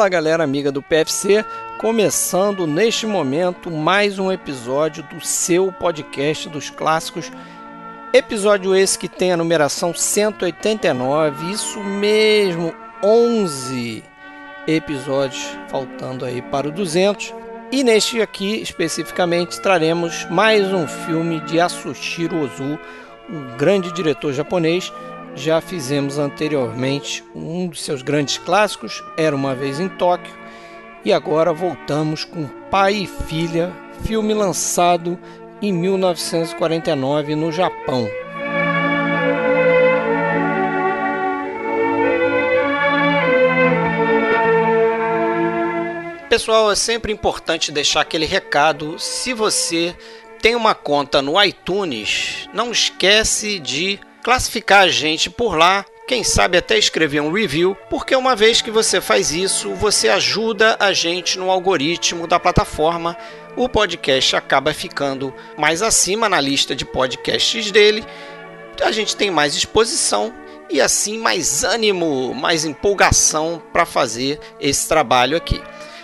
[0.00, 1.44] Fala galera amiga do PFC,
[1.76, 7.30] começando neste momento mais um episódio do seu podcast dos clássicos.
[8.10, 12.74] Episódio esse que tem a numeração 189, isso mesmo,
[13.04, 14.02] 11
[14.66, 17.34] episódios faltando aí para o 200.
[17.70, 22.78] E neste aqui especificamente traremos mais um filme de Asushiro Ozu,
[23.28, 24.90] um grande diretor japonês
[25.34, 30.32] já fizemos anteriormente um dos seus grandes clássicos, Era uma Vez em Tóquio,
[31.04, 33.72] e agora voltamos com Pai e Filha,
[34.02, 35.18] filme lançado
[35.62, 38.08] em 1949 no Japão.
[46.28, 49.00] Pessoal, é sempre importante deixar aquele recado.
[49.00, 49.96] Se você
[50.40, 56.58] tem uma conta no iTunes, não esquece de classificar a gente por lá, quem sabe
[56.58, 61.38] até escrever um review, porque uma vez que você faz isso, você ajuda a gente
[61.38, 63.16] no algoritmo da plataforma.
[63.56, 68.04] O podcast acaba ficando mais acima na lista de podcasts dele.
[68.82, 70.34] A gente tem mais exposição
[70.68, 75.60] e assim mais ânimo, mais empolgação para fazer esse trabalho aqui.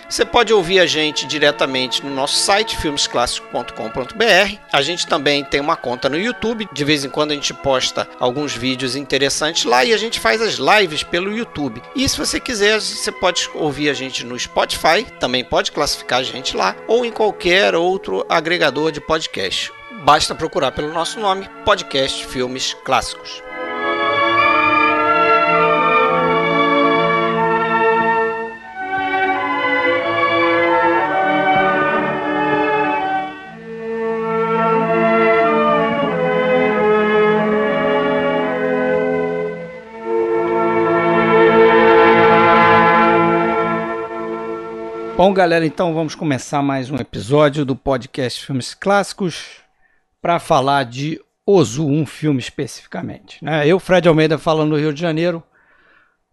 [0.09, 4.57] Você pode ouvir a gente diretamente no nosso site filmesclassicos.com.br.
[4.71, 6.67] A gente também tem uma conta no YouTube.
[6.71, 10.41] De vez em quando a gente posta alguns vídeos interessantes lá e a gente faz
[10.41, 11.81] as lives pelo YouTube.
[11.93, 16.23] E se você quiser, você pode ouvir a gente no Spotify, também pode classificar a
[16.23, 19.73] gente lá ou em qualquer outro agregador de podcast.
[20.05, 23.46] Basta procurar pelo nosso nome, Podcast Filmes Clássicos.
[45.17, 49.45] Bom, galera, então vamos começar mais um episódio do podcast Filmes Clássicos
[50.21, 53.43] para falar de Ozu, um filme especificamente.
[53.43, 53.67] Né?
[53.67, 55.41] Eu, Fred Almeida, falando do Rio de Janeiro,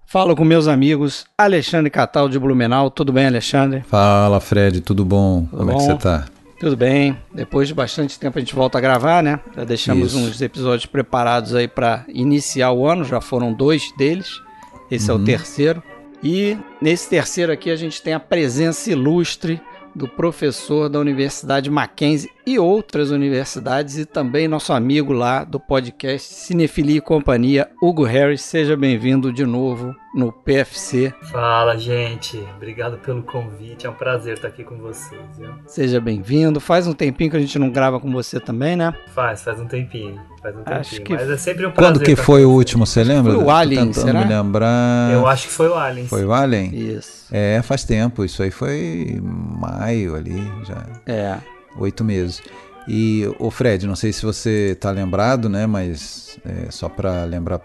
[0.04, 2.90] falo com meus amigos Alexandre Catal de Blumenau.
[2.90, 3.80] Tudo bem, Alexandre?
[3.88, 5.46] Fala, Fred, tudo bom?
[5.46, 5.78] Tudo Como bom?
[5.78, 6.26] é que você tá?
[6.60, 7.16] Tudo bem.
[7.32, 9.40] Depois de bastante tempo a gente volta a gravar, né?
[9.56, 10.18] Já deixamos Isso.
[10.18, 14.42] uns episódios preparados aí para iniciar o ano, já foram dois deles.
[14.90, 15.14] Esse uhum.
[15.14, 15.24] é o uhum.
[15.24, 15.82] terceiro.
[16.24, 19.60] E nesse terceiro aqui a gente tem a presença ilustre
[19.94, 26.32] do professor da Universidade Mackenzie e outras universidades e também nosso amigo lá do podcast
[26.34, 28.42] Cinefilia e Companhia, Hugo Harris.
[28.42, 31.12] Seja bem-vindo de novo no PFC.
[31.30, 32.36] Fala, gente.
[32.56, 33.86] Obrigado pelo convite.
[33.86, 35.22] É um prazer estar aqui com vocês.
[35.38, 35.50] Viu?
[35.66, 36.60] Seja bem-vindo.
[36.60, 38.92] Faz um tempinho que a gente não grava com você também, né?
[39.14, 40.20] Faz, faz um tempinho.
[40.42, 40.80] Faz um tempinho.
[40.80, 41.12] Acho que...
[41.14, 41.94] Mas é sempre um prazer.
[41.94, 43.32] Quando que foi o último, você lembra?
[43.32, 44.20] Foi o Alien, será?
[44.20, 45.12] me lembrar.
[45.12, 46.06] Eu acho que foi o Alien.
[46.06, 46.74] Foi o Alien?
[46.74, 47.23] Isso.
[47.36, 48.24] É, faz tempo.
[48.24, 50.86] Isso aí foi maio ali, já.
[51.04, 51.40] É.
[51.76, 52.40] Oito meses.
[52.86, 55.66] E o Fred, não sei se você está lembrado, né?
[55.66, 57.60] Mas é, só para lembrar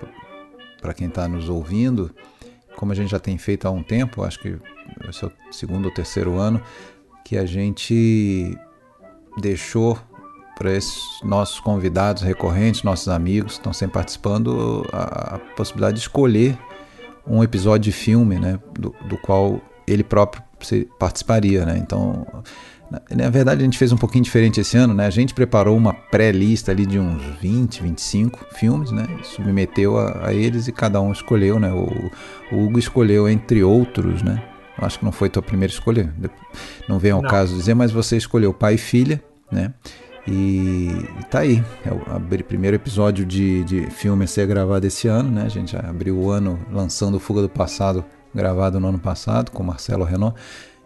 [0.81, 2.09] para quem está nos ouvindo,
[2.75, 4.58] como a gente já tem feito há um tempo, acho que
[5.08, 6.59] esse é o segundo ou terceiro ano,
[7.24, 8.58] que a gente
[9.40, 10.00] deixou
[10.58, 16.02] para esses nossos convidados recorrentes, nossos amigos que estão sempre participando, a, a, possibilidade de
[16.02, 16.58] escolher
[17.28, 20.44] um episódio de filme, né, do, do qual ele próprio
[21.00, 21.78] participaria, né?
[21.78, 22.25] Então,
[22.91, 25.06] na, na, verdade, a gente fez um pouquinho diferente esse ano, né?
[25.06, 29.06] A gente preparou uma pré-lista ali de uns 20, 25 filmes, né?
[29.24, 31.72] Submeteu a, a eles e cada um escolheu, né?
[31.72, 32.12] O,
[32.52, 34.44] o, Hugo escolheu entre outros, né?
[34.78, 36.13] Acho que não foi tua primeira escolha,
[36.88, 37.29] não vem ao não.
[37.29, 39.22] caso dizer, mas você escolheu pai e filha,
[39.52, 39.74] né?
[40.31, 45.31] E, tá aí, é o primeiro episódio de, de filme a ser gravado esse ano,
[45.31, 45.44] né?
[45.44, 49.63] A gente já abriu o ano lançando Fuga do Passado, gravado no ano passado, com
[49.63, 50.40] Marcelo Renault.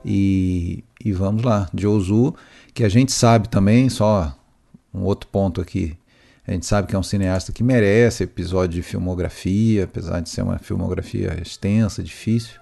[0.05, 2.33] E, e vamos lá, Josu,
[2.73, 4.33] que a gente sabe também, só
[4.93, 5.97] um outro ponto aqui,
[6.47, 10.41] a gente sabe que é um cineasta que merece episódio de filmografia, apesar de ser
[10.41, 12.59] uma filmografia extensa, difícil.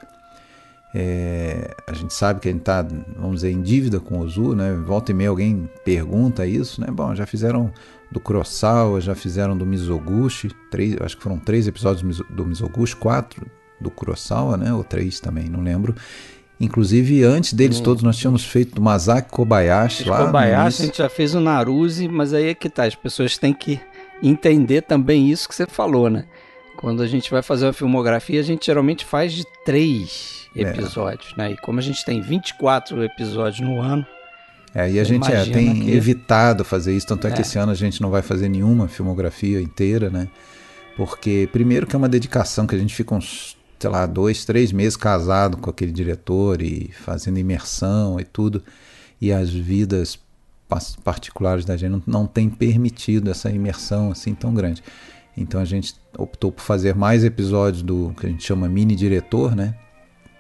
[0.94, 2.86] É, a gente sabe que a gente está,
[3.16, 4.74] vamos dizer, em dívida com o Ozu, né?
[4.74, 6.88] Volta e meia alguém pergunta isso, né?
[6.92, 7.72] Bom, já fizeram
[8.12, 13.46] do Kurosawa, já fizeram do Mizoguchi, três, acho que foram três episódios do Mizoguchi, quatro
[13.80, 14.74] do Kurosawa, né?
[14.74, 15.96] Ou três também, não lembro.
[16.60, 20.28] Inclusive, antes deles todos, nós tínhamos feito do Masaki Kobayashi lá.
[20.28, 23.52] Kobayashi, a gente já fez o Naruzi, mas aí é que tá, as pessoas têm
[23.52, 23.80] que
[24.22, 26.26] entender também isso que você falou, né?
[26.82, 30.64] Quando a gente vai fazer uma filmografia, a gente geralmente faz de três é.
[30.64, 31.38] episódios, é.
[31.38, 31.52] né?
[31.52, 34.06] E como a gente tem 24 episódios no ano.
[34.74, 35.92] É, e a gente é, tem que...
[35.92, 38.88] evitado fazer isso, tanto é, é que esse ano a gente não vai fazer nenhuma
[38.88, 40.28] filmografia inteira, né?
[40.98, 44.72] Porque, primeiro, que é uma dedicação que a gente fica uns sei lá, dois, três
[44.72, 48.64] meses casado com aquele diretor e fazendo imersão e tudo,
[49.20, 50.20] e as vidas
[51.04, 54.84] particulares da gente não, não tem permitido essa imersão assim tão grande.
[55.36, 59.56] Então a gente optou por fazer mais episódios do que a gente chama mini diretor,
[59.56, 59.76] né?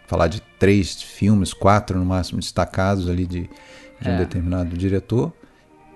[0.07, 3.49] Falar de três filmes, quatro no máximo destacados ali de,
[4.01, 4.13] de é.
[4.13, 5.31] um determinado diretor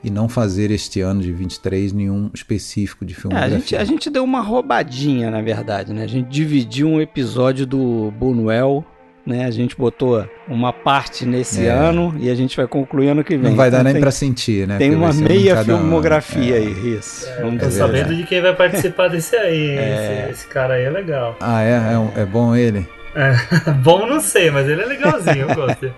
[0.03, 3.35] e não fazer este ano de 23 nenhum específico de filme.
[3.35, 6.03] É, a, gente, a gente deu uma roubadinha, na verdade, né?
[6.03, 8.85] A gente dividiu um episódio do Bunuel
[9.25, 9.45] né?
[9.45, 11.69] A gente botou uma parte nesse é.
[11.69, 13.49] ano e a gente vai concluir ano que vem.
[13.49, 14.77] Não vai dar então, nem tem, para sentir, né?
[14.77, 16.57] Tem uma meia filmografia um.
[16.57, 16.59] é.
[16.59, 17.27] aí, isso.
[17.27, 19.77] É, tô sabendo de quem vai participar desse aí.
[19.77, 20.27] É.
[20.29, 21.35] Esse, esse, cara aí é legal.
[21.39, 21.71] Ah, é?
[21.71, 22.87] É, é bom ele?
[23.15, 25.91] É, bom não sei, mas ele é legalzinho, eu gosto.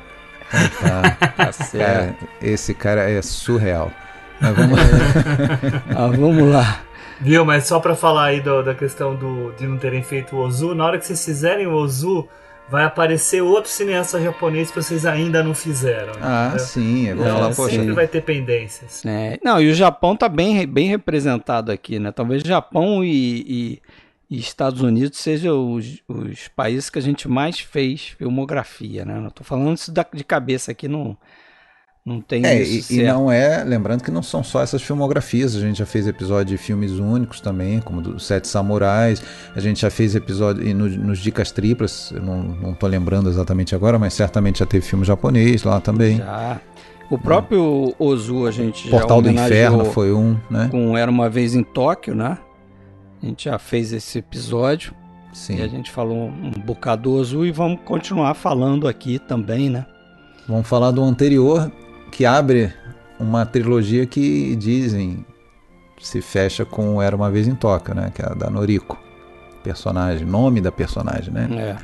[0.79, 2.27] tá, tá certo.
[2.41, 3.91] esse cara é surreal.
[4.39, 4.79] Mas vamos,
[5.95, 6.81] ah, vamos lá.
[7.19, 10.39] Viu, mas só para falar aí do, da questão do, de não terem feito o
[10.39, 12.27] Ozu, na hora que vocês fizerem o Ozu,
[12.69, 16.13] vai aparecer outro cineasta japonês que vocês ainda não fizeram.
[16.21, 17.07] Ah, sim.
[17.07, 19.05] Eu vou é, falar, poxa, sempre vai ter pendências.
[19.05, 22.11] É, não, e o Japão tá bem, bem representado aqui, né?
[22.11, 23.81] Talvez Japão e, e,
[24.29, 29.19] e Estados Unidos sejam os, os, países que a gente mais fez filmografia, né?
[29.19, 31.17] Não tô falando isso de cabeça aqui, não...
[32.07, 35.59] Não tem é, e, e, não é, lembrando que não são só essas filmografias, a
[35.59, 39.21] gente já fez episódio de filmes únicos também, como do Sete Samurais,
[39.53, 43.29] a gente já fez episódio e no, nos Dicas Triplas, eu não, não tô lembrando
[43.29, 46.19] exatamente agora, mas certamente já teve filme japonês lá também.
[46.19, 46.61] Já.
[47.11, 47.93] O próprio é.
[48.01, 50.69] Ozu a gente Portal do Inferno foi um, né?
[50.71, 52.37] Com Era Uma Vez em Tóquio, né?
[53.21, 54.93] A gente já fez esse episódio.
[55.33, 55.57] Sim.
[55.57, 59.85] E a gente falou um bocado do Ozu e vamos continuar falando aqui também, né?
[60.47, 61.69] Vamos falar do anterior,
[62.17, 62.73] que abre
[63.19, 65.23] uma trilogia que dizem
[66.01, 68.11] se fecha com Era uma vez em Toca, né?
[68.13, 68.97] Que é a da Noriko,
[69.63, 71.47] personagem, nome da personagem, né?
[71.51, 71.75] É.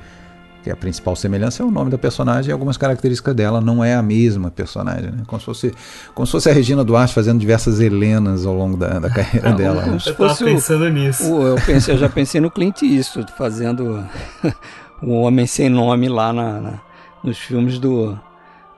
[0.64, 3.94] Que a principal semelhança é o nome da personagem e algumas características dela não é
[3.94, 5.22] a mesma personagem, né?
[5.28, 5.74] Como se fosse,
[6.16, 9.58] como se fosse a Regina Duarte fazendo diversas Helenas ao longo da, da carreira não,
[9.58, 9.86] dela.
[9.86, 9.92] Né?
[9.92, 11.32] Eu estava pensando nisso.
[11.32, 14.04] O, eu, pensei, eu já pensei no Clint Eastwood fazendo
[15.00, 16.82] o Homem Sem Nome lá na, na
[17.24, 18.20] nos filmes do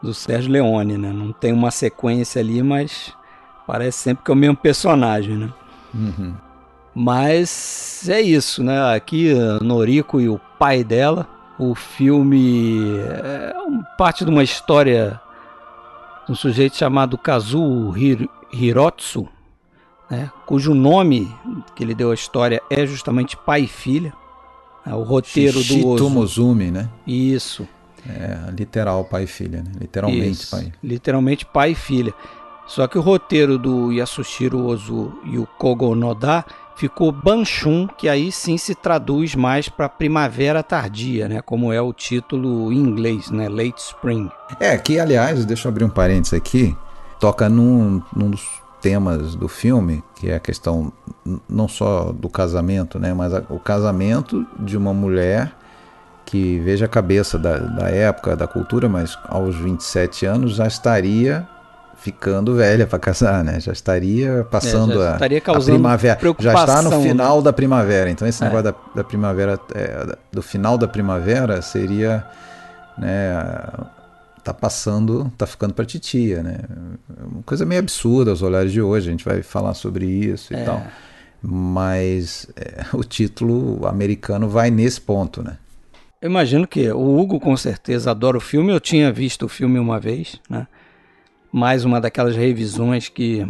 [0.05, 1.11] do Sérgio Leone, né?
[1.11, 3.13] Não tem uma sequência ali, mas
[3.67, 5.49] parece sempre que é o mesmo personagem, né?
[5.93, 6.33] Uhum.
[6.93, 8.95] Mas é isso, né?
[8.95, 11.27] Aqui, Noriko e o pai dela.
[11.57, 13.53] O filme é
[13.97, 15.19] parte de uma história
[16.25, 17.93] de um sujeito chamado Kazuo
[18.51, 19.27] Hirotsu,
[20.09, 20.29] né?
[20.45, 21.33] cujo nome
[21.75, 24.13] que ele deu à história é justamente pai e filha.
[24.85, 26.09] É o roteiro Shishito do Ozu.
[26.09, 26.89] Mozumi, né?
[27.07, 27.67] Isso.
[28.07, 29.71] É, literal pai e filha, né?
[29.79, 30.71] Literalmente Isso, pai.
[30.83, 32.13] Literalmente pai e filha.
[32.67, 36.43] Só que o roteiro do Yasushiro Ozu e o Kogo Noda
[36.75, 41.41] ficou Banshun, que aí sim se traduz mais para primavera tardia, né?
[41.41, 43.47] Como é o título em inglês, né?
[43.47, 44.29] Late Spring.
[44.59, 46.75] É, que aliás, deixa eu abrir um parênteses aqui,
[47.19, 48.45] toca num, num dos
[48.81, 50.91] temas do filme, que é a questão
[51.49, 53.13] não só do casamento, né?
[53.13, 55.55] Mas a, o casamento de uma mulher
[56.25, 61.47] que veja a cabeça da, da época, da cultura, mas aos 27 anos já estaria
[61.97, 63.59] ficando velha para casar, né?
[63.59, 66.19] Já estaria passando é, já estaria a, a, primavera.
[66.39, 68.09] Já está no final da primavera.
[68.09, 68.45] Então esse é.
[68.45, 72.25] negócio da, da primavera, é, do final da primavera seria,
[72.97, 73.41] né?
[74.43, 76.59] Tá passando, tá ficando para titia, né?
[77.19, 79.07] Uma coisa meio absurda aos olhares de hoje.
[79.07, 80.63] A gente vai falar sobre isso e é.
[80.63, 80.83] tal.
[81.41, 85.57] Mas é, o título americano vai nesse ponto, né?
[86.25, 88.71] Eu imagino que o Hugo com certeza adora o filme.
[88.71, 90.65] Eu tinha visto o filme uma vez, né?
[91.51, 93.47] Mais uma daquelas revisões que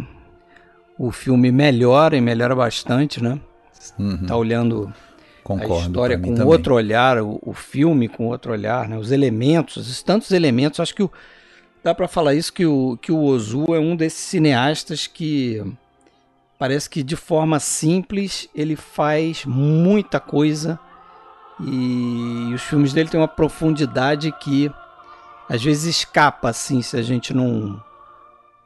[0.98, 3.40] o filme melhora e melhora bastante, né?
[3.98, 4.26] Uhum.
[4.26, 4.92] Tá olhando
[5.42, 6.52] Concordo, a história com também.
[6.52, 8.98] outro olhar, o, o, filme com outro olhar, né?
[8.98, 10.78] Os elementos, os tantos elementos.
[10.78, 11.10] Acho que o,
[11.82, 15.64] dá para falar isso que o que o Ozu é um desses cineastas que
[16.58, 20.78] parece que de forma simples ele faz muita coisa
[21.60, 24.70] e os filmes dele têm uma profundidade que
[25.48, 27.82] às vezes escapa assim, se a gente não,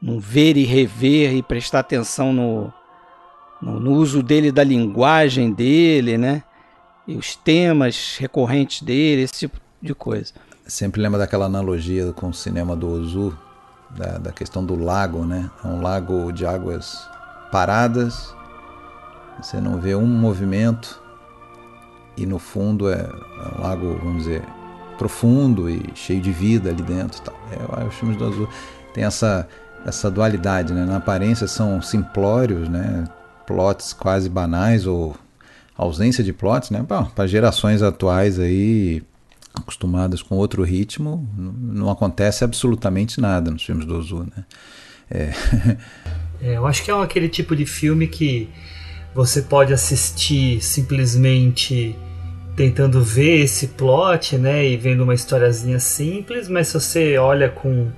[0.01, 2.73] não ver e rever e prestar atenção no,
[3.61, 6.43] no, no uso dele da linguagem dele, né?
[7.07, 10.33] E os temas recorrentes dele, esse tipo de coisa.
[10.67, 13.37] Sempre lembra daquela analogia com o cinema do Ozu,
[13.89, 15.49] da, da questão do lago, né?
[15.63, 17.07] É um lago de águas
[17.51, 18.33] paradas,
[19.41, 21.00] você não vê um movimento,
[22.17, 24.43] e no fundo é, é um lago, vamos dizer,
[24.97, 27.21] profundo e cheio de vida ali dentro.
[27.21, 27.35] Tal.
[27.51, 28.49] É, os filmes do Azul
[28.93, 29.47] tem essa,
[29.85, 30.85] essa dualidade, né?
[30.85, 33.05] Na aparência são simplórios, né?
[33.47, 35.15] Plots quase banais ou
[35.75, 36.85] ausência de plots, né?
[37.15, 39.01] Para gerações atuais aí
[39.53, 44.45] acostumadas com outro ritmo, não, acontece absolutamente nada nos filmes do Ozu, né?
[45.09, 45.33] É.
[46.41, 48.49] é, eu acho que é aquele tipo de filme que
[49.13, 51.97] você pode assistir simplesmente
[52.55, 57.91] tentando ver esse plot, né, e vendo uma historiazinha simples, mas se você olha com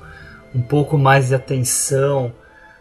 [0.54, 2.34] um pouco mais de atenção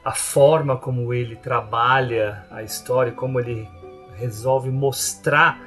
[0.05, 3.69] a forma como ele trabalha a história, como ele
[4.17, 5.61] resolve mostrar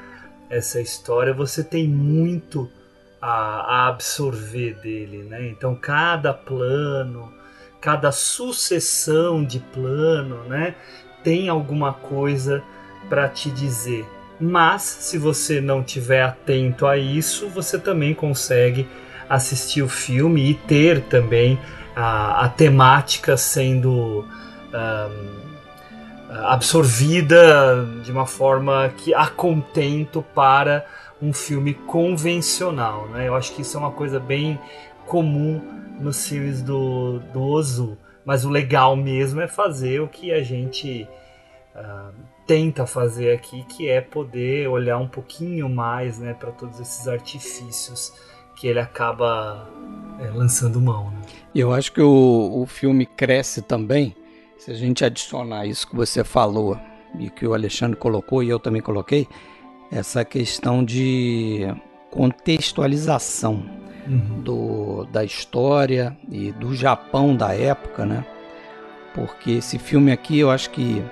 [0.50, 2.70] essa história, você tem muito
[3.22, 5.48] a, a absorver dele, né?
[5.48, 7.34] Então cada plano,
[7.82, 10.76] cada sucessão de plano, né,
[11.26, 12.64] tem alguma coisa
[13.10, 14.06] para te dizer.
[14.40, 18.88] Mas se você não tiver atento a isso, você também consegue
[19.28, 21.60] assistir o filme e ter também
[21.96, 24.24] a, a temática sendo
[24.74, 25.46] um,
[26.44, 30.86] absorvida de uma forma que há contento para
[31.22, 33.08] um filme convencional.
[33.08, 33.28] Né?
[33.28, 34.60] Eu acho que isso é uma coisa bem
[35.08, 35.62] comum
[36.00, 37.98] nos filmes do, do Ozu.
[38.26, 41.08] Mas o legal mesmo é fazer o que a gente
[41.76, 42.14] uh,
[42.48, 48.12] tenta fazer aqui, que é poder olhar um pouquinho mais né, para todos esses artifícios
[48.56, 49.70] que ele acaba
[50.20, 51.12] é, lançando mão.
[51.12, 51.22] Né?
[51.54, 54.16] Eu acho que o, o filme cresce também
[54.58, 56.80] se a gente adicionar isso que você falou
[57.20, 59.28] e que o Alexandre colocou e eu também coloquei,
[59.92, 61.62] essa questão de
[62.10, 63.64] contextualização
[64.08, 64.42] uhum.
[64.42, 68.26] do, da história e do Japão da época, né?
[69.14, 71.04] Porque esse filme aqui eu acho que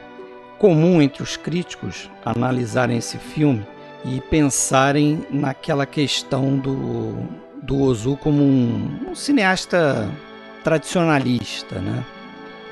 [0.59, 3.65] comum entre os críticos analisarem esse filme
[4.05, 7.15] e pensarem naquela questão do,
[7.61, 10.09] do Ozu como um, um cineasta
[10.63, 12.03] tradicionalista, né?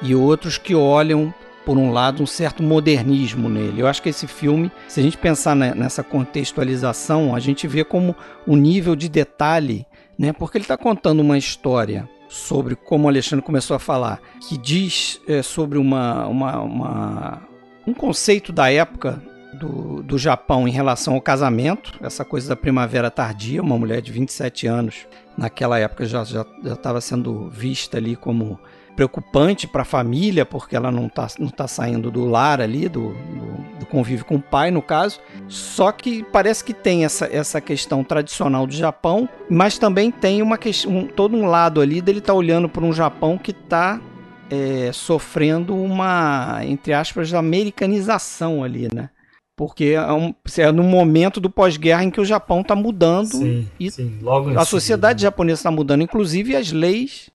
[0.02, 1.34] e outros que olham
[1.66, 3.82] por um lado, um certo modernismo nele.
[3.82, 8.16] Eu acho que esse filme, se a gente pensar nessa contextualização, a gente vê como
[8.48, 9.86] o nível de detalhe,
[10.22, 10.32] né?
[10.32, 15.20] Porque ele está contando uma história sobre, como o Alexandre começou a falar, que diz
[15.28, 17.42] é, sobre uma, uma, uma,
[17.88, 19.20] um conceito da época
[19.52, 24.12] do, do Japão em relação ao casamento, essa coisa da primavera tardia, uma mulher de
[24.12, 26.22] 27 anos, naquela época já
[26.64, 28.60] estava sendo vista ali como
[28.96, 33.10] preocupante para a família, porque ela não está não tá saindo do lar ali, do,
[33.10, 33.51] do,
[33.82, 35.20] do, convívio com o pai, no caso.
[35.48, 40.58] Só que parece que tem essa, essa questão tradicional do Japão, mas também tem uma
[40.58, 44.00] questão, um, todo um lado ali dele estar tá olhando para um Japão que está
[44.50, 49.10] é, sofrendo uma, entre aspas, americanização ali, né?
[49.56, 53.68] Porque é, um, é no momento do pós-guerra em que o Japão está mudando sim,
[53.80, 54.20] e sim,
[54.58, 57.30] a sociedade japonesa está mudando, inclusive as leis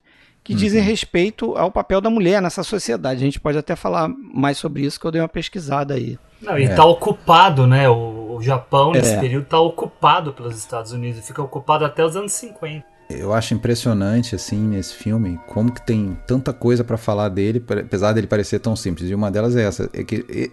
[0.46, 0.58] que uhum.
[0.60, 3.20] dizem respeito ao papel da mulher nessa sociedade.
[3.20, 6.16] A gente pode até falar mais sobre isso, que eu dei uma pesquisada aí.
[6.40, 6.86] Não, e está é.
[6.86, 7.88] ocupado, né?
[7.88, 9.18] O, o Japão, nesse é.
[9.18, 11.26] período, está ocupado pelos Estados Unidos.
[11.26, 12.84] Fica ocupado até os anos 50.
[13.10, 18.12] Eu acho impressionante, assim, nesse filme, como que tem tanta coisa para falar dele, apesar
[18.12, 19.10] dele parecer tão simples.
[19.10, 20.52] E uma delas é essa, é que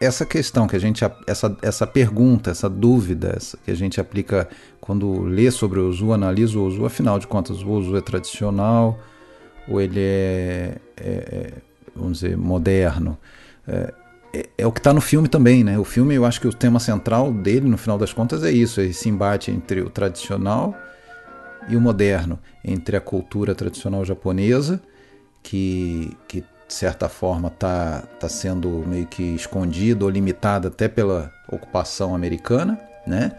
[0.00, 4.48] essa questão que a gente, essa, essa pergunta, essa dúvida essa, que a gente aplica
[4.80, 8.98] quando lê sobre o Ozu, analisa o Ozu, afinal de contas, o Ozu é tradicional,
[9.68, 11.52] ou ele é, é, é
[11.94, 13.18] vamos dizer, moderno.
[13.66, 13.94] É,
[14.34, 15.78] é, é o que está no filme também, né?
[15.78, 18.80] O filme, eu acho que o tema central dele, no final das contas, é isso:
[18.80, 20.74] é esse embate entre o tradicional
[21.68, 24.82] e o moderno, entre a cultura tradicional japonesa,
[25.42, 31.32] que, que de certa forma está tá sendo meio que escondida ou limitada até pela
[31.48, 33.32] ocupação americana, né?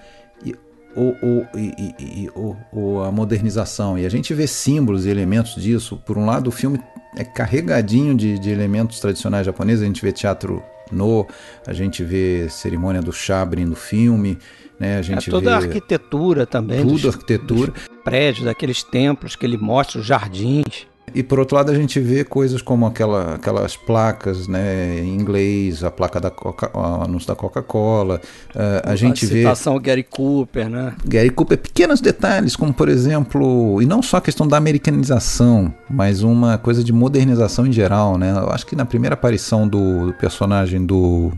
[0.95, 3.97] Ou, ou, e, e, ou, ou a modernização.
[3.97, 6.01] E a gente vê símbolos e elementos disso.
[6.05, 6.79] Por um lado, o filme
[7.17, 9.83] é carregadinho de, de elementos tradicionais japoneses.
[9.83, 11.27] A gente vê teatro no,
[11.65, 14.37] a gente vê cerimônia do chá abrindo filme,
[14.79, 14.97] né?
[14.97, 16.81] A gente é toda a arquitetura também.
[16.81, 17.71] Tudo dos, arquitetura.
[17.71, 20.87] Dos prédios, daqueles templos que ele mostra, os jardins.
[21.13, 25.83] E por outro lado a gente vê coisas como aquela, aquelas placas né, em inglês,
[25.83, 28.19] a placa da Coca, o anúncio da Coca-Cola.
[28.53, 29.39] Uh, a, a gente vê.
[29.39, 30.93] Citação Gary Cooper, né?
[31.05, 36.21] Gary Cooper, pequenos detalhes, como por exemplo, e não só a questão da americanização, mas
[36.21, 38.31] uma coisa de modernização em geral, né?
[38.31, 41.31] Eu acho que na primeira aparição do, do personagem do,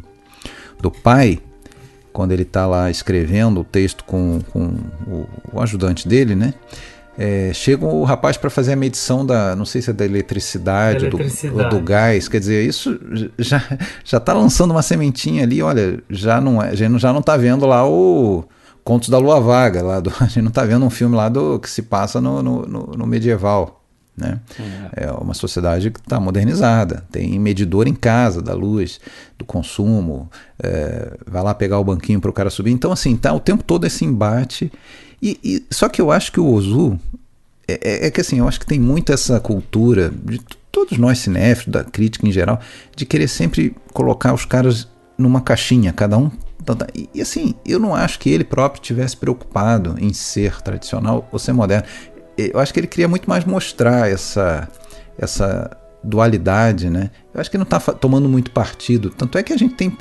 [0.80, 1.40] do pai,
[2.12, 4.74] quando ele está lá escrevendo o texto com, com
[5.06, 6.56] o, o ajudante dele, né?
[7.18, 11.06] É, chega o rapaz para fazer a medição da, não sei se é da eletricidade,
[11.06, 11.58] eletricidade.
[11.58, 13.00] Do, ou do gás, quer dizer, isso
[13.40, 13.64] já
[14.06, 17.36] já está lançando uma sementinha ali, olha, já não é, já não já não está
[17.36, 18.46] vendo lá o
[18.84, 21.60] Contos da Lua Vaga, lá do, a gente não está vendo um filme lá do
[21.60, 23.84] que se passa no, no, no, no medieval,
[24.16, 24.40] Né?
[24.96, 25.06] É.
[25.06, 29.00] é uma sociedade que está modernizada, tem medidor em casa da luz,
[29.38, 30.30] do consumo,
[30.62, 32.72] é, vai lá pegar o banquinho para o cara subir.
[32.72, 34.72] Então, assim, tá o tempo todo esse embate.
[35.22, 37.00] E, e só que eu acho que o Ozu
[37.68, 40.40] é, é, é, que assim, eu acho que tem muito essa cultura de
[40.72, 42.60] todos nós cinéfilos, da crítica em geral,
[42.96, 46.30] de querer sempre colocar os caras numa caixinha, cada um.
[46.94, 51.40] E, e assim, eu não acho que ele próprio tivesse preocupado em ser tradicional ou
[51.40, 51.88] ser moderno
[52.38, 54.70] eu acho que ele queria muito mais mostrar essa,
[55.18, 57.10] essa dualidade, né?
[57.34, 59.10] Eu acho que ele não está tomando muito partido.
[59.10, 59.98] Tanto é que a gente tem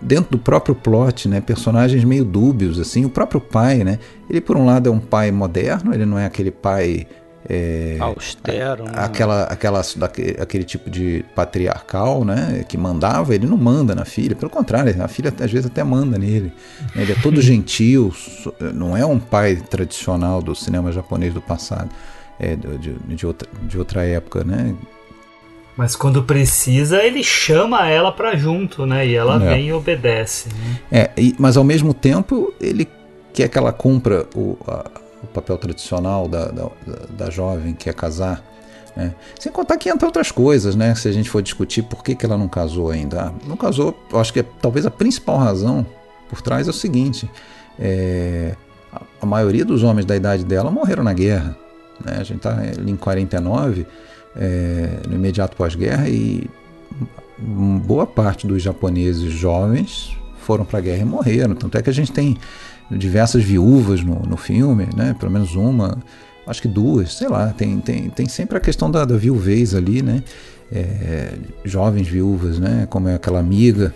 [0.00, 3.04] dentro do próprio plot, né, personagens meio dúbios assim.
[3.04, 3.98] O próprio pai, né?
[4.28, 7.06] Ele por um lado é um pai moderno, ele não é aquele pai
[7.48, 8.92] é, austero, a, né?
[8.96, 14.36] aquela, aquela, daquele, aquele tipo de patriarcal, né, que mandava, ele não manda na filha,
[14.36, 16.52] pelo contrário, a filha às vezes até manda nele.
[16.94, 18.14] Né, ele é todo gentil,
[18.74, 21.90] não é um pai tradicional do cinema japonês do passado,
[22.38, 24.74] é de, de, outra, de outra época, né?
[25.76, 29.06] Mas quando precisa, ele chama ela para junto, né?
[29.06, 29.54] E ela é.
[29.54, 30.48] vem e obedece.
[30.48, 30.78] Né?
[30.90, 32.86] É, e, mas ao mesmo tempo ele
[33.32, 34.90] quer que ela cumpra o, a,
[35.22, 36.70] o papel tradicional da, da,
[37.10, 38.44] da jovem que é casar.
[38.94, 39.14] Né?
[39.38, 40.94] Sem contar que entra outras coisas, né?
[40.94, 43.22] Se a gente for discutir por que, que ela não casou ainda.
[43.22, 45.86] Ah, não casou, eu acho que é, talvez a principal razão
[46.28, 47.30] por trás é o seguinte:
[47.78, 48.54] é,
[48.92, 51.56] a, a, maioria dos homens da idade dela morreram na guerra.
[52.04, 52.16] Né?
[52.18, 53.86] A gente está em 49,
[54.36, 56.48] é, no imediato pós-guerra, e
[57.38, 61.54] boa parte dos japoneses jovens foram para a guerra e morreram.
[61.54, 62.36] Tanto é que a gente tem
[62.90, 65.14] diversas viúvas no, no filme, né?
[65.18, 65.98] Pelo menos uma,
[66.46, 67.48] acho que duas, sei lá.
[67.52, 70.22] Tem, tem, tem sempre a questão da, da viuvez ali, né?
[70.74, 72.86] É, jovens viúvas, né?
[72.88, 73.92] Como é aquela amiga.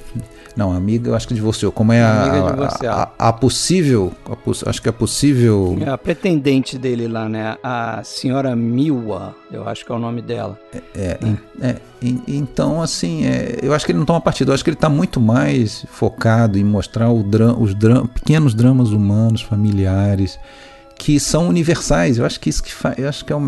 [0.57, 1.71] Não, amiga, eu acho que divorciou.
[1.71, 4.13] Como é a, a, a, a, possível.
[4.25, 5.77] A, acho que é possível.
[5.81, 7.59] É a pretendente dele lá, né?
[7.63, 10.59] A senhora Miwa, eu acho que é o nome dela.
[10.95, 11.19] É,
[11.61, 14.51] é, é então, assim, é, eu acho que ele não toma partido.
[14.51, 17.75] Eu acho que ele está muito mais focado em mostrar os
[18.15, 20.39] pequenos dramas humanos, familiares,
[20.99, 22.17] que são universais.
[22.17, 22.99] Eu acho que isso que faz.
[22.99, 23.41] Eu acho que é o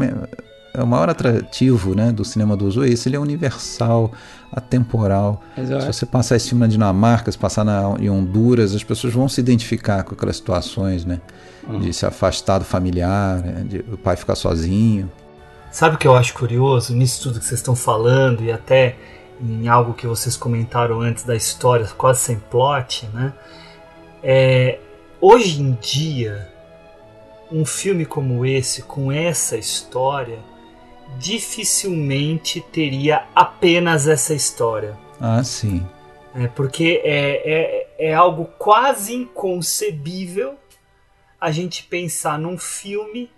[0.82, 4.12] o maior atrativo né, do cinema do Ozu, é esse, ele é universal,
[4.52, 5.42] atemporal.
[5.56, 5.82] Exato.
[5.82, 9.28] Se você passar esse filme na Dinamarca, se passar na, em Honduras, as pessoas vão
[9.28, 11.20] se identificar com aquelas situações, né?
[11.68, 11.80] Uhum.
[11.80, 15.10] De se afastar do familiar, né, de o pai ficar sozinho.
[15.70, 18.96] Sabe o que eu acho curioso nisso tudo que vocês estão falando e até
[19.40, 23.32] em algo que vocês comentaram antes da história, quase sem plot, né?
[24.22, 24.78] É,
[25.20, 26.48] hoje em dia,
[27.50, 30.38] um filme como esse, com essa história,
[31.16, 34.98] dificilmente teria apenas essa história.
[35.20, 35.86] Ah, sim.
[36.34, 40.58] É, porque é, é, é algo quase inconcebível
[41.40, 43.30] a gente pensar num filme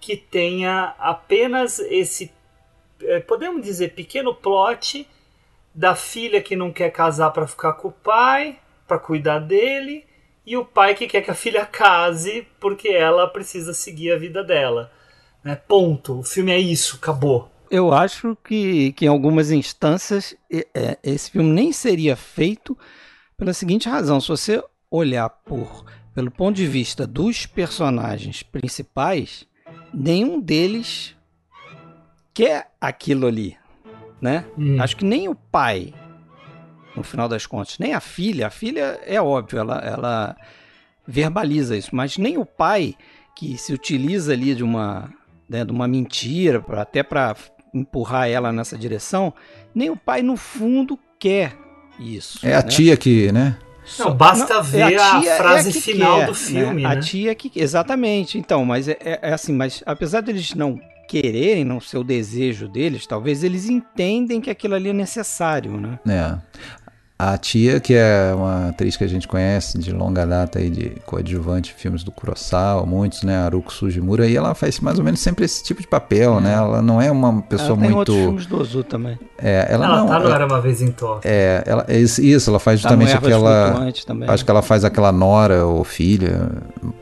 [0.00, 2.30] que tenha apenas esse,
[3.02, 5.08] é, podemos dizer, pequeno plot
[5.74, 10.04] da filha que não quer casar para ficar com o pai, para cuidar dele,
[10.46, 14.44] e o pai que quer que a filha case porque ela precisa seguir a vida
[14.44, 14.92] dela.
[15.44, 15.54] Né?
[15.54, 16.20] Ponto.
[16.20, 17.50] O filme é isso, acabou.
[17.70, 22.76] Eu acho que, que em algumas instâncias é, esse filme nem seria feito
[23.36, 29.46] pela seguinte razão: se você olhar por pelo ponto de vista dos personagens principais,
[29.92, 31.16] nenhum deles
[32.32, 33.56] quer aquilo ali,
[34.20, 34.44] né?
[34.56, 34.80] Hum.
[34.80, 35.92] Acho que nem o pai,
[36.94, 38.46] no final das contas, nem a filha.
[38.46, 40.36] A filha é óbvio, ela, ela
[41.04, 42.94] verbaliza isso, mas nem o pai
[43.34, 45.12] que se utiliza ali de uma
[45.54, 47.36] né, de uma mentira, até para
[47.72, 49.32] empurrar ela nessa direção,
[49.72, 51.56] nem o pai no fundo quer
[51.98, 52.44] isso.
[52.44, 52.62] É a né?
[52.62, 53.56] tia que, né?
[53.98, 56.88] Não, basta não, ver é a, a, frase é a final quer, do filme, né?
[56.88, 56.96] né?
[56.96, 58.36] A tia que exatamente.
[58.36, 62.66] Então, mas é, é, é, assim, mas apesar deles não quererem, não ser o desejo
[62.66, 65.98] deles, talvez eles entendem que aquilo ali é necessário, né?
[66.08, 66.36] É.
[67.32, 70.90] A tia, que é uma atriz que a gente conhece de longa data aí de
[71.06, 75.44] coadjuvante filmes do Kurosawa, muitos, né, Haruko Sugimura, e ela faz mais ou menos sempre
[75.44, 76.52] esse tipo de papel, né?
[76.52, 76.56] é.
[76.56, 76.58] né?
[76.58, 79.18] Ela não é uma pessoa ela tem muito outros filmes do Ozu também.
[79.38, 81.22] É, ela, ela não, tá no Era uma vez em Tóquio.
[81.24, 83.88] É, ela é isso, ela faz tá justamente tá aquela
[84.28, 86.50] Acho que ela faz aquela nora ou filha.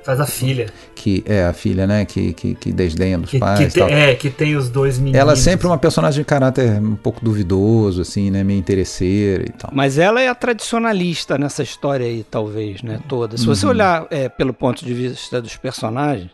[0.03, 0.67] Faz a filha.
[0.95, 4.15] Que é a filha, né, que que, que desdenha dos que, pais, que te, é,
[4.15, 5.19] que tem os dois meninos.
[5.19, 9.53] Ela é sempre uma personagem de caráter um pouco duvidoso assim, né, meio interesseira e
[9.53, 9.71] tal.
[9.73, 13.37] Mas ela é a tradicionalista nessa história aí, talvez, né, toda.
[13.37, 13.73] Se você uhum.
[13.73, 16.31] olhar é, pelo ponto de vista dos personagens,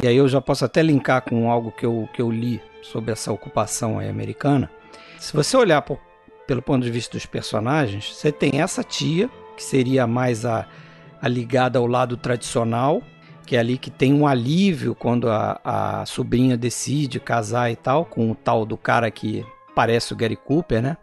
[0.00, 3.12] e aí eu já posso até linkar com algo que eu, que eu li sobre
[3.12, 4.70] essa ocupação americana.
[5.18, 5.98] Se você olhar por,
[6.46, 10.66] pelo ponto de vista dos personagens, você tem essa tia, que seria mais a,
[11.20, 13.02] a ligada ao lado tradicional,
[13.44, 18.04] que é ali que tem um alívio quando a, a sobrinha decide casar e tal,
[18.04, 20.96] com o tal do cara que parece o Gary Cooper, né?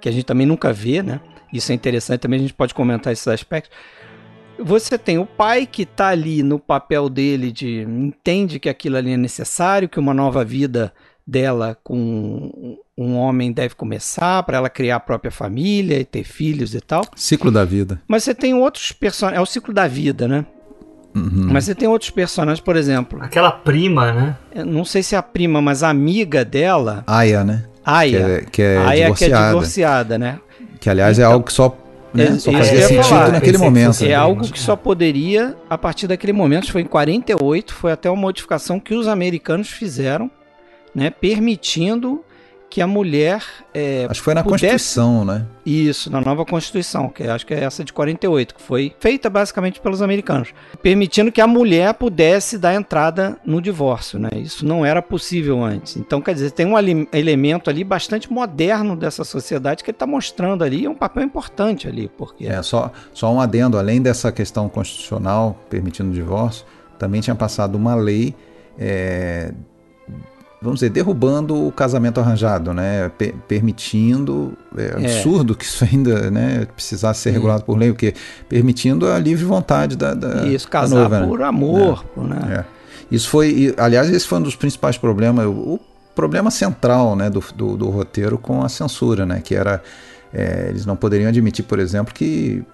[0.00, 1.20] Que a gente também nunca vê, né?
[1.56, 3.76] Isso é interessante, também a gente pode comentar esses aspectos.
[4.58, 9.12] Você tem o pai que está ali no papel dele de entende que aquilo ali
[9.12, 10.92] é necessário, que uma nova vida
[11.26, 16.74] dela com um homem deve começar para ela criar a própria família e ter filhos
[16.74, 17.04] e tal.
[17.14, 18.00] Ciclo da vida.
[18.06, 20.46] Mas você tem outros personagens, é o ciclo da vida, né?
[21.14, 21.48] Uhum.
[21.50, 23.18] Mas você tem outros personagens, por exemplo.
[23.22, 24.36] Aquela prima, né?
[24.66, 27.02] não sei se é a prima, mas a amiga dela.
[27.06, 27.64] Aya, né?
[27.84, 28.18] Aya.
[28.18, 29.34] Que é, que é Aya divorciada.
[29.34, 30.40] que é divorciada, né?
[30.86, 31.76] Que aliás é então, é algo que só
[32.14, 32.38] né?
[32.38, 34.04] Só fazia sentido falar, naquele momento.
[34.04, 38.20] É algo que só poderia, a partir daquele momento, foi em 48, foi até uma
[38.20, 40.30] modificação que os americanos fizeram,
[40.94, 42.24] né, permitindo
[42.68, 43.42] que a mulher.
[43.72, 44.66] É, acho que foi na pudesse...
[44.66, 45.46] Constituição, né?
[45.64, 49.80] Isso, na nova Constituição, que acho que é essa de 48, que foi feita basicamente
[49.80, 50.52] pelos americanos,
[50.82, 54.28] permitindo que a mulher pudesse dar entrada no divórcio, né?
[54.36, 55.96] Isso não era possível antes.
[55.96, 56.78] Então, quer dizer, tem um
[57.12, 61.88] elemento ali bastante moderno dessa sociedade que ele está mostrando ali, é um papel importante
[61.88, 62.46] ali, porque.
[62.46, 66.64] É, só, só um adendo, além dessa questão constitucional permitindo o divórcio,
[66.98, 68.34] também tinha passado uma lei.
[68.78, 69.52] É,
[70.60, 73.10] vamos dizer, derrubando o casamento arranjado, né?
[73.46, 78.14] permitindo, é, é absurdo que isso ainda né, precisasse ser regulado por lei, o quê?
[78.48, 81.26] Permitindo a livre vontade da, da Isso, casar noiva, né?
[81.26, 81.44] por né?
[81.44, 82.64] amor, é, né?
[82.72, 82.76] É.
[83.14, 85.78] Isso foi, aliás, esse foi um dos principais problemas, o,
[86.16, 89.42] problema central né, do, do, do, roteiro com a censura, né?
[89.44, 89.82] Que era,
[90.32, 92.64] é, eles não poderiam admitir, por exemplo, que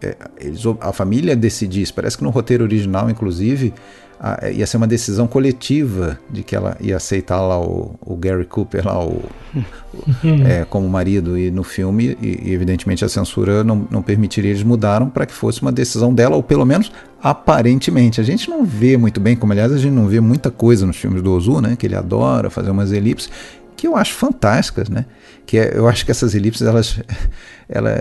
[0.00, 3.74] é, eles, a família decidisse, parece que no roteiro original, inclusive,
[4.20, 8.44] a, ia ser uma decisão coletiva de que ela ia aceitar lá o, o Gary
[8.44, 9.22] Cooper lá o,
[9.54, 14.50] o é, como marido e no filme e, e, evidentemente a censura não, não permitiria
[14.50, 16.90] eles mudaram para que fosse uma decisão dela ou pelo menos
[17.22, 18.20] aparentemente.
[18.20, 20.96] A gente não vê muito bem como aliás a gente não vê muita coisa nos
[20.96, 23.30] filmes do Ozu né que ele adora fazer umas elipses
[23.76, 25.04] que eu acho fantásticas né
[25.46, 27.00] que é, eu acho que essas elipses elas
[27.68, 27.94] elas,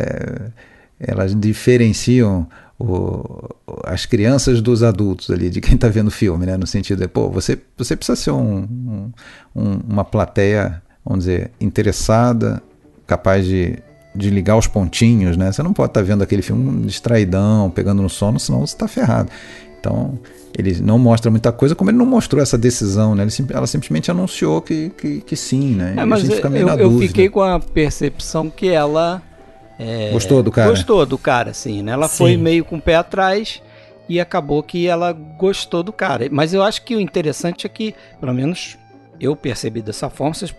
[1.00, 2.48] elas diferenciam
[2.80, 3.50] o,
[3.86, 6.58] as crianças dos adultos ali, de quem está vendo o filme, né?
[6.58, 9.12] No sentido de, pô, você, você precisa ser um,
[9.56, 12.62] um, uma plateia, vamos dizer, interessada,
[13.06, 13.80] capaz de,
[14.14, 15.52] de ligar os pontinhos, né?
[15.52, 18.88] Você não pode estar tá vendo aquele filme distraidão, pegando no sono, senão você está
[18.88, 19.30] ferrado.
[19.80, 20.20] Então,
[20.58, 23.24] ele não mostra muita coisa, como ele não mostrou essa decisão, né?
[23.24, 25.96] Ele, ela simplesmente anunciou que, que, que sim, né?
[25.98, 29.22] É, mas eu, eu fiquei com a percepção que ela
[29.80, 30.70] é, gostou do cara?
[30.70, 31.82] Gostou do cara, sim.
[31.82, 31.92] Né?
[31.92, 32.18] Ela sim.
[32.18, 33.62] foi meio com o pé atrás
[34.10, 36.28] e acabou que ela gostou do cara.
[36.32, 38.78] Mas eu acho que o interessante é que, pelo menos
[39.20, 40.56] eu percebi dessa forma, vocês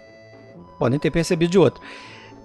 [0.79, 1.83] podem ter percebido de outro.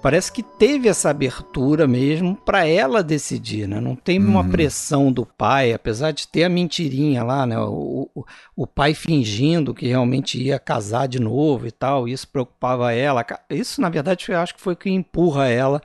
[0.02, 3.80] Parece que teve essa abertura mesmo para ela decidir, né?
[3.80, 4.50] Não tem uma uhum.
[4.50, 7.58] pressão do pai, apesar de ter a mentirinha lá, né?
[7.58, 12.92] O, o, o, pai fingindo que realmente ia casar de novo e tal, isso preocupava
[12.92, 13.26] ela.
[13.50, 15.82] Isso, na verdade, eu acho que foi o que empurra ela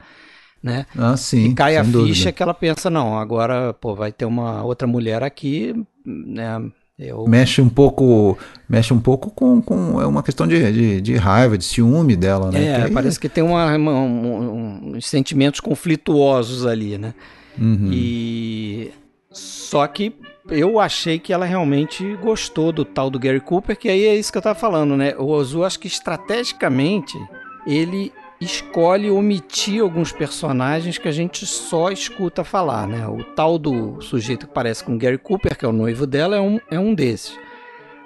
[0.63, 0.87] né?
[0.97, 1.47] Ah, sim.
[1.47, 2.15] E cai a dúvida.
[2.15, 6.61] ficha que ela pensa, não, agora, pô, vai ter uma outra mulher aqui, né?
[6.99, 7.29] Eu...
[7.29, 8.37] Mexe um pouco,
[8.69, 12.51] mexe um pouco com, com é uma questão de, de, de raiva, de ciúme dela,
[12.51, 12.67] né?
[12.67, 17.15] É, que parece que tem uma, uma um, uns sentimentos conflituosos ali, né?
[17.57, 17.91] Uhum.
[17.93, 18.91] E
[19.31, 20.13] só que
[20.51, 24.33] eu achei que ela realmente gostou do tal do Gary Cooper, que aí é isso
[24.33, 25.15] que eu tava falando, né?
[25.19, 27.17] O Ozu, acho que estrategicamente
[27.65, 33.07] ele escolhe omitir alguns personagens que a gente só escuta falar, né?
[33.07, 36.41] O tal do sujeito que parece com Gary Cooper, que é o noivo dela, é
[36.41, 37.37] um, é um desses.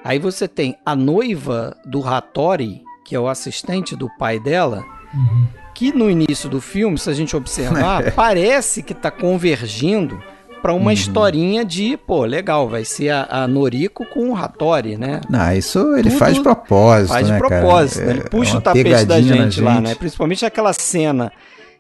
[0.03, 5.47] Aí você tem a noiva do Hattori, que é o assistente do pai dela, uhum.
[5.75, 10.21] que no início do filme, se a gente observar, parece que está convergindo
[10.63, 10.93] para uma uhum.
[10.93, 15.21] historinha de, pô, legal, vai ser a, a Noriko com o Hattori, né?
[15.29, 18.11] Não, isso ele Tudo faz de propósito, faz né, de propósito, né?
[18.13, 19.97] Ele é, puxa é o tapete da gente, lá, né?
[19.97, 21.33] Principalmente aquela cena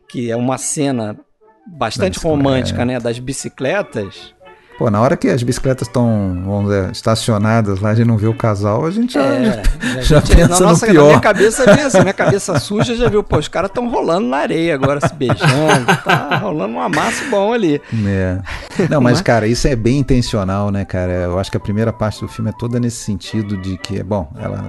[0.08, 1.16] que é uma cena
[1.66, 4.34] bastante romântica, né, das bicicletas.
[4.78, 8.26] Pô, na hora que as bicicletas estão, vamos dizer, estacionadas lá, a gente não vê
[8.26, 11.02] o casal, a gente já, é, já, já gente, pensa na nossa, no pior.
[11.02, 14.26] Na minha cabeça vem assim, minha cabeça suja já viu, pô, os caras estão rolando
[14.26, 17.80] na areia agora, se beijando, tá rolando um amasso bom ali.
[18.06, 18.38] É.
[18.88, 21.12] Não, mas cara, isso é bem intencional, né, cara?
[21.12, 24.28] Eu acho que a primeira parte do filme é toda nesse sentido de que, bom,
[24.40, 24.64] ela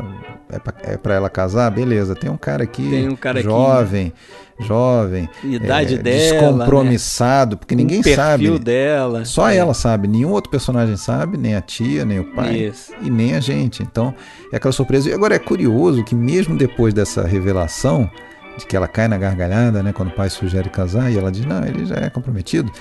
[0.55, 4.07] é pra, é pra ela casar, beleza, tem um cara aqui, um cara jovem...
[4.07, 7.59] Aqui jovem, idade é, dela, descompromissado, né?
[7.59, 8.15] porque ninguém o perfil
[8.53, 8.59] sabe.
[8.59, 9.25] dela.
[9.25, 9.57] Só é.
[9.57, 12.93] ela sabe, nenhum outro personagem sabe, nem a tia, nem o pai Isso.
[13.01, 13.81] e nem a gente.
[13.83, 14.13] Então,
[14.51, 15.09] é aquela surpresa.
[15.09, 18.09] E agora é curioso que mesmo depois dessa revelação
[18.57, 21.45] de que ela cai na gargalhada, né, quando o pai sugere casar e ela diz:
[21.45, 22.71] "Não, ele já é comprometido".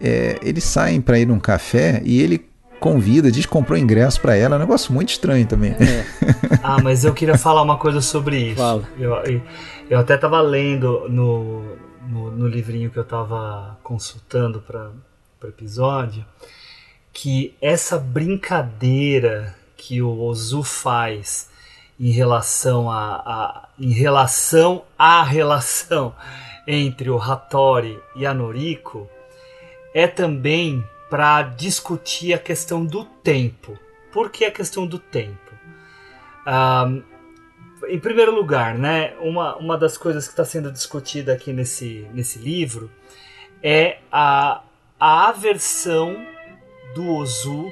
[0.00, 2.51] É, eles saem para ir num café e ele
[2.82, 5.70] convida, diz que comprou ingresso para ela, é um negócio muito estranho também.
[5.72, 6.04] É.
[6.62, 8.56] ah, mas eu queria falar uma coisa sobre isso.
[8.56, 8.82] Fala.
[8.98, 9.14] Eu,
[9.88, 11.76] eu até estava lendo no,
[12.08, 14.90] no, no, livrinho que eu estava consultando para
[15.42, 16.24] o episódio
[17.12, 21.48] que essa brincadeira que o Ozu faz
[22.00, 26.14] em relação a, a, em relação à relação
[26.66, 29.08] entre o Hattori e a Noriko
[29.94, 30.82] é também
[31.12, 33.78] para discutir a questão do tempo.
[34.10, 35.52] Por que a questão do tempo?
[36.46, 37.02] Um,
[37.86, 42.38] em primeiro lugar, né, uma, uma das coisas que está sendo discutida aqui nesse, nesse
[42.38, 42.90] livro
[43.62, 44.62] é a,
[44.98, 46.16] a aversão
[46.94, 47.70] do Ozu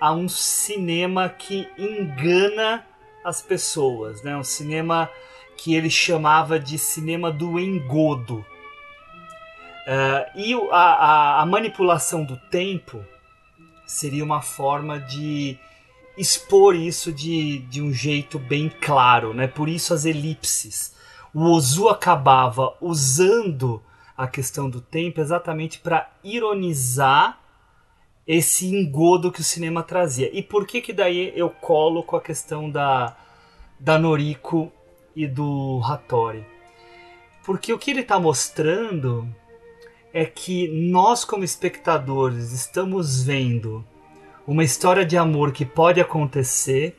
[0.00, 2.84] a um cinema que engana
[3.24, 4.36] as pessoas, né?
[4.36, 5.08] Um cinema
[5.56, 8.44] que ele chamava de cinema do engodo.
[9.86, 13.04] Uh, e a, a, a, manipulação do tempo
[13.86, 15.58] seria uma forma de
[16.16, 19.46] expor isso de, de um jeito bem claro, né?
[19.46, 20.94] Por isso as elipses.
[21.34, 23.82] O Ozu acabava usando
[24.16, 27.40] a questão do tempo exatamente para ironizar
[28.26, 30.30] esse engodo que o cinema trazia.
[30.32, 33.14] E por que que daí eu colo com a questão da,
[33.78, 34.72] da Noriko
[35.14, 36.46] e do Hattori?
[37.44, 39.28] Porque o que ele está mostrando
[40.14, 43.84] é que nós como espectadores estamos vendo
[44.46, 46.96] uma história de amor que pode acontecer,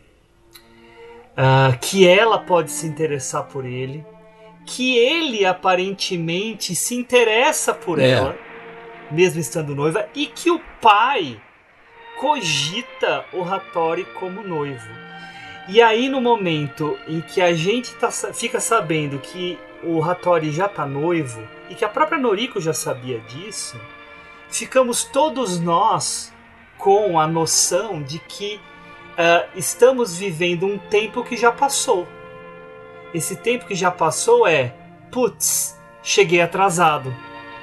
[1.31, 4.05] uh, que ela pode se interessar por ele,
[4.65, 8.09] que ele aparentemente se interessa por é.
[8.09, 8.45] ela
[9.11, 11.39] mesmo estando noiva, e que o pai
[12.19, 14.87] cogita o Hattori como noivo.
[15.67, 20.67] E aí, no momento em que a gente tá, fica sabendo que o Hattori já
[20.67, 23.79] tá noivo e que a própria Noriko já sabia disso,
[24.49, 26.33] ficamos todos nós
[26.77, 28.59] com a noção de que
[29.13, 32.07] uh, estamos vivendo um tempo que já passou.
[33.13, 34.75] Esse tempo que já passou é,
[35.11, 37.13] putz, cheguei atrasado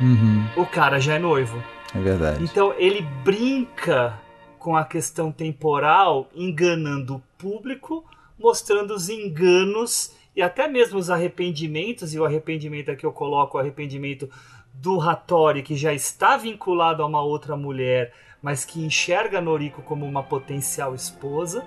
[0.02, 0.44] Uhum.
[0.56, 1.62] O cara já é noivo.
[1.94, 2.42] É verdade.
[2.42, 4.18] Então ele brinca
[4.58, 8.04] com a questão temporal, enganando o público,
[8.38, 13.60] mostrando os enganos e até mesmo os arrependimentos, e o arrependimento aqui eu coloco o
[13.60, 14.28] arrependimento
[14.72, 20.06] do Hattori, que já está vinculado a uma outra mulher, mas que enxerga Noriko como
[20.06, 21.64] uma potencial esposa,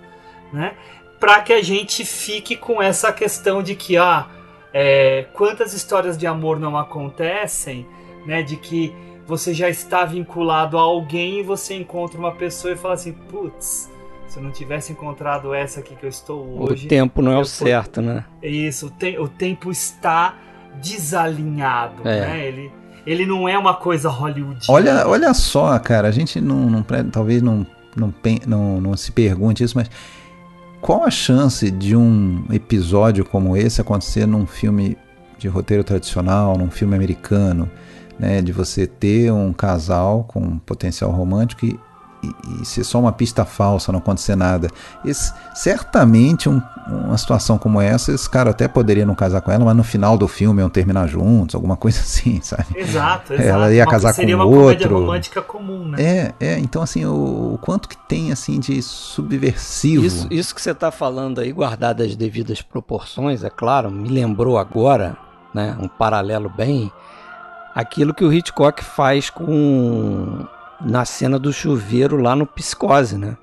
[0.51, 0.75] né?
[1.19, 4.27] Para que a gente fique com essa questão de que, ah,
[4.73, 7.87] é, quantas histórias de amor não acontecem
[8.25, 8.41] né?
[8.41, 8.93] De que
[9.25, 13.89] você já está vinculado a alguém e você encontra uma pessoa e fala assim, putz,
[14.27, 16.85] se eu não tivesse encontrado essa aqui que eu estou hoje.
[16.85, 18.25] O tempo não é o certo, né?
[18.41, 20.35] Isso, o, te o tempo está
[20.81, 22.21] desalinhado, é.
[22.21, 22.47] né?
[22.47, 22.71] Ele,
[23.05, 24.65] ele não é uma coisa hollywoodiana.
[24.69, 28.13] Olha, olha só, cara, a gente não, não talvez não, não,
[28.45, 29.89] não, não se pergunte isso, mas
[30.81, 34.97] qual a chance de um episódio como esse acontecer num filme
[35.37, 37.69] de roteiro tradicional, num filme americano?
[38.19, 41.79] né, de você ter um casal com potencial romântico e,
[42.47, 44.69] e, e ser só uma pista falsa, não acontecer nada.
[45.03, 49.65] Esse, certamente um, uma situação como essa, esse cara até poderia não casar com ela,
[49.65, 52.65] mas no final do filme iam terminar juntos, alguma coisa assim, sabe?
[52.75, 53.49] Exato, exato.
[53.49, 54.99] Ela ia casar com seria uma outro.
[54.99, 55.97] romântica comum, né?
[56.01, 60.05] É, é, então assim, o, o quanto que tem assim de subversivo.
[60.05, 64.57] Isso, isso que você está falando aí, guardado as devidas proporções, é claro, me lembrou
[64.57, 65.17] agora,
[65.53, 66.91] né, um paralelo bem
[67.75, 70.47] aquilo que o Hitchcock faz com
[70.81, 73.37] na cena do chuveiro lá no Psicose, né?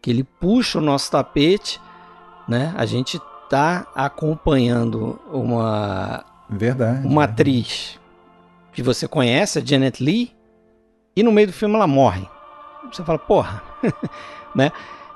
[0.00, 1.80] Que ele puxa o nosso tapete,
[2.48, 2.74] né?
[2.76, 7.98] A gente tá acompanhando uma verdade uma atriz
[8.72, 10.32] que você conhece, a Janet Lee,
[11.14, 12.26] e no meio do filme ela morre.
[12.90, 13.62] Você fala, porra,
[14.54, 14.72] né?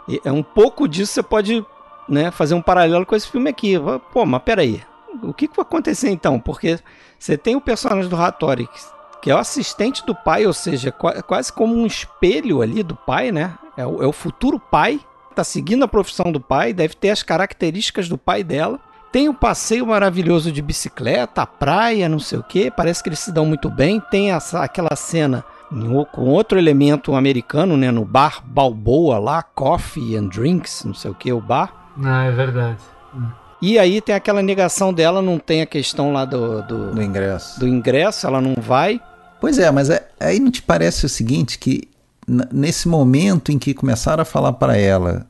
[0.09, 1.65] E é um pouco disso você pode,
[2.09, 3.75] né, fazer um paralelo com esse filme aqui.
[4.13, 4.83] Pô, mas peraí,
[5.23, 6.39] o que, que vai acontecer então?
[6.39, 6.79] Porque
[7.19, 8.81] você tem o personagem do Hattori, que
[9.31, 13.55] é o assistente do pai, ou seja, quase como um espelho ali do pai, né?
[13.77, 15.01] É o, é o futuro pai,
[15.35, 18.79] tá seguindo a profissão do pai, deve ter as características do pai dela.
[19.11, 22.69] Tem o um passeio maravilhoso de bicicleta, a praia, não sei o que.
[22.69, 24.01] Parece que eles se dão muito bem.
[24.11, 25.45] Tem essa, aquela cena
[26.13, 27.93] com outro elemento americano, né?
[27.93, 31.73] No bar Balboa lá, Coffee and Drinks, não sei o que, o bar.
[32.03, 32.79] Ah, é verdade.
[33.63, 37.59] E aí tem aquela negação dela, não tem a questão lá do, do, do ingresso.
[37.61, 39.01] Do ingresso, ela não vai.
[39.45, 41.87] Pois é, mas é, aí não te parece o seguinte, que
[42.51, 45.27] nesse momento em que começaram a falar para ela,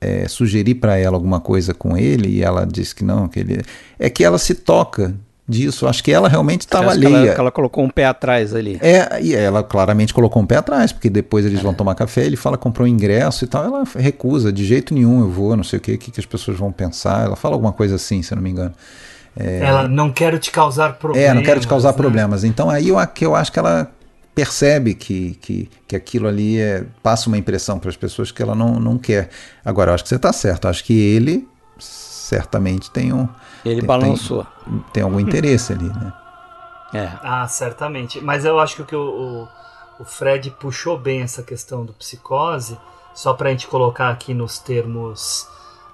[0.00, 3.62] é, sugerir para ela alguma coisa com ele, e ela disse que não, que ele,
[3.98, 5.14] é que ela se toca
[5.46, 5.86] disso.
[5.86, 7.04] Acho que ela realmente estava ali.
[7.04, 8.78] Ela, ela, colocou um pé atrás ali.
[8.80, 11.62] É, e ela claramente colocou um pé atrás, porque depois eles é.
[11.62, 13.62] vão tomar café, ele fala comprou um ingresso e tal.
[13.62, 16.24] Ela recusa, de jeito nenhum eu vou, não sei o que, o que, que as
[16.24, 17.26] pessoas vão pensar.
[17.26, 18.72] Ela fala alguma coisa assim, se eu não me engano.
[19.36, 21.30] É, ela não quero te causar problemas.
[21.30, 21.96] É, não quero te causar né?
[21.96, 22.44] problemas.
[22.44, 23.90] Então aí eu, eu acho que ela
[24.34, 28.54] percebe que, que, que aquilo ali é, passa uma impressão para as pessoas que ela
[28.54, 29.30] não, não quer.
[29.64, 30.64] Agora, eu acho que você está certo.
[30.64, 33.28] Eu acho que ele certamente tem um.
[33.64, 34.44] Ele tem, balançou.
[34.64, 36.12] Tem, tem, algum interesse ali, né?
[36.92, 37.10] É.
[37.22, 38.20] Ah, certamente.
[38.20, 39.48] Mas eu acho que o que o,
[39.98, 42.78] o Fred puxou bem essa questão do psicose,
[43.14, 45.46] só para a gente colocar aqui nos termos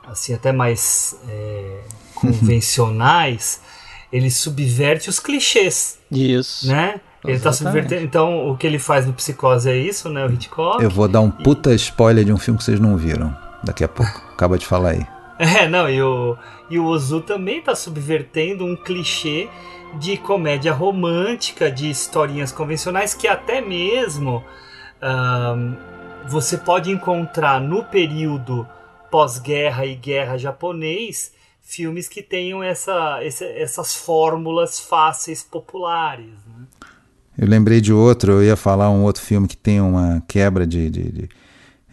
[0.06, 1.80] assim até mais é,
[2.14, 3.60] convencionais,
[4.12, 5.98] ele subverte os clichês.
[6.10, 6.68] Isso.
[6.68, 7.00] Né?
[7.24, 8.02] Ele está subvertendo.
[8.02, 10.24] Então, o que ele faz no Psicose é isso, né?
[10.24, 10.82] O Hitchcock.
[10.82, 13.36] Eu vou dar um puta spoiler de um filme que vocês não viram.
[13.62, 14.22] Daqui a pouco.
[14.32, 15.06] Acaba de falar aí.
[15.38, 16.36] É, não, e o,
[16.68, 19.48] e o Ozu também está subvertendo um clichê
[19.98, 24.44] de comédia romântica, de historinhas convencionais, que até mesmo
[25.02, 25.74] um,
[26.28, 28.68] você pode encontrar no período
[29.10, 36.32] pós-guerra e guerra japonês filmes que tenham essa, essa essas fórmulas fáceis populares.
[36.46, 36.66] Né?
[37.38, 40.90] Eu lembrei de outro, eu ia falar um outro filme que tem uma quebra de,
[40.90, 41.28] de, de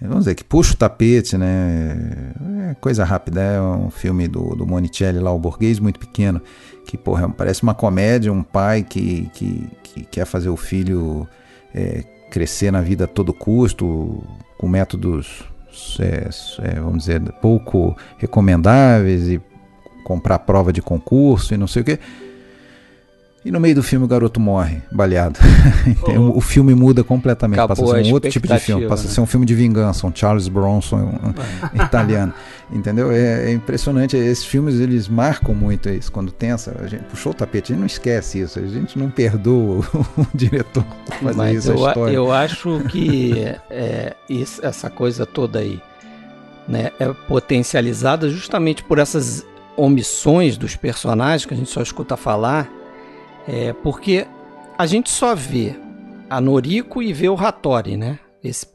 [0.02, 2.34] vamos dizer, que puxa o tapete, né?
[2.72, 6.42] É coisa rápida, é um filme do, do Monicelli lá, o Borghês Muito Pequeno,
[6.86, 11.28] que, porra, parece uma comédia, um pai que, que, que quer fazer o filho
[11.74, 14.24] é, crescer na vida a todo custo,
[14.58, 15.44] com métodos,
[16.00, 16.30] é,
[16.64, 19.42] é, vamos dizer, pouco recomendáveis e
[20.04, 22.00] comprar prova de concurso e não sei o que.
[23.48, 25.40] E no meio do filme o garoto morre, baleado.
[25.88, 29.04] então, o filme muda completamente, Acabou passa a ser um outro tipo de filme, passa
[29.04, 29.10] né?
[29.10, 31.32] a ser um filme de vingança, um Charles Bronson um,
[31.82, 32.34] italiano.
[32.70, 33.10] Entendeu?
[33.10, 34.18] É, é, impressionante.
[34.18, 36.12] Esses filmes eles marcam muito isso.
[36.12, 36.76] Quando tem essa.
[36.84, 38.60] A gente puxou o tapete, a gente não esquece isso.
[38.60, 41.72] A gente não perdoa o, diretor por fazer Mas isso.
[41.72, 45.82] Eu, eu acho que é, isso, essa coisa toda aí
[46.68, 49.46] né, é potencializada justamente por essas
[49.78, 52.70] omissões dos personagens que a gente só escuta falar
[53.48, 54.28] é, porque
[54.78, 55.76] a gente só vê
[56.30, 58.20] a Noriko e vê o Hattori, né?
[58.44, 58.68] Esse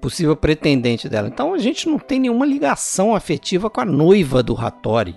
[0.00, 1.28] possível pretendente dela.
[1.28, 5.16] Então a gente não tem nenhuma ligação afetiva com a noiva do Hattori.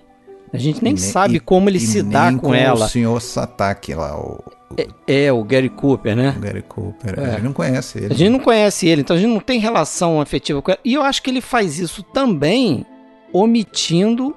[0.51, 2.85] A gente nem, sabe como ele se dá com, com ela.
[2.85, 4.39] O senhor Sataki lá, o,
[4.77, 6.35] é, é, o Gary Cooper, né?
[6.37, 7.19] O Gary Cooper.
[7.19, 7.25] É.
[7.25, 8.13] A gente não conhece ele.
[8.13, 10.79] A gente não conhece ele, então a gente não tem relação afetiva com ele.
[10.83, 12.85] E eu acho que ele faz isso também
[13.31, 14.35] omitindo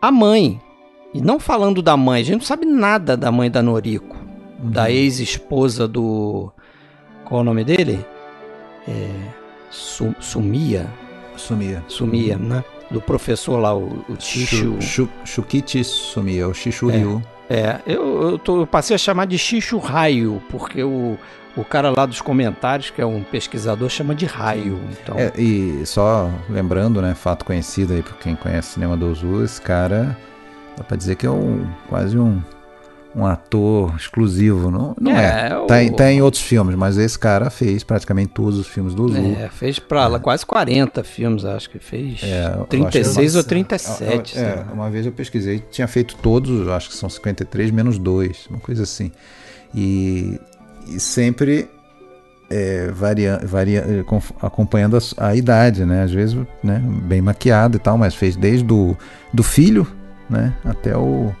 [0.00, 0.60] a mãe.
[1.14, 4.16] E não falando da mãe, a gente não sabe nada da mãe da Noriko,
[4.60, 4.70] uhum.
[4.70, 6.50] da ex-esposa do.
[7.24, 8.04] Qual é o nome dele?
[8.88, 9.08] É,
[9.70, 10.88] Su, Sumia.
[11.36, 11.84] Sumia.
[11.86, 12.64] Sumia, né?
[12.90, 14.16] Do professor lá, o, o.
[15.24, 17.22] Shukichi Sumia, o Chishu é, Ryu.
[17.48, 21.16] É, eu, eu, tô, eu, passei a chamar de Chishu Raio, porque o,
[21.56, 24.80] o cara lá dos comentários, que é um pesquisador, chama de raio.
[24.90, 25.16] Então...
[25.16, 29.44] É, e só lembrando, né, fato conhecido aí por quem conhece o cinema do Ozu,
[29.44, 30.16] esse cara
[30.76, 32.42] Dá pra dizer que é um, quase um,
[33.14, 35.50] um ator exclusivo, não, não é?
[35.50, 35.56] é.
[35.56, 35.66] O...
[35.66, 39.36] Tá, tá, em outros filmes, mas esse cara fez praticamente todos os filmes do Zul.
[39.38, 40.18] É, fez pra é.
[40.18, 42.20] quase 40 filmes, acho que fez.
[42.22, 44.38] É, 36 ou 37.
[44.38, 48.46] É, é uma vez eu pesquisei, tinha feito todos, acho que são 53 menos dois,
[48.50, 49.12] uma coisa assim.
[49.72, 50.40] E,
[50.88, 51.68] e sempre
[52.50, 54.04] é, varia, varia, é,
[54.44, 56.02] acompanhando a, a, idade, né?
[56.02, 58.96] Às vezes né, bem maquiado e tal, mas fez desde do,
[59.32, 59.86] do filho
[60.28, 60.54] né?
[60.64, 61.34] Até o,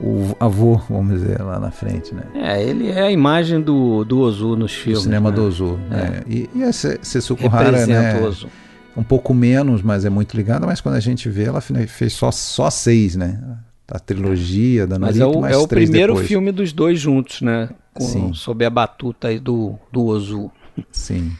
[0.00, 2.24] o avô, vamos dizer, lá na frente, né?
[2.34, 5.00] É, ele é a imagem do, do Ozu nos filmes.
[5.00, 5.36] O cinema né?
[5.36, 5.94] do Ozu, é.
[5.94, 6.22] né?
[6.26, 8.20] E, e a Setsuko Hara, né?
[8.20, 8.48] Ozu.
[8.96, 12.30] Um pouco menos, mas é muito ligada, mas quando a gente vê, ela fez só,
[12.30, 13.58] só seis, né?
[13.90, 16.28] A trilogia da Narita, mas é o, mais é o primeiro depois.
[16.28, 17.68] filme dos dois juntos, né?
[17.92, 18.32] Com, Sim.
[18.32, 20.50] Sob a batuta aí do, do Ozu.
[20.90, 21.32] Sim.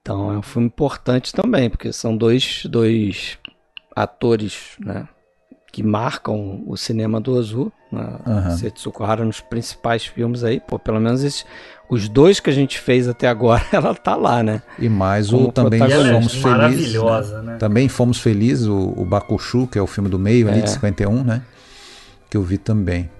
[0.00, 3.38] Então é um filme importante também, porque são dois, dois
[3.94, 5.08] atores, né?
[5.74, 8.06] Que marcam o cinema do Ozu, né?
[8.24, 8.56] uhum.
[8.56, 11.44] Setsuko Hara nos principais filmes aí, pô, pelo menos esses,
[11.90, 14.62] os dois que a gente fez até agora, ela tá lá, né?
[14.78, 16.42] E mais o também fomos felizes.
[16.44, 17.52] Maravilhosa, né?
[17.54, 17.58] né?
[17.58, 20.52] Também fomos felizes o, o Bakushu, que é o filme do meio, é.
[20.52, 21.42] ali de 51, né?
[22.30, 23.10] Que eu vi também.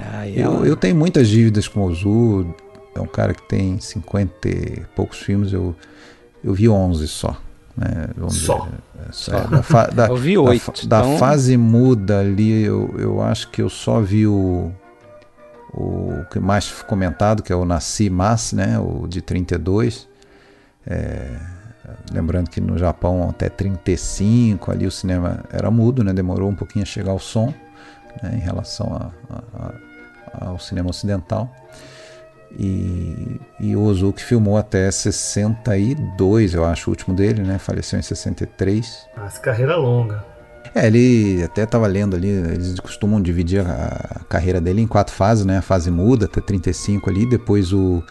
[0.00, 2.52] Ah, eu, eu tenho muitas dívidas com o Ozu,
[2.92, 5.76] é um cara que tem 50 e poucos filmes, eu,
[6.42, 7.40] eu vi 11 só.
[7.80, 8.08] Né?
[8.14, 8.68] Vamos só.
[9.08, 10.86] Dizer, é, da, fa, da, eu vi oito.
[10.86, 11.12] Da, então...
[11.12, 14.70] da, fase muda ali, eu, eu acho que eu só vi o,
[15.72, 18.78] o que mais comentado, que é o Nasci Mas, né?
[18.78, 20.06] o de 32.
[20.86, 21.38] É,
[22.12, 26.12] lembrando que no Japão até 35 ali o cinema era mudo, né?
[26.12, 27.52] demorou um pouquinho a chegar o som
[28.22, 28.32] né?
[28.34, 29.10] em relação a,
[30.34, 31.50] a, ao cinema ocidental.
[32.58, 37.58] E, e o Ozuki filmou até 62, eu acho, o último dele, né?
[37.58, 39.06] Faleceu em 63.
[39.16, 40.24] Nossa, carreira longa.
[40.74, 45.44] É, ele até estava lendo ali, eles costumam dividir a carreira dele em quatro fases,
[45.44, 45.58] né?
[45.58, 48.02] A fase muda até 35 ali, depois o,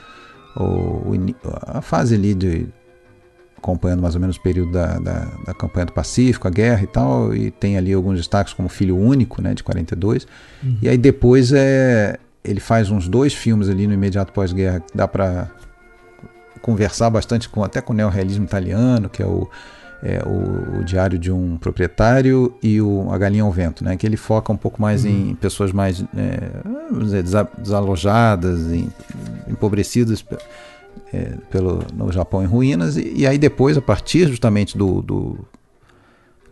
[0.58, 1.14] o,
[1.68, 2.68] a fase ali de
[3.58, 6.88] acompanhando mais ou menos o período da, da, da, campanha do Pacífico, a guerra e
[6.88, 10.26] tal, e tem ali alguns destaques como Filho Único, né, de 42.
[10.64, 10.78] Uhum.
[10.82, 12.18] E aí depois é,
[12.50, 15.50] ele faz uns dois filmes ali no imediato pós-guerra que dá para
[16.62, 19.48] conversar bastante com até com o neorrealismo italiano, que é o,
[20.02, 24.06] é, o, o, Diário de um Proprietário e o A Galinha ao Vento, né, que
[24.06, 25.32] ele foca um pouco mais uhum.
[25.32, 27.22] em pessoas mais é,
[27.58, 28.90] desalojadas, em,
[29.48, 30.26] empobrecidas
[31.14, 35.38] é, pelo, no Japão em ruínas, e, e, aí depois, a partir justamente do, do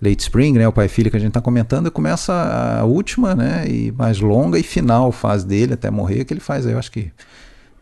[0.01, 3.33] Late Spring, né, o pai e filho que a gente está comentando, começa a última
[3.33, 6.91] né, e mais longa e final fase dele até morrer, que ele faz, eu acho
[6.91, 7.11] que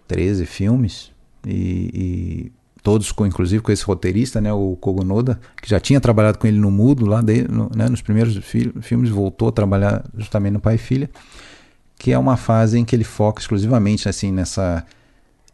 [0.08, 1.12] 13 filmes,
[1.46, 2.52] e, e
[2.82, 6.60] todos com, inclusive com esse roteirista, né, o Kogunoda, que já tinha trabalhado com ele
[6.60, 10.60] no Mudo, lá de, no, né, nos primeiros fi filmes, voltou a trabalhar justamente no
[10.60, 11.10] pai e filha,
[11.98, 14.86] que é uma fase em que ele foca exclusivamente assim nessa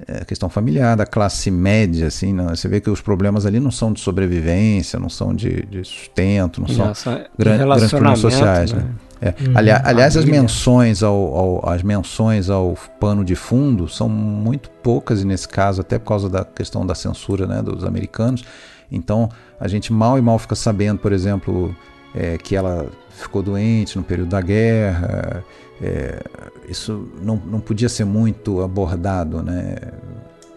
[0.08, 3.72] é, questão familiar, da classe média, assim, não, você vê que os problemas ali não
[3.72, 6.93] são de sobrevivência, não são de, de sustento, não são
[7.38, 8.82] gran, grandes problemas sociais, né?
[8.82, 8.89] né?
[9.22, 9.30] É.
[9.30, 14.72] Hum, aliás, aliás as menções ao, ao, as menções ao pano de fundo são muito
[14.82, 18.43] poucas e nesse caso até por causa da questão da censura né, dos americanos.
[18.91, 19.30] Então
[19.60, 21.76] a gente mal e mal fica sabendo, por exemplo,
[22.16, 25.43] é, que ela ficou doente no período da guerra,
[25.82, 26.21] é,
[26.69, 29.75] isso não, não podia ser muito abordado, né?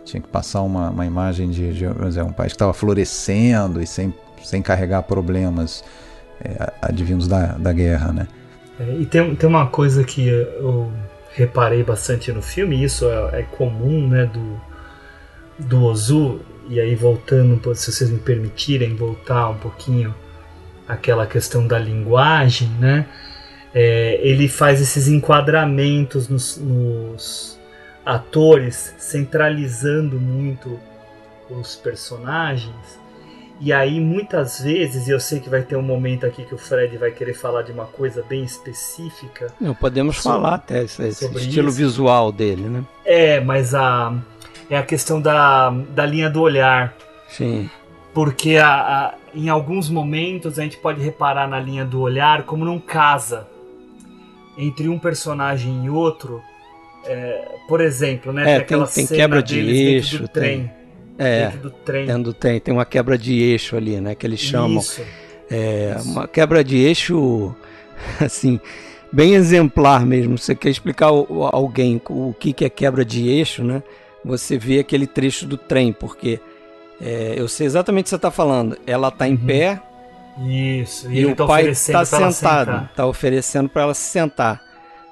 [0.04, 4.12] Tinha que passar uma, uma imagem de, de um país que estava florescendo e sem,
[4.42, 5.82] sem carregar problemas
[6.40, 8.28] é, advindos da, da guerra, né?
[8.78, 10.92] É, e tem, tem uma coisa que eu
[11.32, 14.60] reparei bastante no filme, e isso é, é comum, né, do,
[15.58, 20.14] do Ozu, e aí voltando, se vocês me permitirem voltar um pouquinho
[20.86, 23.06] àquela questão da linguagem, né?
[23.74, 27.58] É, ele faz esses enquadramentos nos, nos,
[28.04, 30.78] atores, centralizando muito
[31.50, 33.02] os personagens.
[33.60, 36.58] E aí, muitas vezes, e eu sei que vai ter um momento aqui que o
[36.58, 39.46] Fred vai querer falar de uma coisa bem específica.
[39.60, 41.78] Não, podemos sobre, falar até esse, estilo isso.
[41.78, 42.84] visual dele, né?
[43.04, 44.12] É, mas a,
[44.68, 46.94] é a questão da, da linha do olhar.
[47.28, 47.70] Sim.
[48.12, 52.64] Porque a, a, em alguns momentos a gente pode reparar na linha do olhar como
[52.64, 53.53] não casa
[54.56, 56.42] entre um personagem e outro.
[57.06, 58.56] É, por exemplo, né?
[58.56, 60.70] É, tem, tem quebra de eixo, do trem.
[61.18, 62.06] é, do trem.
[62.06, 64.14] Dentro do trem, tem uma quebra de eixo ali, né?
[64.14, 64.78] Que eles chamam.
[64.78, 65.02] Isso.
[65.50, 66.10] É, Isso.
[66.10, 67.54] Uma quebra de eixo,
[68.20, 68.58] assim,
[69.12, 70.38] bem exemplar mesmo.
[70.38, 73.82] Você quer explicar a alguém o que é quebra de eixo, né?
[74.24, 76.40] Você vê aquele trecho do trem, porque
[77.00, 78.78] é, eu sei exatamente o que você está falando.
[78.86, 79.46] Ela está em uhum.
[79.46, 79.82] pé,
[80.38, 84.62] isso, e, e o tá pai está sentado, está oferecendo para ela se sentar.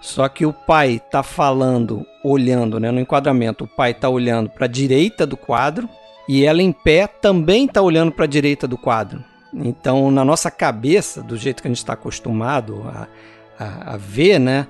[0.01, 4.64] Só que o pai está falando, olhando, né, no enquadramento, o pai está olhando para
[4.64, 5.89] a direita do quadro
[6.29, 9.25] e ela em pé também está olhando para a direita do quadro.
[9.55, 13.07] Então, na nossa cabeça, do jeito que a gente está acostumado a,
[13.59, 14.66] a, a, ver, né,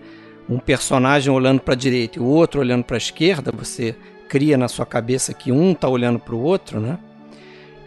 [0.48, 3.96] um personagem olhando para a direita e o outro olhando para a esquerda, você
[4.28, 6.98] cria na sua cabeça que um está olhando para o outro, né?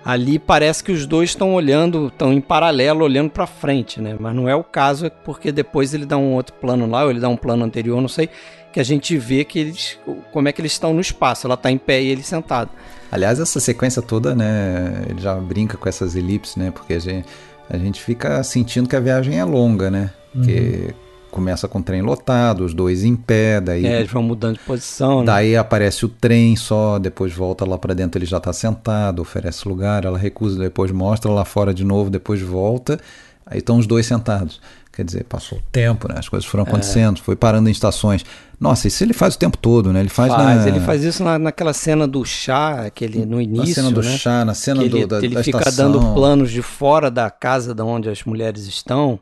[0.05, 4.15] Ali parece que os dois estão olhando, estão em paralelo, olhando para frente, né?
[4.19, 7.19] Mas não é o caso, porque depois ele dá um outro plano lá, ou ele
[7.19, 8.29] dá um plano anterior, não sei,
[8.71, 9.97] que a gente vê que eles,
[10.31, 11.47] como é que eles estão no espaço.
[11.47, 12.69] Ela está em pé e ele sentado.
[13.11, 15.05] Aliás, essa sequência toda, né?
[15.09, 16.69] Ele já brinca com essas elipses, né?
[16.69, 17.27] Porque a gente,
[17.67, 20.11] a gente fica sentindo que a viagem é longa, né?
[20.31, 21.04] Porque uhum
[21.35, 23.85] começa com o trem lotado, os dois em pé, daí.
[23.85, 25.25] É, eles vão mudando de posição, né?
[25.25, 29.67] Daí aparece o trem só, depois volta lá para dentro, ele já está sentado, oferece
[29.67, 32.97] lugar, ela recusa, depois mostra lá fora de novo, depois volta,
[33.45, 34.61] aí estão os dois sentados.
[34.93, 36.15] Quer dizer, passou o tempo, né?
[36.17, 36.67] As coisas foram é.
[36.69, 37.21] acontecendo, é.
[37.21, 38.25] foi parando em estações.
[38.57, 39.99] Nossa, isso ele faz o tempo todo, né?
[39.99, 40.67] Ele faz, faz na...
[40.69, 43.67] Ele faz isso na, naquela cena do chá, aquele no início.
[43.67, 44.17] Na cena do né?
[44.17, 45.91] chá, na cena que do, ele, da, ele da fica estação.
[45.91, 49.19] dando planos de fora da casa de onde as mulheres estão.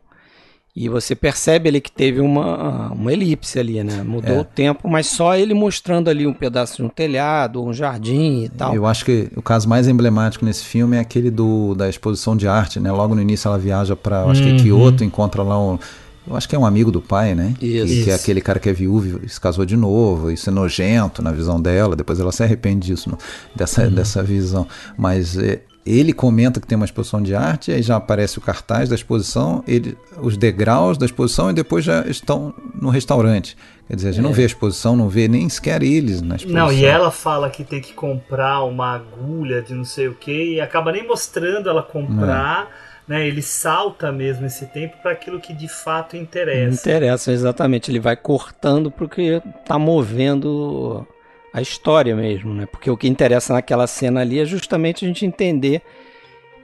[0.76, 4.02] E você percebe ali que teve uma, uma elipse ali, né?
[4.02, 4.40] Mudou é.
[4.40, 8.50] o tempo, mas só ele mostrando ali um pedaço de um telhado, um jardim e
[8.50, 8.74] tal.
[8.74, 12.48] Eu acho que o caso mais emblemático nesse filme é aquele do, da exposição de
[12.48, 12.92] arte, né?
[12.92, 14.58] Logo no início ela viaja para, acho uhum.
[14.58, 15.78] que Kyoto, encontra lá um.
[16.26, 17.54] Eu acho que é um amigo do pai, né?
[17.62, 17.86] Isso.
[17.94, 20.32] Que, que é aquele cara que é viúvo e se casou de novo.
[20.32, 21.96] Isso é nojento na visão dela.
[21.96, 23.18] Depois ela se arrepende disso, no,
[23.54, 23.92] dessa, uhum.
[23.92, 24.66] dessa visão.
[24.98, 28.90] Mas é, ele comenta que tem uma exposição de arte, aí já aparece o cartaz
[28.90, 33.58] da exposição, ele, os degraus da exposição e depois já estão no restaurante.
[33.88, 34.28] Quer dizer, a gente é.
[34.28, 36.68] não vê a exposição, não vê nem sequer eles na exposição.
[36.68, 40.56] Não, e ela fala que tem que comprar uma agulha de não sei o que
[40.56, 42.70] e acaba nem mostrando ela comprar.
[42.90, 42.94] É.
[43.06, 46.90] Né, ele salta mesmo esse tempo para aquilo que de fato interessa.
[46.90, 47.92] Interessa, exatamente.
[47.92, 51.06] Ele vai cortando porque tá movendo
[51.54, 52.66] a história mesmo, né?
[52.66, 55.84] Porque o que interessa naquela cena ali é justamente a gente entender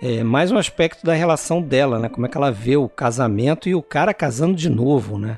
[0.01, 2.09] é, mais um aspecto da relação dela, né?
[2.09, 5.37] Como é que ela vê o casamento e o cara casando de novo, né?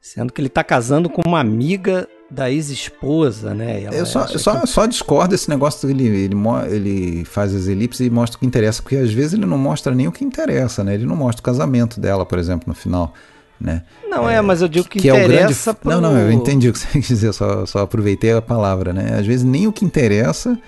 [0.00, 3.88] Sendo que ele está casando com uma amiga da ex-esposa, né?
[3.92, 4.66] eu só, eu só, que...
[4.68, 6.34] só discordo desse negócio que ele, ele,
[6.70, 9.92] ele faz as elipses e mostra o que interessa, porque às vezes ele não mostra
[9.92, 10.94] nem o que interessa, né?
[10.94, 13.12] Ele não mostra o casamento dela, por exemplo, no final.
[13.60, 13.82] Né?
[14.08, 15.80] Não, é, é mas eu digo que, que interessa é o grande...
[15.80, 15.90] Pro...
[15.90, 19.16] Não, não, eu entendi o que você quer dizer, só, só aproveitei a palavra, né?
[19.18, 20.58] Às vezes nem o que interessa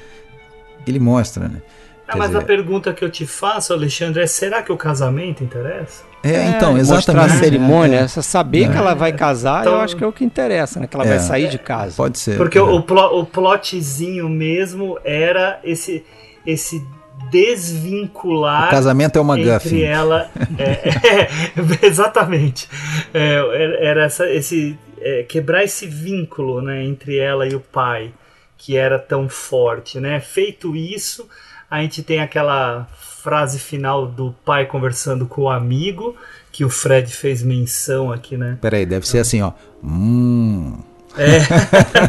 [0.86, 1.62] ele mostra, né?
[2.07, 2.43] Ah, mas dizer...
[2.43, 6.03] a pergunta que eu te faço, Alexandre, é será que o casamento interessa?
[6.22, 7.18] É, então, exatamente.
[7.18, 8.09] Mostrar a cerimônia, é, é.
[8.09, 10.86] saber que ela vai casar, então, eu acho que é o que interessa, né?
[10.86, 11.20] Que ela vai é.
[11.20, 11.95] sair de casa.
[11.97, 12.36] Pode ser.
[12.36, 16.05] Porque o, o plotzinho mesmo era esse,
[16.47, 16.84] esse
[17.33, 18.68] desvincular.
[18.68, 20.30] O casamento é uma entre entre ela.
[20.59, 21.28] É, é,
[21.87, 22.68] exatamente.
[23.14, 28.12] É, era essa, esse é, quebrar esse vínculo, né, entre ela e o pai,
[28.59, 30.20] que era tão forte, né?
[30.20, 31.26] Feito isso,
[31.70, 32.87] a gente tem aquela
[33.22, 36.14] frase final do pai conversando com o amigo,
[36.53, 38.59] que o Fred fez menção aqui, né?
[38.61, 39.53] Peraí, deve ser assim, ó.
[39.83, 40.78] Hum.
[41.16, 41.39] É.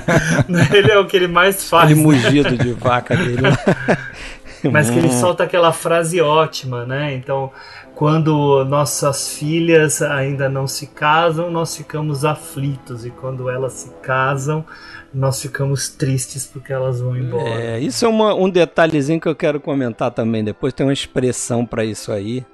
[0.77, 1.85] ele é o que ele mais faz.
[1.85, 2.05] Aquele né?
[2.05, 3.41] mugido de vaca dele.
[4.71, 5.19] Mas que ele hum.
[5.19, 7.13] solta aquela frase ótima, né?
[7.13, 7.51] Então,
[7.95, 13.05] quando nossas filhas ainda não se casam, nós ficamos aflitos.
[13.05, 14.65] E quando elas se casam,
[15.13, 17.49] nós ficamos tristes porque elas vão embora.
[17.49, 20.43] É, isso é uma, um detalhezinho que eu quero comentar também.
[20.43, 22.45] Depois tem uma expressão para isso aí,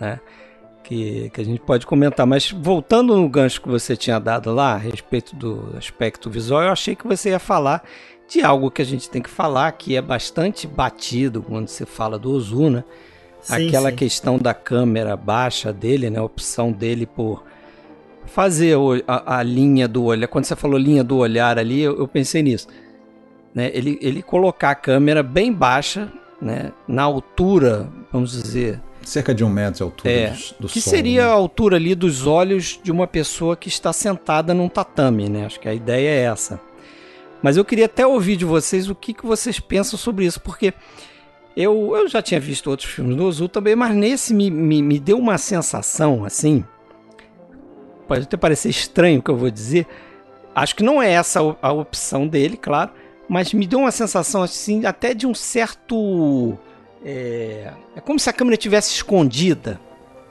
[0.00, 0.20] né?
[0.82, 2.26] Que, que a gente pode comentar.
[2.26, 6.72] Mas voltando no gancho que você tinha dado lá, a respeito do aspecto visual, eu
[6.72, 7.84] achei que você ia falar
[8.28, 12.18] de algo que a gente tem que falar, que é bastante batido quando se fala
[12.18, 12.84] do Ozuna.
[13.40, 13.96] Sim, Aquela sim.
[13.96, 16.18] questão da câmera baixa dele, né?
[16.18, 17.42] A opção dele por
[18.26, 18.76] fazer
[19.06, 20.28] a, a, linha do olhar.
[20.28, 22.68] Quando você falou linha do olhar ali, eu, eu, pensei nisso.
[23.54, 23.70] Né?
[23.72, 26.12] Ele, ele colocar a câmera bem baixa,
[26.42, 26.72] né?
[26.86, 28.80] na altura, vamos dizer.
[29.02, 31.30] Cerca de um metro de altura é, do, do Que sol, seria né?
[31.30, 35.46] a altura ali dos olhos de uma pessoa que está sentada num tatame, né?
[35.46, 36.60] Acho que a ideia é essa.
[37.42, 40.74] Mas eu queria até ouvir de vocês o que, que vocês pensam sobre isso, porque
[41.56, 44.98] eu, eu já tinha visto outros filmes do Ozu também, mas nesse me, me, me
[44.98, 46.64] deu uma sensação assim
[48.08, 49.86] pode até parecer estranho o que eu vou dizer.
[50.54, 52.90] Acho que não é essa a opção dele, claro,
[53.28, 56.58] mas me deu uma sensação assim, até de um certo.
[57.04, 59.78] É, é como se a câmera tivesse escondida.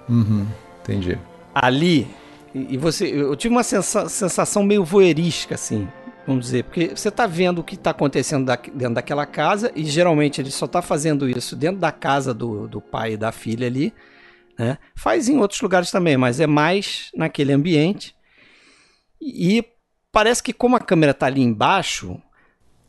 [0.09, 0.45] Uhum,
[0.81, 1.17] entendi.
[1.53, 2.07] Ali.
[2.53, 5.87] E, e você, eu tive uma sensa, sensação meio voyeurística, assim,
[6.27, 9.85] vamos dizer, porque você está vendo o que está acontecendo da, dentro daquela casa e
[9.85, 13.65] geralmente ele só está fazendo isso dentro da casa do, do pai e da filha
[13.65, 13.93] ali.
[14.59, 14.77] Né?
[14.93, 18.13] Faz em outros lugares também, mas é mais naquele ambiente.
[19.21, 19.63] E
[20.11, 22.21] parece que como a câmera está ali embaixo...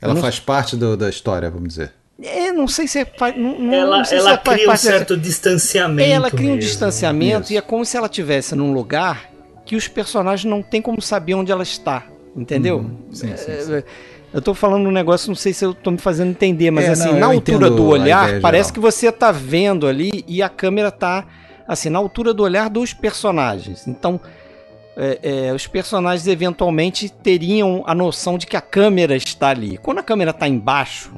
[0.00, 0.20] Ela não...
[0.20, 1.92] faz parte do, da história, vamos dizer.
[2.20, 3.12] É, não sei se é.
[3.36, 6.10] Não, ela não ela se cria um certo distanciamento.
[6.10, 6.56] Ela cria mesmo.
[6.56, 7.52] um distanciamento Isso.
[7.52, 9.30] e é como se ela estivesse num lugar
[9.64, 12.04] que os personagens não têm como saber onde ela está.
[12.36, 12.78] Entendeu?
[12.78, 12.96] Uhum.
[13.10, 13.74] Sim, sim, sim.
[13.74, 13.84] É,
[14.32, 16.90] eu tô falando um negócio, não sei se eu tô me fazendo entender, mas é,
[16.90, 20.90] assim, não, na altura do olhar, parece que você tá vendo ali e a câmera
[20.90, 21.26] tá
[21.68, 23.86] assim, na altura do olhar dos personagens.
[23.86, 24.18] Então,
[24.96, 29.76] é, é, os personagens eventualmente teriam a noção de que a câmera está ali.
[29.76, 31.12] Quando a câmera está embaixo,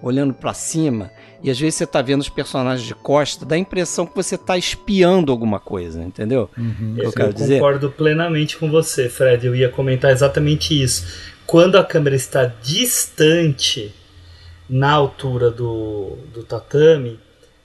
[0.00, 1.10] olhando para cima,
[1.42, 4.36] e às vezes você está vendo os personagens de costa, dá a impressão que você
[4.36, 6.48] está espiando alguma coisa, entendeu?
[6.56, 9.46] Uhum, eu, eu concordo plenamente com você, Fred.
[9.46, 11.04] Eu ia comentar exatamente isso.
[11.44, 13.92] Quando a câmera está distante
[14.70, 17.18] na altura do, do tatame,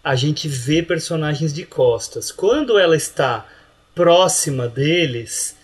[0.04, 2.32] a gente vê personagens de costas.
[2.32, 3.46] Quando ela está
[3.94, 5.56] próxima deles,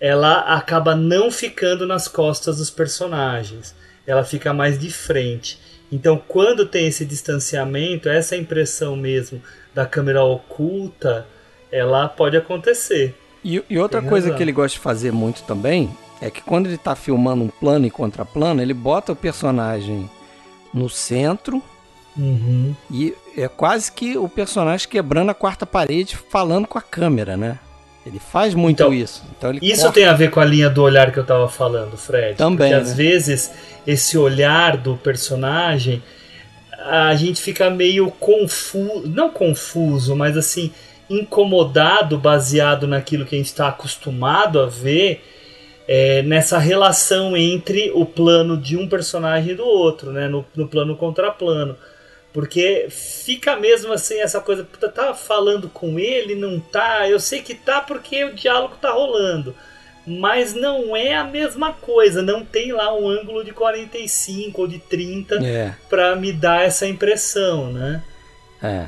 [0.00, 3.74] ela acaba não ficando nas costas dos personagens.
[4.06, 5.58] Ela fica mais de frente.
[5.90, 9.42] Então, quando tem esse distanciamento, essa impressão mesmo
[9.74, 11.26] da câmera oculta,
[11.72, 13.14] ela pode acontecer.
[13.44, 14.36] E, e outra tem coisa razão.
[14.36, 17.86] que ele gosta de fazer muito também é que quando ele está filmando um plano
[17.86, 20.10] e contraplano, ele bota o personagem
[20.74, 21.62] no centro
[22.18, 22.74] Uhum.
[22.90, 27.58] E é quase que o personagem quebrando a quarta parede falando com a câmera, né?
[28.08, 29.22] Ele faz muito então, isso.
[29.36, 29.92] Então isso corta...
[29.92, 32.36] tem a ver com a linha do olhar que eu tava falando, Fred.
[32.36, 32.70] Também.
[32.70, 32.80] Porque né?
[32.80, 33.52] às vezes
[33.86, 36.02] esse olhar do personagem
[36.86, 40.72] a gente fica meio confuso, não confuso, mas assim
[41.10, 45.24] incomodado baseado naquilo que a gente está acostumado a ver
[45.86, 50.28] é, nessa relação entre o plano de um personagem e do outro, né?
[50.28, 51.76] No, no plano contra plano.
[52.38, 54.64] Porque fica mesmo assim essa coisa,
[54.94, 57.08] tá falando com ele, não tá?
[57.08, 59.56] Eu sei que tá porque o diálogo tá rolando.
[60.06, 64.78] Mas não é a mesma coisa, não tem lá um ângulo de 45 ou de
[64.78, 65.74] 30 é.
[65.90, 68.04] para me dar essa impressão, né?
[68.62, 68.86] É.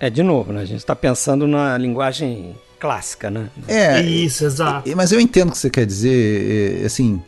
[0.00, 0.62] É, de novo, né?
[0.62, 3.50] A gente está pensando na linguagem clássica, né?
[3.68, 4.00] É.
[4.00, 4.90] Isso, exato.
[4.96, 7.22] Mas eu entendo o que você quer dizer, assim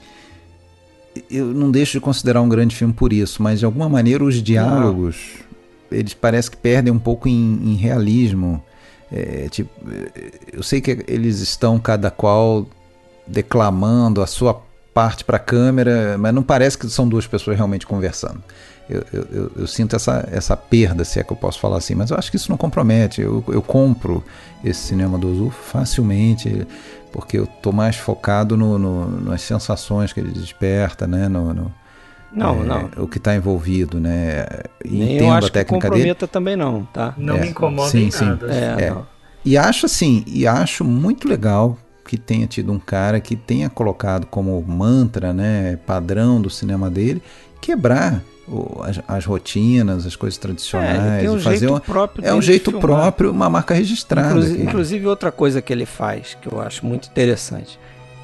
[1.31, 4.41] eu não deixo de considerar um grande filme por isso, mas de alguma maneira os
[4.43, 5.47] diálogos
[5.91, 8.63] eles parecem que perdem um pouco em, em realismo.
[9.11, 9.71] É, tipo,
[10.53, 12.67] eu sei que eles estão cada qual
[13.27, 14.63] declamando a sua
[14.93, 18.43] parte para a câmera, mas não parece que são duas pessoas realmente conversando.
[18.89, 22.11] Eu, eu, eu, sinto essa, essa perda, se é que eu posso falar assim, mas
[22.11, 23.21] eu acho que isso não compromete.
[23.21, 24.25] Eu, eu compro
[24.65, 26.67] esse cinema do Ozu facilmente,
[27.13, 31.29] porque eu estou mais focado no, no, nas sensações que ele desperta, né?
[31.29, 31.75] no, no
[32.33, 32.91] não, é, não.
[33.05, 34.47] O que está envolvido, né?
[34.85, 36.33] Nem Entendo eu acho a técnica que comprometa dele.
[36.33, 37.15] também não, tá?
[37.17, 38.25] Não é, me incomoda sim, sim.
[38.25, 38.53] nada.
[38.53, 38.97] É, é.
[39.45, 44.27] E acho assim, e acho muito legal que tenha tido um cara que tenha colocado
[44.27, 47.23] como mantra, né, padrão do cinema dele,
[47.61, 52.41] quebrar o, as, as, rotinas, as coisas tradicionais, é, um fazer uma, próprio é um
[52.41, 54.31] jeito próprio, uma marca registrada.
[54.31, 57.79] Inclusive, inclusive, outra coisa que ele faz que eu acho muito interessante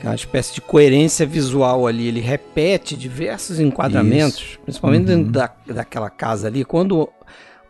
[0.05, 2.07] é uma espécie de coerência visual ali.
[2.07, 4.61] Ele repete diversos enquadramentos, Isso.
[4.61, 5.16] principalmente uhum.
[5.16, 6.62] dentro da, daquela casa ali.
[6.62, 7.09] Quando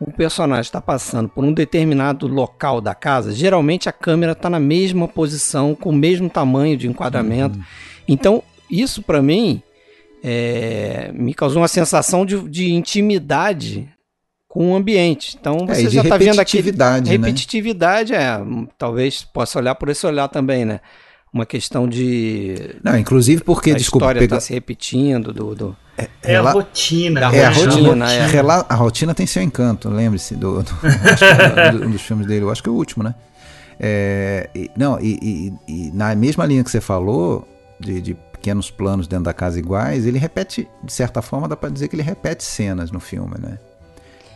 [0.01, 4.59] o personagem está passando por um determinado local da casa, geralmente a câmera está na
[4.59, 7.57] mesma posição, com o mesmo tamanho de enquadramento.
[7.57, 7.65] Uhum.
[8.09, 9.63] Então, isso para mim
[10.23, 13.89] é, me causou uma sensação de, de intimidade
[14.49, 15.37] com o ambiente.
[15.39, 18.19] Então é, você é, já está vendo aqui repetitividade, né?
[18.19, 20.81] é, talvez possa olhar por esse olhar também, né?
[21.35, 22.77] Uma questão de.
[22.83, 24.07] Não, inclusive porque, a desculpa.
[24.07, 24.41] A história está pega...
[24.41, 25.55] se repetindo do.
[25.57, 25.77] do...
[25.99, 27.21] É, é a rotina.
[27.35, 28.13] É a rotina.
[28.13, 28.41] É.
[28.69, 30.73] A rotina tem seu encanto, lembre-se do, do,
[31.79, 32.45] do, dos filmes dele.
[32.45, 33.17] Eu acho que é o último, né?
[33.81, 35.19] É, e, não, e,
[35.67, 37.47] e, e, na mesma linha que você falou,
[37.81, 41.71] de, de, pequenos planos dentro da casa iguais, ele repete, de certa forma, dá para
[41.71, 43.59] dizer que ele repete cenas no filme, né?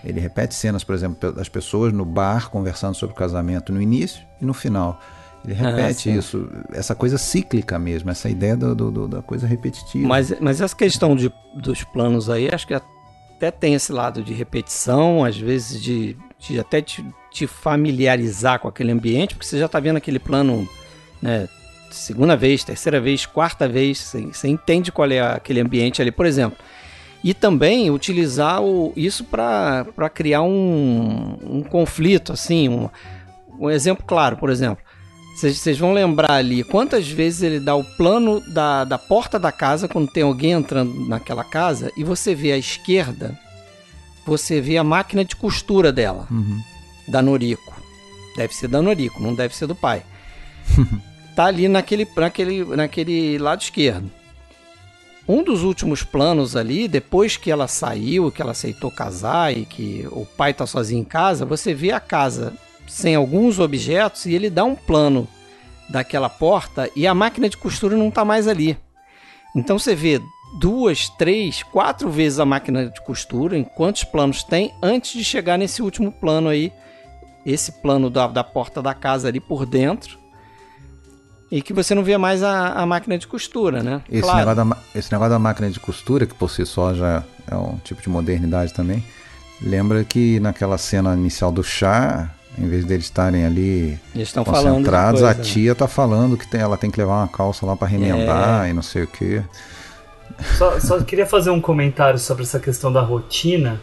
[0.05, 4.20] Ele repete cenas, por exemplo, das pessoas no bar conversando sobre o casamento no início
[4.40, 5.01] e no final.
[5.45, 10.07] Ele repete ah, isso, essa coisa cíclica mesmo, essa ideia do, do, da coisa repetitiva.
[10.07, 14.34] Mas, mas essa questão de, dos planos aí, acho que até tem esse lado de
[14.34, 19.66] repetição, às vezes de, de até te, te, familiarizar com aquele ambiente, porque você já
[19.66, 20.68] está vendo aquele plano,
[21.22, 21.49] né,
[21.91, 26.26] segunda vez, terceira vez, quarta vez, você, você entende qual é aquele ambiente ali, por
[26.26, 26.59] exemplo.
[27.22, 32.89] E também utilizar o, isso para criar um, um conflito, assim, um,
[33.59, 34.88] um exemplo claro, por exemplo
[35.39, 39.86] vocês vão lembrar ali quantas vezes ele dá o plano da, da porta da casa
[39.86, 43.39] quando tem alguém entrando naquela casa e você vê à esquerda,
[44.26, 46.61] você vê a máquina de costura dela, uhum.
[47.07, 47.72] da Noriko.
[48.36, 50.03] Deve ser da Noriko, não deve ser do pai.
[51.36, 54.11] tá ali naquele, naquele, naquele lado esquerdo.
[55.28, 60.09] Um dos últimos planos ali, depois que ela saiu, que ela aceitou casar e que
[60.11, 62.55] o pai tá sozinho em casa, você vê a casa
[62.89, 65.28] sem alguns objetos e ele dá um plano
[65.89, 68.76] daquela porta e a máquina de costura não está mais ali.
[69.55, 70.20] Então você vê
[70.59, 75.59] duas, três, quatro vezes a máquina de costura, em quantos planos tem, antes de chegar
[75.59, 76.72] nesse último plano aí,
[77.45, 80.18] esse plano da, da porta da casa ali por dentro,
[81.51, 84.03] e que você não vê mais a, a máquina de costura, né?
[84.11, 84.39] Esse, claro.
[84.39, 87.78] negócio da, esse negócio da máquina de costura, que por si só já é um
[87.78, 89.03] tipo de modernidade também,
[89.61, 93.98] lembra que naquela cena inicial do chá, em vez deles estarem ali
[94.34, 95.42] concentrados, coisa, a né?
[95.42, 98.70] tia tá falando que tem, ela tem que levar uma calça lá para remendar é.
[98.70, 99.42] e não sei o que.
[100.56, 103.80] Só, só, queria fazer um comentário sobre essa questão da rotina.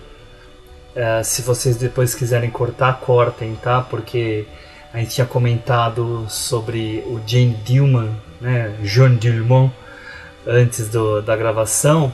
[0.93, 3.82] É, se vocês depois quiserem cortar, cortem, tá?
[3.82, 4.45] Porque
[4.93, 8.76] a gente tinha comentado sobre o Jane Dillman, né?
[8.84, 9.71] Jean Dillman,
[10.45, 12.13] antes do, da gravação,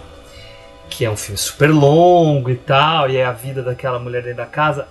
[0.89, 4.37] que é um filme super longo e tal, e é a vida daquela mulher dentro
[4.37, 4.87] da casa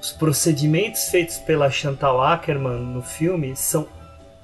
[0.00, 3.86] os procedimentos feitos pela Chantal Ackerman no filme são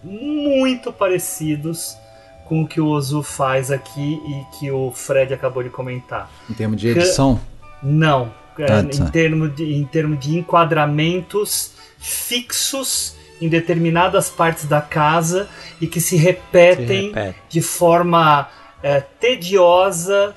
[0.03, 1.97] muito parecidos
[2.45, 6.31] com o que o Ozu faz aqui e que o Fred acabou de comentar.
[6.51, 7.41] Em termos de edição?
[7.83, 8.33] Não.
[8.59, 8.83] É, ah, tá.
[8.83, 15.49] em, termos de, em termos de enquadramentos fixos em determinadas partes da casa
[15.81, 17.39] e que se repetem se repete.
[17.49, 18.49] de forma
[18.83, 20.35] é, tediosa,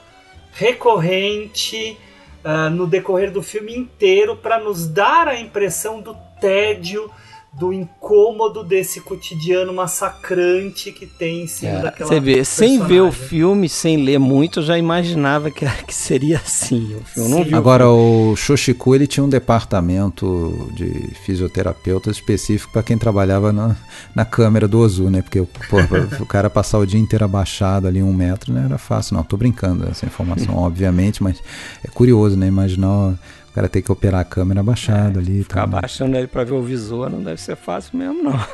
[0.53, 1.97] recorrente
[2.45, 7.09] uh, no decorrer do filme inteiro para nos dar a impressão do tédio,
[7.58, 12.99] do incômodo desse cotidiano massacrante que tem em cima é, daquela Você vê, sem ver
[12.99, 16.95] o filme, sem ler muito, eu já imaginava que, que seria assim.
[16.95, 22.84] O filme, não Agora, o, o Shoshiku, ele tinha um departamento de fisioterapeutas específico para
[22.84, 23.76] quem trabalhava na,
[24.14, 25.22] na câmera do Ozu, né?
[25.22, 25.78] Porque pô,
[26.20, 28.68] o cara passar o dia inteiro abaixado ali um metro, não né?
[28.68, 29.16] era fácil.
[29.16, 31.41] Não, tô brincando essa informação, obviamente, mas
[31.84, 32.47] é curioso, né?
[32.47, 33.18] Imaginar
[33.56, 35.43] cara ter que operar a câmera abaixado é, ali.
[35.43, 38.36] Ficar tá, abaixando ele para ver o visor não deve ser fácil mesmo, não.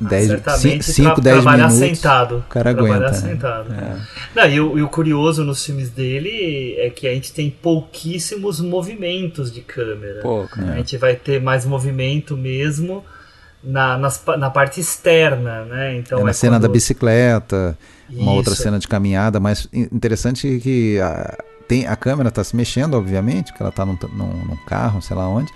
[0.00, 1.74] 5, 10 minutos.
[1.74, 2.38] sentado.
[2.38, 3.00] O cara aguenta.
[3.00, 3.12] Né?
[3.12, 3.72] Sentado.
[3.74, 4.00] É.
[4.34, 8.60] Não, e, o, e o curioso nos filmes dele é que a gente tem pouquíssimos
[8.60, 10.22] movimentos de câmera.
[10.22, 10.72] Pouco, né?
[10.72, 13.04] A gente vai ter mais movimento mesmo
[13.62, 15.96] na, nas, na parte externa, né?
[15.98, 16.62] Então é na é cena quando...
[16.62, 17.76] da bicicleta,
[18.08, 18.30] uma Isso.
[18.30, 21.36] outra cena de caminhada, mas interessante que a,
[21.70, 25.16] tem, a câmera está se mexendo, obviamente, porque ela está num, num, num, carro, sei
[25.16, 25.52] lá onde,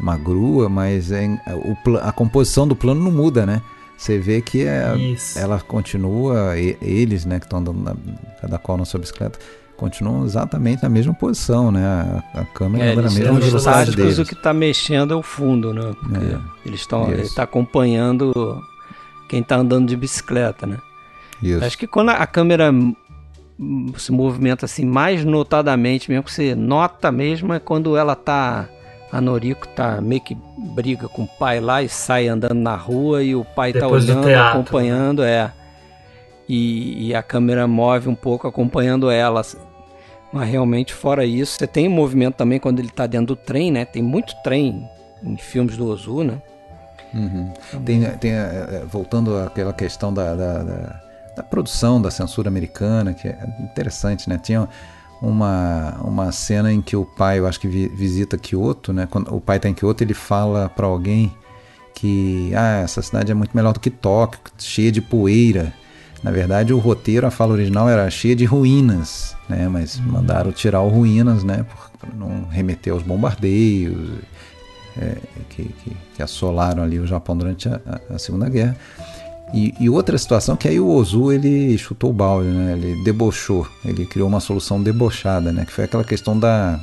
[0.00, 3.62] uma grua, mas é, o, a composição do plano não muda, né?
[3.96, 4.92] Você vê que é,
[5.36, 7.94] ela continua, eles, né, que estão andando na,
[8.40, 9.38] cada qual na sua bicicleta,
[9.76, 11.86] continuam exatamente na mesma posição, né?
[11.86, 14.18] A, a câmera é, anda na mesma velocidade deles.
[14.18, 15.94] o que está mexendo é o fundo, né?
[16.00, 18.60] Porque é, eles estão, ele está acompanhando
[19.28, 20.78] quem está andando de bicicleta, né?
[21.40, 21.64] Isso.
[21.64, 22.72] Acho que quando a câmera
[23.96, 28.68] se movimenta assim mais notadamente, mesmo que você nota mesmo, é quando ela tá.
[29.10, 30.34] A Noriko tá meio que
[30.74, 34.06] briga com o pai lá e sai andando na rua e o pai tá Depois
[34.06, 35.52] tá olhando, acompanhando, é.
[36.48, 39.42] E, e, a câmera move um pouco acompanhando ela.
[40.32, 43.84] Mas realmente, fora isso, você tem movimento também quando ele tá dentro do trem, né?
[43.84, 44.88] Tem muito trem
[45.22, 46.40] em filmes do Ozu, né?
[47.14, 47.52] Uhum.
[47.84, 51.00] Tem, tem, é, é, voltando àquela questão da, da, da
[51.36, 54.38] da produção da censura americana, que é interessante, né?
[54.38, 54.68] Tinha
[55.20, 59.06] uma, uma cena em que o pai, eu acho que vi, visita Kyoto, né?
[59.10, 61.32] Quando o pai está em Kyoto, ele fala para alguém
[61.94, 65.72] que ah, essa cidade é muito melhor do que Tóquio, cheia de poeira.
[66.22, 69.68] Na verdade, o roteiro, a fala original era cheia de ruínas, né?
[69.68, 70.06] Mas uhum.
[70.06, 71.64] mandaram tirar o ruínas, né?
[71.98, 74.18] Para não remeter aos bombardeios
[74.98, 75.16] é,
[75.50, 77.80] que, que, que, assolaram ali o Japão durante a,
[78.10, 78.76] a Segunda Guerra.
[79.52, 82.72] E, e, outra situação que aí o Ozu ele chutou o balde, né?
[82.72, 85.64] Ele debochou, ele criou uma solução debochada, né?
[85.66, 86.80] Que foi aquela questão da,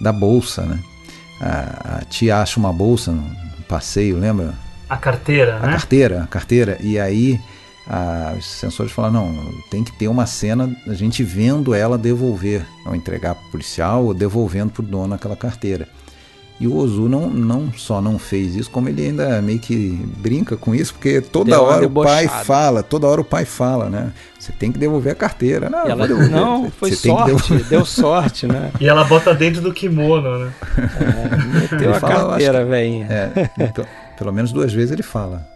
[0.00, 0.78] da bolsa, né?
[1.40, 3.24] A, a tia acha uma bolsa no,
[3.66, 4.54] passeio, lembra?
[4.88, 5.68] A carteira, a né?
[5.68, 6.78] A carteira, a carteira.
[6.80, 7.40] E aí
[7.86, 12.66] a, os sensores falaram, não, tem que ter uma cena, a gente vendo ela devolver,
[12.84, 15.88] ou entregar para o policial ou devolvendo para o dono aquela carteira.
[16.60, 20.58] E o Ozu não, não só não fez isso, como ele ainda meio que brinca
[20.58, 24.12] com isso, porque toda Deu hora o pai fala, toda hora o pai fala, né?
[24.38, 25.70] Você tem que devolver a carteira.
[25.70, 28.70] Não, ela, não foi Você sorte, deu sorte, né?
[28.78, 30.52] E ela bota dentro do kimono, né?
[30.76, 33.06] É, meteu ele a fala, carteira, velho.
[33.08, 33.86] É, então,
[34.18, 35.46] pelo menos duas vezes ele fala.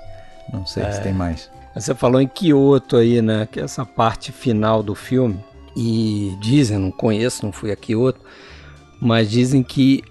[0.51, 0.93] Não sei é.
[0.93, 1.51] se tem mais.
[1.75, 3.47] Você falou em Kyoto aí, né?
[3.51, 5.39] Que é essa parte final do filme.
[5.77, 8.21] E dizem, não conheço, não fui a Kyoto,
[9.01, 10.03] mas dizem que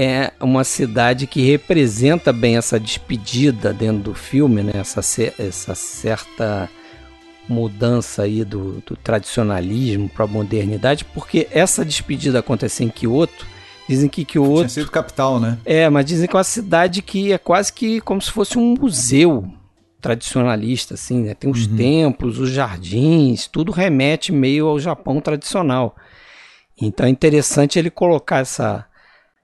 [0.00, 4.74] é uma cidade que representa bem essa despedida dentro do filme, né?
[4.74, 5.00] essa,
[5.36, 6.70] essa certa
[7.48, 13.44] mudança aí do, do tradicionalismo para a modernidade, porque essa despedida aconteceu em Kyoto.
[13.88, 14.58] Dizem que Kyoto.
[14.58, 15.58] Tinha sido capital, né?
[15.64, 18.76] É, mas dizem que é uma cidade que é quase que como se fosse um
[18.78, 19.50] museu
[20.00, 21.34] tradicionalista, assim, né?
[21.34, 21.76] Tem os uhum.
[21.76, 25.96] templos, os jardins, tudo remete meio ao Japão tradicional.
[26.80, 28.86] Então é interessante ele colocar essa,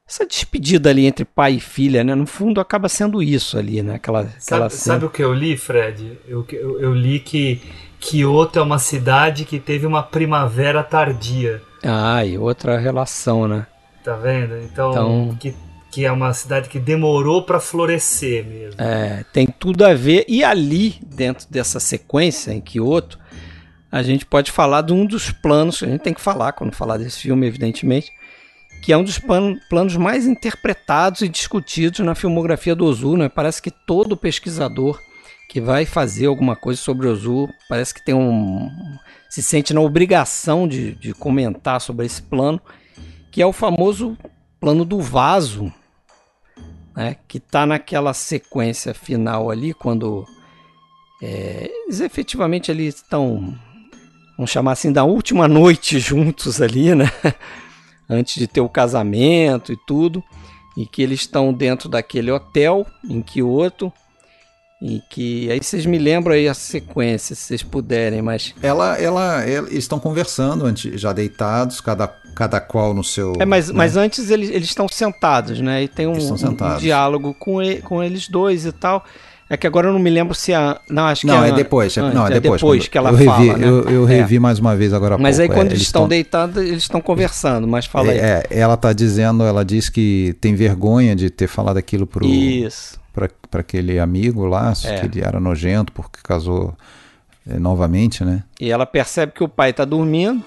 [0.07, 2.15] essa despedida ali entre pai e filha, né?
[2.15, 3.95] No fundo acaba sendo isso ali, né?
[3.95, 6.19] Aquela, aquela sabe, sabe o que eu li, Fred?
[6.29, 7.63] Eu, eu, eu, li que
[8.01, 11.63] Kyoto é uma cidade que teve uma primavera tardia.
[11.83, 13.67] Ah, e outra relação, né?
[14.05, 14.59] Tá vendo?
[14.59, 15.37] Então, então...
[15.41, 15.55] Que,
[15.91, 18.81] que é uma cidade que demorou para florescer mesmo.
[18.83, 20.25] É, tem tudo a ver.
[20.29, 23.19] E ali, dentro dessa sequência em Kyoto,
[23.91, 26.99] a gente pode falar de um dos planos, a gente tem que falar quando falar
[26.99, 28.11] desse filme, evidentemente,
[28.85, 33.17] que é um dos planos mais interpretados e discutidos na filmografia do Ozu.
[33.17, 33.31] Né?
[33.31, 35.01] Parece que todo pesquisador
[35.49, 38.71] que vai fazer alguma coisa sobre Ozu parece que tem um
[39.31, 42.61] se sente na obrigação de, de comentar sobre esse plano,
[43.33, 44.19] que é o famoso
[44.61, 45.73] plano do vaso,
[46.95, 47.17] né?
[47.27, 50.27] que está naquela sequência final ali, quando
[51.23, 53.59] é, eles efetivamente eles estão,
[54.37, 57.11] vamos chamar assim, da última noite juntos ali, né?
[58.09, 60.23] Antes de ter o casamento e tudo,
[60.77, 63.93] e que eles estão dentro daquele hotel em Kyoto
[64.83, 68.55] E que aí vocês me lembram aí a sequência, se vocês puderem, mas.
[68.61, 73.35] Ela, ela, ela eles estão conversando antes, já deitados, cada, cada qual no seu.
[73.39, 73.75] É, mas, né?
[73.75, 75.85] mas antes eles, eles estão sentados, né?
[75.85, 79.05] E tem um, um, um diálogo com, ele, com eles dois e tal.
[79.55, 80.81] É que agora eu não me lembro se a.
[80.91, 81.97] Não, acho não, que é, é depois.
[81.97, 82.61] Antes, não, é depois.
[82.61, 83.57] É depois que ela eu revi, fala.
[83.57, 83.69] Né?
[83.69, 84.41] Eu, eu revi é.
[84.41, 85.17] mais uma vez agora.
[85.17, 85.53] Mas pouco.
[85.53, 86.09] aí quando é, eles estão tão...
[86.09, 88.19] deitados, eles estão conversando, mas fala aí.
[88.19, 92.27] É, ela está dizendo, ela diz que tem vergonha de ter falado aquilo pro.
[92.27, 92.99] Isso.
[93.13, 94.99] Para aquele amigo lá, é.
[94.99, 96.75] que ele era nojento porque casou
[97.49, 98.43] é, novamente, né?
[98.59, 100.43] E ela percebe que o pai está dormindo.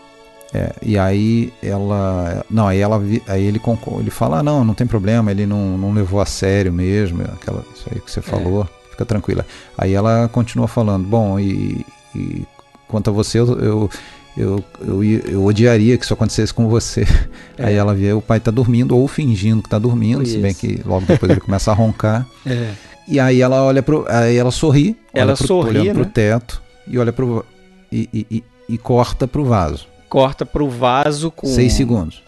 [0.53, 2.45] É, e aí ela.
[2.49, 3.61] Não, aí ela aí ele,
[3.99, 7.63] ele fala, ah, não, não tem problema, ele não, não levou a sério mesmo, aquela,
[7.73, 9.45] isso aí que você falou fica tranquila.
[9.77, 11.85] Aí ela continua falando, bom, e,
[12.15, 12.43] e
[12.87, 13.89] quanto a você, eu, eu,
[14.35, 17.05] eu, eu, eu, odiaria que isso acontecesse com você.
[17.57, 17.67] É.
[17.67, 20.33] Aí ela vê o pai tá dormindo ou fingindo que tá dormindo, isso.
[20.33, 22.25] se bem que logo depois ele começa a roncar.
[22.45, 22.73] É.
[23.09, 25.93] E aí ela olha pro, aí ela sorri, ela pro, sorri, olhando né?
[25.93, 27.45] pro teto e olha pro
[27.89, 29.87] e, e, e, e corta pro vaso.
[30.09, 32.21] Corta pro vaso com seis segundos.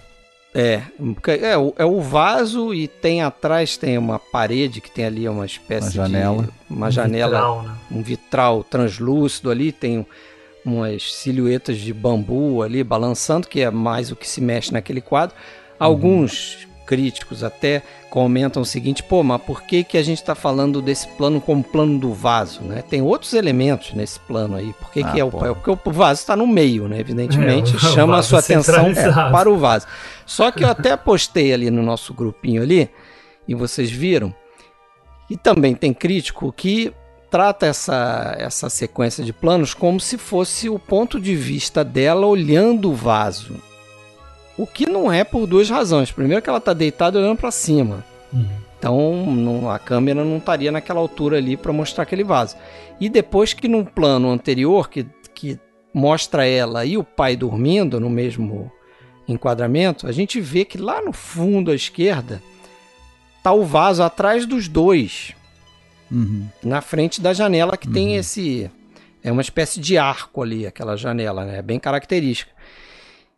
[0.54, 0.82] É,
[1.28, 5.98] é, é o vaso e tem atrás tem uma parede que tem ali uma espécie
[6.00, 6.44] uma janela.
[6.44, 7.76] de uma um janela, vitral, né?
[7.92, 10.06] um vitral translúcido ali, tem
[10.66, 15.36] umas silhuetas de bambu ali balançando, que é mais o que se mexe naquele quadro.
[15.80, 20.82] Alguns críticos até comentam o seguinte, pô, mas por que, que a gente está falando
[20.82, 22.82] desse plano como plano do vaso, né?
[22.82, 24.74] Tem outros elementos nesse plano aí.
[24.74, 27.00] Por que, ah, que é o é Porque o vaso está no meio, né?
[27.00, 29.86] Evidentemente, é, chama a sua atenção é, para o vaso.
[30.26, 32.90] Só que eu até postei ali no nosso grupinho ali,
[33.48, 34.34] e vocês viram,
[35.30, 36.92] e também tem crítico que
[37.30, 42.90] trata essa, essa sequência de planos como se fosse o ponto de vista dela olhando
[42.90, 43.69] o vaso.
[44.60, 46.12] O que não é por duas razões.
[46.12, 48.04] Primeiro que ela está deitada olhando para cima.
[48.34, 48.46] Uhum.
[48.78, 52.58] Então não, a câmera não estaria naquela altura ali para mostrar aquele vaso.
[53.00, 55.58] E depois que num plano anterior que, que
[55.94, 58.70] mostra ela e o pai dormindo no mesmo
[59.30, 62.44] enquadramento, a gente vê que lá no fundo à esquerda
[63.42, 65.34] tá o vaso atrás dos dois.
[66.12, 66.46] Uhum.
[66.62, 67.94] Na frente da janela que uhum.
[67.94, 68.70] tem esse.
[69.24, 71.60] É uma espécie de arco ali, aquela janela, né?
[71.60, 72.52] É bem característica.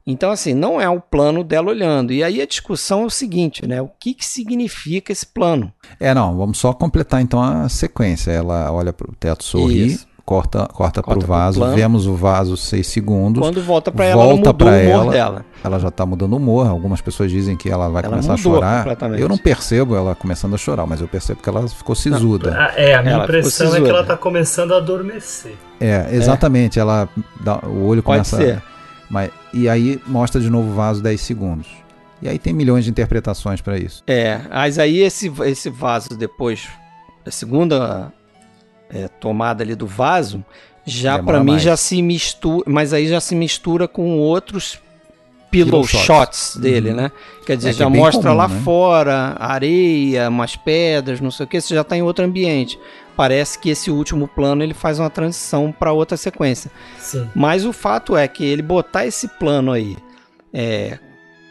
[0.05, 2.11] Então, assim, não é o plano dela olhando.
[2.11, 3.81] E aí a discussão é o seguinte, né?
[3.81, 5.71] O que, que significa esse plano?
[5.99, 8.31] É, não, vamos só completar então a sequência.
[8.31, 10.07] Ela olha para o teto sorri, Isso.
[10.25, 13.41] corta, corta, corta para o vaso, vemos o vaso seis segundos.
[13.41, 15.45] Quando volta para ela, volta para ela, dela.
[15.63, 16.67] Ela já está mudando o humor.
[16.67, 18.87] Algumas pessoas dizem que ela vai ela começar a chorar.
[19.19, 22.49] Eu não percebo ela começando a chorar, mas eu percebo que ela ficou sisuda.
[22.49, 25.53] Não, é, a minha ela impressão é que ela está começando a adormecer.
[25.79, 26.79] É, exatamente.
[26.79, 26.81] É.
[26.81, 27.07] Ela
[27.39, 28.37] dá, o olho Pode começa.
[28.37, 28.63] Ser.
[29.07, 31.67] Mas, e aí mostra de novo o vaso 10 segundos.
[32.21, 34.03] E aí tem milhões de interpretações para isso.
[34.05, 36.67] É, mas aí esse, esse vaso depois,
[37.25, 38.13] a segunda
[38.89, 40.43] é, tomada ali do vaso,
[40.85, 41.63] já para mim mais.
[41.63, 44.79] já se mistura, mas aí já se mistura com outros
[45.51, 46.95] pillow shots, shots dele, uhum.
[46.95, 47.11] né?
[47.45, 48.61] Quer dizer, é, já mostra comum, lá né?
[48.63, 52.79] fora areia, umas pedras, não sei o que, você já está em outro ambiente
[53.15, 56.71] parece que esse último plano ele faz uma transição para outra sequência.
[56.97, 57.29] Sim.
[57.35, 59.95] Mas o fato é que ele botar esse plano aí
[60.53, 60.97] é,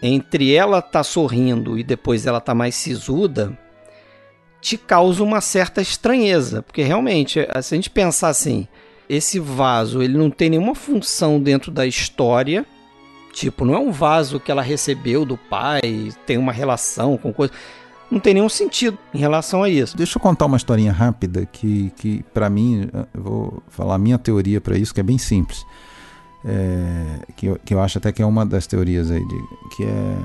[0.02, 3.56] entre ela tá sorrindo e depois ela tá mais sisuda,
[4.60, 8.66] te causa uma certa estranheza, porque realmente, se a gente pensar assim,
[9.08, 12.66] esse vaso ele não tem nenhuma função dentro da história.
[13.32, 17.52] Tipo, não é um vaso que ela recebeu do pai, tem uma relação com coisa
[18.10, 19.96] não tem nenhum sentido em relação a isso.
[19.96, 24.18] Deixa eu contar uma historinha rápida que, que para mim, eu vou falar a minha
[24.18, 25.64] teoria para isso, que é bem simples.
[26.44, 29.42] É, que, eu, que eu acho até que é uma das teorias aí, de,
[29.76, 30.16] que é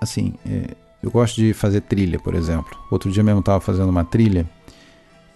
[0.00, 2.76] assim, é, eu gosto de fazer trilha, por exemplo.
[2.90, 4.46] Outro dia mesmo estava fazendo uma trilha,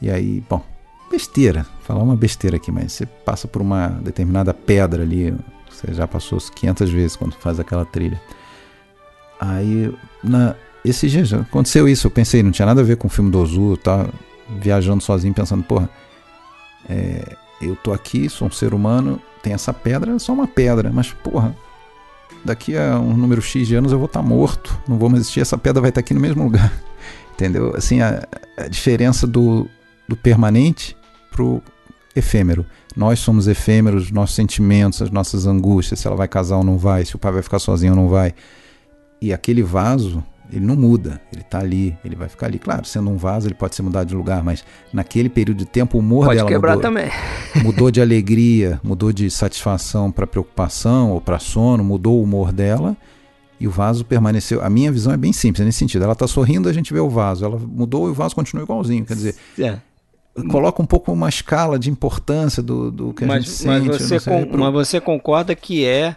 [0.02, 0.62] e aí, bom,
[1.10, 5.34] besteira, falar uma besteira aqui, mas você passa por uma determinada pedra ali,
[5.80, 8.20] você já passou 500 vezes quando faz aquela trilha.
[9.40, 10.54] Aí, na,
[10.84, 12.06] esse dia já aconteceu isso.
[12.06, 14.06] Eu pensei, não tinha nada a ver com o filme do Ozu, tá
[14.60, 15.88] viajando sozinho, pensando, porra,
[16.88, 20.90] é, eu tô aqui, sou um ser humano, tem essa pedra, é só uma pedra,
[20.92, 21.54] mas porra,
[22.44, 25.22] daqui a um número X de anos eu vou estar tá morto, não vou mais
[25.22, 26.72] existir, essa pedra vai estar tá aqui no mesmo lugar.
[27.32, 27.74] Entendeu?
[27.74, 28.26] Assim, a,
[28.56, 29.66] a diferença do,
[30.06, 30.96] do permanente
[31.30, 31.62] pro
[32.14, 32.66] efêmero.
[32.96, 37.04] Nós somos efêmeros, nossos sentimentos, as nossas angústias, se ela vai casar ou não vai,
[37.04, 38.34] se o pai vai ficar sozinho ou não vai.
[39.20, 42.58] E aquele vaso, ele não muda, ele está ali, ele vai ficar ali.
[42.58, 45.96] Claro, sendo um vaso, ele pode ser mudado de lugar, mas naquele período de tempo
[45.96, 46.90] o humor pode dela quebrar mudou.
[46.90, 47.10] também.
[47.62, 52.96] mudou de alegria, mudou de satisfação para preocupação ou para sono, mudou o humor dela
[53.60, 54.64] e o vaso permaneceu.
[54.64, 56.02] A minha visão é bem simples, é nesse sentido.
[56.02, 57.44] Ela está sorrindo, a gente vê o vaso.
[57.44, 59.04] Ela mudou e o vaso continua igualzinho.
[59.04, 59.78] Quer dizer, é.
[60.48, 63.88] Coloca um pouco uma escala de importância do, do que a mas, gente sente.
[63.88, 66.16] Mas você, con mas você concorda que é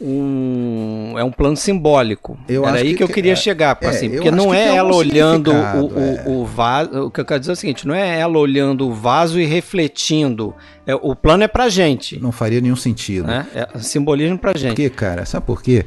[0.00, 2.38] um é um plano simbólico.
[2.48, 4.92] Eu Era aí que, que, eu queria é, chegar, é, assim, porque não é ela
[4.92, 6.24] um olhando o, o, é.
[6.26, 7.06] o, vaso.
[7.06, 9.46] O que eu quero dizer é o seguinte: não é ela olhando o vaso e
[9.46, 10.54] refletindo.
[10.86, 12.20] É, o plano é pra gente.
[12.20, 13.30] Não faria nenhum sentido.
[13.30, 14.70] É, é simbolismo pra gente.
[14.70, 15.24] Por quê, cara?
[15.24, 15.86] Sabe por quê?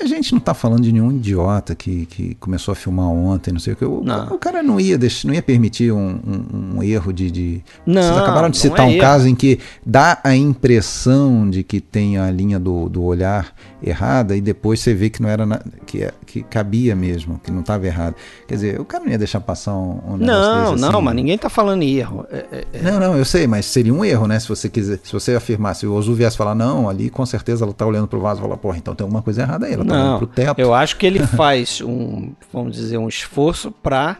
[0.00, 3.60] A gente não está falando de nenhum idiota que, que começou a filmar ontem, não
[3.60, 3.84] sei o que.
[3.84, 7.30] O, o cara não ia, deixar, não ia permitir um, um, um erro de.
[7.30, 7.64] de...
[7.86, 9.00] Não, Vocês acabaram de citar é um erro.
[9.00, 13.54] caso em que dá a impressão de que tem a linha do, do olhar
[13.90, 17.50] errada e depois você vê que não era na, que, é, que cabia mesmo, que
[17.50, 18.14] não estava errado.
[18.46, 21.02] Quer dizer, o cara não ia deixar passar um, um Não, desse, não, assim.
[21.02, 22.26] mas ninguém está falando erro.
[22.30, 24.38] É, é, é, não, não, eu sei, mas seria um erro, né?
[24.38, 27.64] Se você quiser, se você afirmar, se o Ozu viesse falar, não, ali com certeza
[27.64, 29.72] ela está olhando para o vaso e falar, porra, então tem alguma coisa errada aí,
[29.72, 30.60] ela está olhando pro teto.
[30.60, 34.16] Eu acho que ele faz um, vamos dizer, um esforço para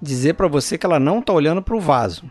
[0.00, 2.24] dizer para você que ela não está olhando para o vaso.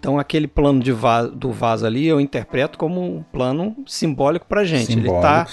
[0.00, 4.64] Então aquele plano de vaso, do vaso ali eu interpreto como um plano simbólico para
[4.64, 4.86] gente.
[4.86, 5.46] Simbólico, ele está.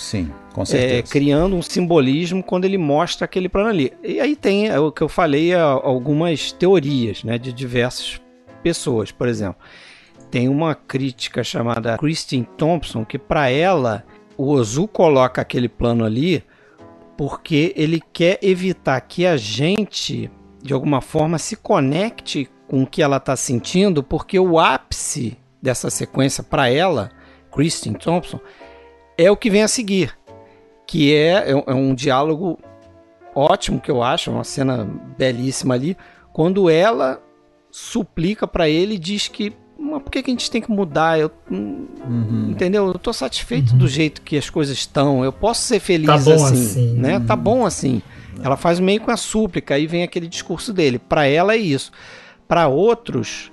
[0.73, 3.93] É, criando um simbolismo quando ele mostra aquele plano ali.
[4.03, 8.19] E aí tem é o que eu falei, é, algumas teorias, né, de diversas
[8.63, 9.57] pessoas, por exemplo.
[10.31, 14.03] Tem uma crítica chamada Christine Thompson que para ela
[14.35, 16.43] o Ozu coloca aquele plano ali
[17.15, 20.29] porque ele quer evitar que a gente
[20.61, 25.89] de alguma forma se conecte com o que ela está sentindo, porque o ápice dessa
[25.89, 27.09] sequência para ela,
[27.51, 28.39] Christine Thompson,
[29.17, 30.16] é o que vem a seguir,
[30.87, 32.57] que é, é, é um diálogo
[33.35, 35.95] ótimo que eu acho, uma cena belíssima ali,
[36.33, 37.21] quando ela
[37.69, 41.19] suplica para ele e diz que mas por que, que a gente tem que mudar?
[41.19, 42.47] Eu, uhum.
[42.49, 42.87] Entendeu?
[42.87, 43.77] Eu tô satisfeito uhum.
[43.77, 45.23] do jeito que as coisas estão.
[45.23, 47.19] Eu posso ser feliz tá assim, assim, né?
[47.19, 47.25] Uhum.
[47.25, 48.01] Tá bom assim.
[48.43, 50.97] Ela faz meio com a súplica, aí vem aquele discurso dele.
[50.97, 51.91] Para ela é isso.
[52.47, 53.51] Para outros,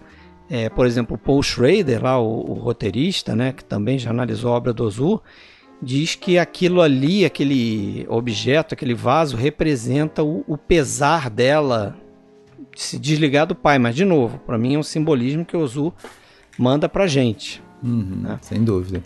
[0.48, 4.56] é, por exemplo, Paul Schrader, lá, o, o, roteirista, né, que também já analisou a
[4.56, 5.20] obra do Ozu,
[5.84, 11.96] diz que aquilo ali, aquele objeto, aquele vaso, representa o, o pesar dela
[12.74, 13.78] de se desligar do pai.
[13.78, 15.92] Mas, de novo, para mim é um simbolismo que o Ozu
[16.58, 17.62] manda pra gente.
[17.82, 18.38] Uhum, né?
[18.40, 19.02] Sem dúvida.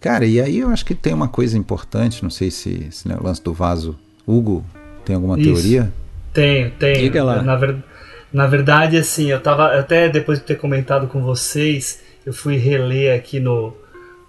[0.00, 3.16] Cara, e aí eu acho que tem uma coisa importante, não sei se, se né,
[3.18, 3.98] o lance do vaso.
[4.26, 4.64] Hugo,
[5.04, 5.52] tem alguma Isso.
[5.52, 5.92] teoria?
[6.32, 7.00] Tenho, tenho.
[7.00, 7.42] Diga lá.
[7.42, 7.84] Na, verdade
[8.32, 9.78] na verdade, assim, eu tava.
[9.78, 13.74] Até depois de ter comentado com vocês, eu fui reler aqui no,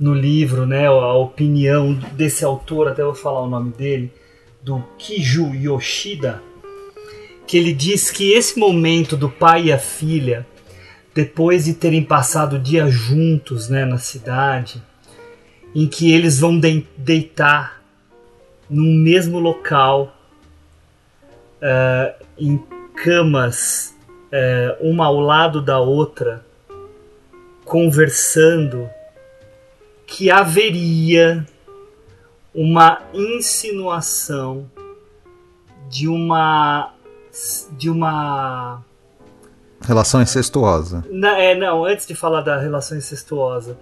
[0.02, 4.12] no livro, né, a opinião desse autor, até vou falar o nome dele,
[4.60, 6.42] do Kiju Yoshida,
[7.46, 10.44] que ele diz que esse momento do pai e a filha,
[11.14, 14.82] depois de terem passado o dia juntos, né, na cidade,
[15.76, 17.80] em que eles vão de deitar
[18.68, 20.18] no mesmo local,
[21.62, 22.58] uh, em
[22.96, 23.96] camas
[24.32, 26.44] é, uma ao lado da outra,
[27.66, 28.90] conversando,
[30.12, 31.46] que haveria
[32.54, 34.70] uma insinuação
[35.90, 36.94] de uma
[37.78, 38.84] de uma
[39.82, 41.04] relação incestuosa.
[41.10, 43.78] Na, é, não, antes de falar da relação incestuosa,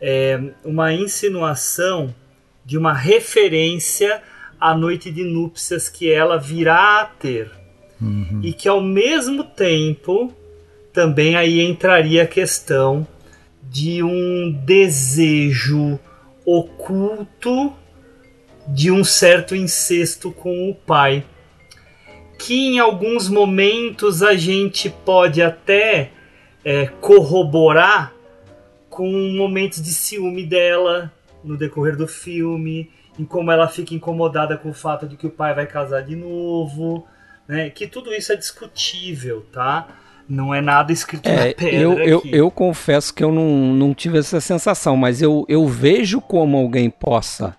[0.00, 2.14] é uma insinuação
[2.64, 4.22] de uma referência
[4.58, 7.50] à noite de núpcias que ela virá a ter
[8.00, 8.40] uhum.
[8.42, 10.32] e que ao mesmo tempo
[10.90, 13.06] também aí entraria a questão
[13.70, 15.98] de um desejo
[16.44, 17.72] oculto
[18.68, 21.24] de um certo incesto com o pai,
[22.38, 26.10] que em alguns momentos a gente pode até
[26.64, 28.12] é, corroborar
[28.90, 31.12] com momentos de ciúme dela
[31.44, 35.30] no decorrer do filme, em como ela fica incomodada com o fato de que o
[35.30, 37.06] pai vai casar de novo,
[37.46, 37.70] né?
[37.70, 39.88] Que tudo isso é discutível, tá?
[40.28, 41.70] Não é nada escrito é, na pedra.
[41.70, 46.20] Eu, eu, eu, confesso que eu não, não tive essa sensação, mas eu, eu vejo
[46.20, 47.56] como alguém possa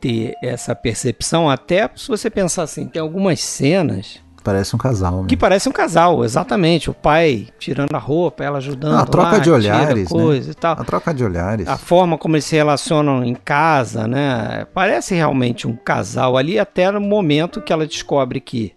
[0.00, 4.20] ter essa percepção, até se você pensar assim, tem algumas cenas.
[4.46, 5.22] Parece um casal.
[5.22, 5.28] Né?
[5.28, 6.88] Que parece um casal, exatamente.
[6.88, 8.96] O pai tirando a roupa, ela ajudando.
[8.96, 10.08] a troca lá, de olhares.
[10.08, 10.20] Né?
[10.22, 10.52] Coisa né?
[10.52, 10.72] e tal.
[10.74, 11.66] A troca de olhares.
[11.66, 14.64] A forma como eles se relacionam em casa, né?
[14.72, 18.75] Parece realmente um casal ali, até no momento que ela descobre que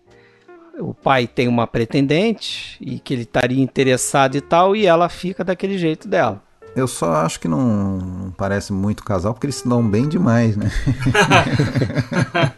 [0.79, 5.43] o pai tem uma pretendente e que ele estaria interessado e tal, e ela fica
[5.43, 6.41] daquele jeito dela.
[6.75, 10.71] Eu só acho que não parece muito casal, porque eles se dão bem demais, né?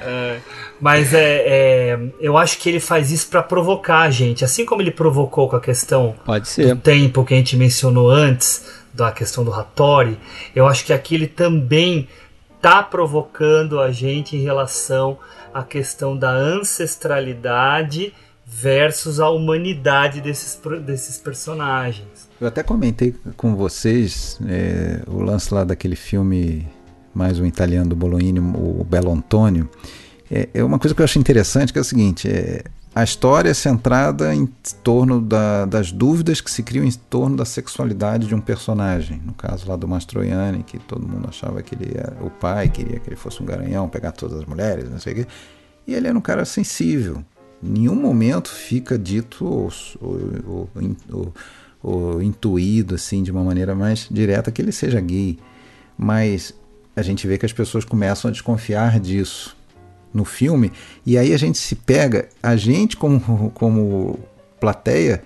[0.00, 0.38] é,
[0.80, 4.80] mas é, é, eu acho que ele faz isso para provocar a gente, assim como
[4.80, 6.74] ele provocou com a questão Pode ser.
[6.74, 10.18] do tempo que a gente mencionou antes, da questão do Hattori,
[10.54, 12.08] eu acho que aqui ele também
[12.60, 15.18] tá provocando a gente em relação
[15.52, 18.12] a questão da ancestralidade
[18.46, 22.28] versus a humanidade desses, desses personagens.
[22.40, 26.66] Eu até comentei com vocês é, o lance lá daquele filme,
[27.14, 29.68] mais um italiano do Bolognini, o Belo Antônio.
[30.30, 32.64] É, é, uma coisa que eu acho interessante, que é o seguinte, é,
[33.00, 34.46] a história é centrada em
[34.84, 39.22] torno da, das dúvidas que se criam em torno da sexualidade de um personagem.
[39.24, 43.00] No caso lá do Mastroianni, que todo mundo achava que ele era o pai, queria
[43.00, 45.26] que ele fosse um garanhão, pegar todas as mulheres, não sei o quê.
[45.86, 47.24] E ele era um cara sensível.
[47.62, 50.68] Em nenhum momento fica dito ou, ou,
[51.10, 51.34] ou,
[51.82, 55.38] ou intuído assim de uma maneira mais direta que ele seja gay.
[55.96, 56.52] Mas
[56.94, 59.56] a gente vê que as pessoas começam a desconfiar disso
[60.12, 60.72] no filme,
[61.06, 64.18] e aí a gente se pega, a gente como, como
[64.58, 65.22] plateia,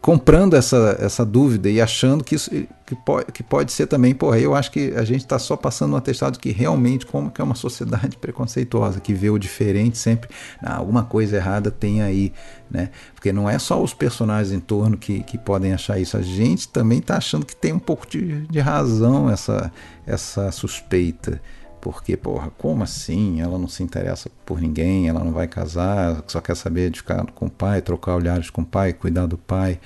[0.00, 2.50] comprando essa, essa dúvida e achando que isso
[2.86, 5.92] que pode, que pode ser também, porra, eu acho que a gente está só passando
[5.92, 10.30] um atestado que realmente como que é uma sociedade preconceituosa, que vê o diferente sempre,
[10.62, 12.32] ah, alguma coisa errada tem aí,
[12.70, 12.90] né?
[13.14, 16.68] Porque não é só os personagens em torno que, que podem achar isso, a gente
[16.68, 19.70] também está achando que tem um pouco de, de razão essa,
[20.06, 21.40] essa suspeita.
[21.80, 23.40] Porque, porra, como assim?
[23.40, 27.24] Ela não se interessa por ninguém, ela não vai casar, só quer saber de ficar
[27.32, 29.80] com o pai, trocar olhares com o pai, cuidar do pai.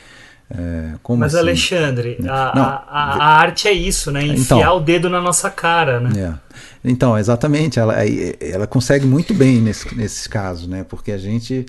[0.50, 1.38] É, Mas, assim?
[1.38, 4.24] Alexandre, a, não, a, a, a, arte é isso, né?
[4.26, 6.20] Enfiar então, o dedo na nossa cara, né?
[6.20, 6.88] É.
[6.88, 7.94] Então, exatamente, ela,
[8.40, 10.84] ela consegue muito bem nesse, nesses casos, né?
[10.84, 11.64] Porque a gente,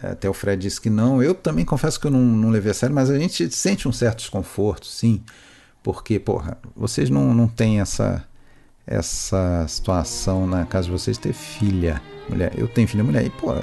[0.00, 2.74] até o Fred disse que não, eu também confesso que eu não, não levei a
[2.74, 5.20] sério, mas a gente sente um certo desconforto, sim.
[5.82, 8.24] Porque, porra, vocês não, não têm essa
[8.86, 12.52] essa situação na casa de vocês ter filha, mulher.
[12.56, 13.54] Eu tenho filha mulher e, pô,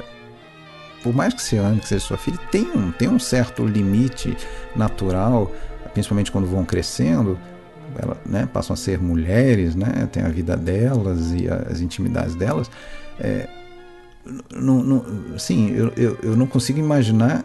[1.03, 4.35] por mais que você ame, que seja sua filha, tem um, tem um certo limite
[4.75, 5.51] natural,
[5.93, 7.37] principalmente quando vão crescendo,
[7.97, 12.69] ela, né, passam a ser mulheres, né, tem a vida delas e as intimidades delas.
[13.19, 13.47] É,
[14.51, 17.43] não, não, sim, eu, eu, eu não consigo imaginar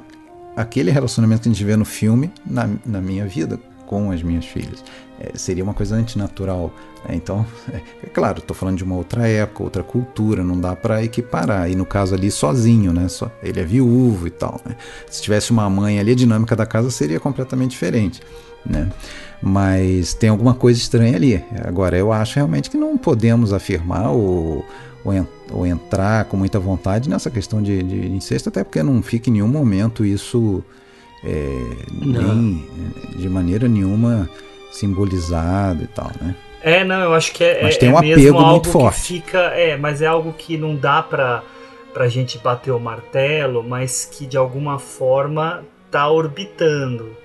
[0.56, 4.44] aquele relacionamento que a gente vê no filme na, na minha vida com as minhas
[4.44, 4.82] filhas.
[5.20, 6.72] É, seria uma coisa antinatural.
[7.08, 7.14] Né?
[7.14, 11.02] Então, é, é claro, estou falando de uma outra época, outra cultura, não dá para
[11.02, 11.70] equiparar.
[11.70, 13.08] E no caso ali, sozinho, né?
[13.08, 14.60] Só, ele é viúvo e tal.
[14.64, 14.76] Né?
[15.08, 18.20] Se tivesse uma mãe ali, a dinâmica da casa seria completamente diferente.
[18.64, 18.90] Né?
[19.40, 21.42] Mas tem alguma coisa estranha ali.
[21.64, 24.64] Agora, eu acho realmente que não podemos afirmar ou,
[25.04, 29.30] ou, ou entrar com muita vontade nessa questão de, de incesto, até porque não fica
[29.30, 30.64] em nenhum momento isso
[31.24, 32.64] é, nem
[33.16, 34.28] de maneira nenhuma
[34.70, 36.34] simbolizado e tal, né?
[36.62, 37.62] É, não, eu acho que é.
[37.62, 39.00] Mas é, tem um é apego muito forte.
[39.00, 41.42] Fica, é, mas é algo que não dá pra,
[41.94, 47.16] pra gente bater o martelo, mas que de alguma forma tá orbitando.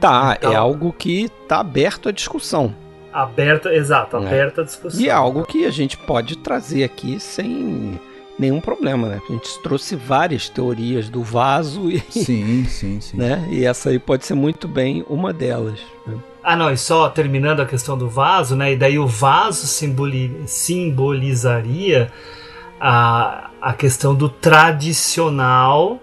[0.00, 2.74] Tá, então, é algo que tá aberto à discussão.
[3.12, 4.26] Aberta, exato, é.
[4.26, 5.00] aberta à discussão.
[5.00, 8.00] E é algo que a gente pode trazer aqui sem
[8.38, 9.20] nenhum problema, né?
[9.28, 12.00] A gente trouxe várias teorias do vaso e.
[12.10, 13.16] Sim, sim, sim.
[13.22, 13.46] Né?
[13.50, 15.78] E essa aí pode ser muito bem uma delas.
[16.06, 16.18] Né?
[16.42, 18.72] Ah, não, e só terminando a questão do vaso, né?
[18.72, 22.10] E daí o vaso simboli simbolizaria
[22.80, 26.00] a, a questão do tradicional,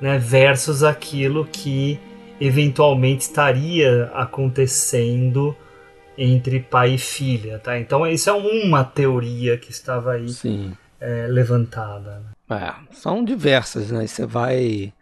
[0.00, 0.18] né?
[0.18, 2.00] Versus aquilo que
[2.40, 5.54] eventualmente estaria acontecendo
[6.16, 7.78] entre pai e filha, tá?
[7.78, 10.26] Então isso é uma teoria que estava aí
[11.00, 12.22] é, levantada.
[12.48, 14.06] É, são diversas, né?
[14.06, 14.92] Você vai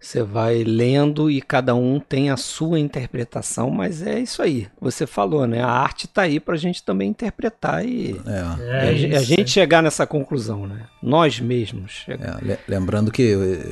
[0.00, 4.66] você vai lendo e cada um tem a sua interpretação, mas é isso aí.
[4.80, 5.60] Você falou, né?
[5.60, 8.62] A arte está aí para a gente também interpretar e é.
[8.64, 10.86] É, a, isso, a, gente chegar nessa conclusão, né?
[11.02, 12.06] Nós mesmos.
[12.08, 13.22] É, lembrando que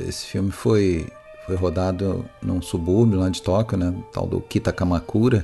[0.07, 1.07] esse filme foi,
[1.47, 3.91] foi rodado num subúrbio lá de Tóquio, né?
[4.13, 5.43] Tal do Kitakamakura,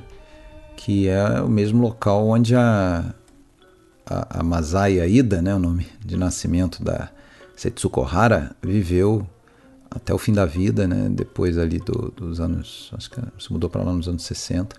[0.75, 3.11] que é o mesmo local onde a,
[4.05, 5.55] a, a Masaya Ida, né?
[5.55, 7.09] O nome de nascimento da
[7.55, 9.27] Setsuko Hara, viveu
[9.95, 11.07] até o fim da vida, né?
[11.09, 14.75] Depois ali do, dos anos, acho que se mudou para lá nos anos 60.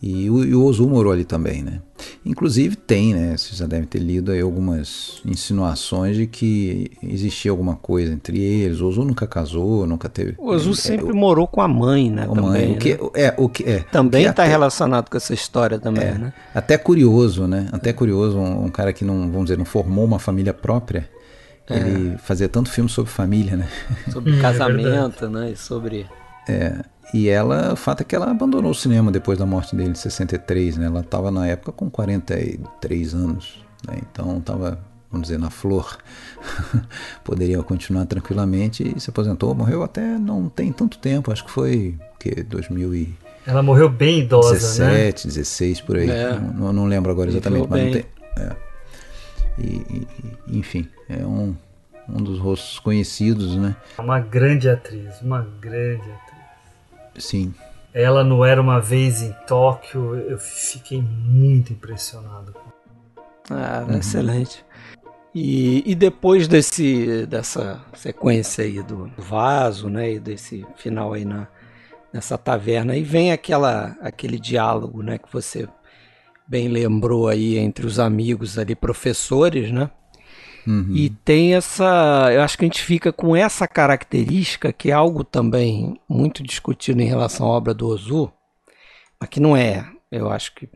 [0.00, 1.80] E o, e o Ozu morou ali também, né?
[2.24, 3.36] Inclusive tem, né?
[3.36, 8.80] Vocês já devem ter lido aí algumas insinuações de que existia alguma coisa entre eles.
[8.80, 10.34] O Ozu nunca casou, nunca teve.
[10.38, 12.22] O Ozu é, sempre é, morou com a mãe, né?
[12.22, 12.98] A também, mãe, o que né?
[13.14, 13.80] é o que é.
[13.90, 16.32] Também está relacionado com essa história também, é, né?
[16.54, 17.68] Até curioso, né?
[17.72, 21.10] Até curioso um, um cara que não, vamos dizer, não formou uma família própria
[21.70, 22.18] ele é.
[22.18, 23.68] fazia tanto filme sobre família, né?
[24.12, 25.50] Sobre hum, casamento, é né?
[25.52, 26.06] E sobre.
[26.48, 26.82] É.
[27.12, 29.94] E ela, o fato é que ela abandonou o cinema depois da morte dele em
[29.94, 30.86] 63, né?
[30.86, 33.98] Ela estava na época com 43 anos, né?
[34.10, 34.78] Então estava,
[35.10, 35.96] vamos dizer, na flor.
[37.24, 41.98] Poderia continuar tranquilamente e se aposentou, morreu até não tem tanto tempo, acho que foi
[42.18, 43.14] que 2000 e
[43.48, 45.32] ela morreu bem idosa, 17, né?
[45.32, 46.10] 16 por aí.
[46.10, 46.38] É.
[46.54, 48.04] Não, não, lembro agora exatamente, mas não tem.
[48.36, 48.67] É.
[49.58, 50.06] E,
[50.46, 51.54] e, enfim, é um,
[52.08, 53.76] um dos rostos conhecidos, né?
[53.98, 57.24] Uma grande atriz, uma grande atriz.
[57.24, 57.54] Sim.
[57.92, 62.54] Ela não era uma vez em Tóquio, eu fiquei muito impressionado.
[63.50, 63.96] Ah, uhum.
[63.96, 64.64] excelente.
[65.34, 71.46] E, e depois desse, dessa sequência aí do vaso, né, e desse final aí na,
[72.12, 75.68] nessa taverna, aí vem aquela, aquele diálogo, né, que você
[76.48, 79.90] bem lembrou aí entre os amigos ali, professores, né?
[80.66, 80.94] Uhum.
[80.94, 82.30] E tem essa.
[82.32, 87.00] Eu acho que a gente fica com essa característica, que é algo também muito discutido
[87.00, 88.32] em relação à obra do Ozu,
[89.20, 90.68] mas que não é, eu acho que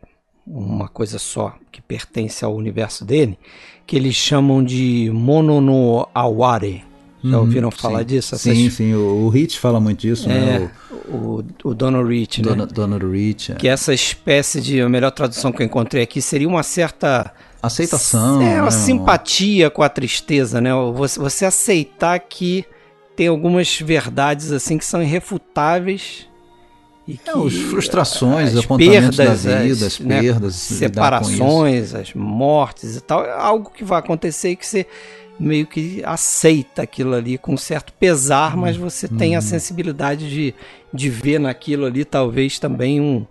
[0.45, 3.37] uma coisa só, que pertence ao universo dele,
[3.85, 6.83] que eles chamam de Mono no Aware.
[7.23, 8.05] Já uhum, ouviram falar sim.
[8.05, 8.35] disso?
[8.35, 8.57] Essas...
[8.57, 8.93] Sim, sim.
[8.93, 10.71] O, o Rich fala muito disso, é, né?
[11.07, 12.65] O, o, o Donald Rich, né?
[12.65, 13.53] Donald Rich.
[13.53, 13.55] É.
[13.55, 14.81] Que essa espécie de...
[14.81, 17.33] A melhor tradução que eu encontrei aqui seria uma certa...
[17.61, 18.41] Aceitação.
[18.41, 18.71] É, uma né?
[18.71, 20.71] simpatia com a tristeza, né?
[20.93, 22.65] Você, você aceitar que
[23.15, 26.27] tem algumas verdades assim que são irrefutáveis
[27.07, 31.93] e que é, as frustrações, as apontamentos perdas, da vida, as, as né, perdas, separações,
[31.93, 34.87] as mortes e tal, é algo que vai acontecer e que você
[35.39, 39.17] meio que aceita aquilo ali com certo pesar, mas você hum.
[39.17, 39.41] tem a uhum.
[39.41, 40.53] sensibilidade de,
[40.93, 43.25] de ver naquilo ali talvez também um,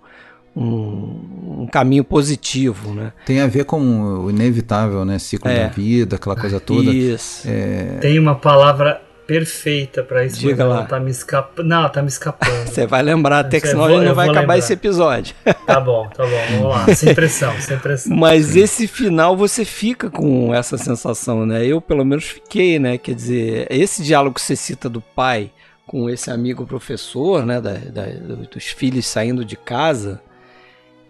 [0.55, 3.12] um, um, caminho positivo, né?
[3.24, 5.19] Tem a ver com o inevitável, né?
[5.19, 5.65] Ciclo é.
[5.65, 6.90] da vida, aquela coisa toda.
[6.90, 7.49] Isso.
[7.49, 7.99] É...
[8.01, 10.40] Tem uma palavra perfeita para isso.
[10.40, 10.85] Diga lá.
[10.85, 11.66] Tá me escapando.
[11.66, 12.69] Não, tá me escapando.
[12.69, 14.59] Você vai lembrar até que senão vou, não vai acabar lembrar.
[14.59, 15.35] esse episódio.
[15.66, 16.43] Tá bom, tá bom.
[16.51, 16.94] Vamos lá.
[16.94, 18.16] Sem pressão, sem pressão.
[18.16, 21.65] Mas esse final você fica com essa sensação, né?
[21.65, 22.99] Eu pelo menos fiquei, né?
[22.99, 25.51] Quer dizer, esse diálogo que você cita do pai
[25.86, 27.61] com esse amigo professor, né?
[27.61, 28.05] Da, da,
[28.51, 30.20] dos filhos saindo de casa.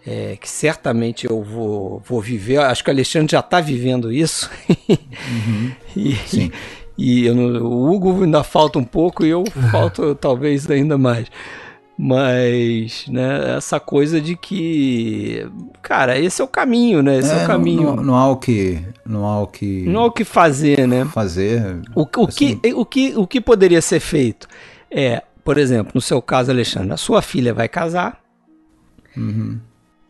[0.05, 2.59] É, que certamente eu vou, vou viver.
[2.59, 4.51] Acho que o Alexandre já está vivendo isso.
[4.89, 5.73] Uhum.
[5.97, 6.53] e, Sim.
[6.97, 11.29] E eu, o Hugo ainda falta um pouco e eu falto talvez ainda mais.
[11.99, 15.47] Mas, né, essa coisa de que,
[15.83, 17.19] cara, esse é o caminho, né?
[17.19, 17.97] Esse é, é o caminho.
[17.97, 21.05] Não, não, há o que, não há o que, não há o que fazer, né?
[21.05, 21.81] Fazer.
[21.95, 22.57] O, o assim.
[22.57, 24.49] que, o que, o que poderia ser feito
[24.91, 28.21] é, por exemplo, no seu caso, Alexandre, a sua filha vai casar.
[29.17, 29.59] Uhum.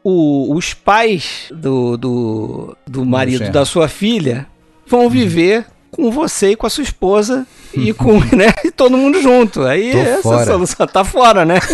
[0.04, 4.46] O, os pais do, do, do marido da sua filha
[4.86, 9.20] vão viver com você e com a sua esposa e com né, e todo mundo
[9.20, 9.62] junto.
[9.62, 10.44] Aí Tô essa fora.
[10.46, 11.58] solução tá fora, né?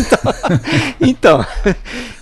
[1.00, 1.74] Então, então,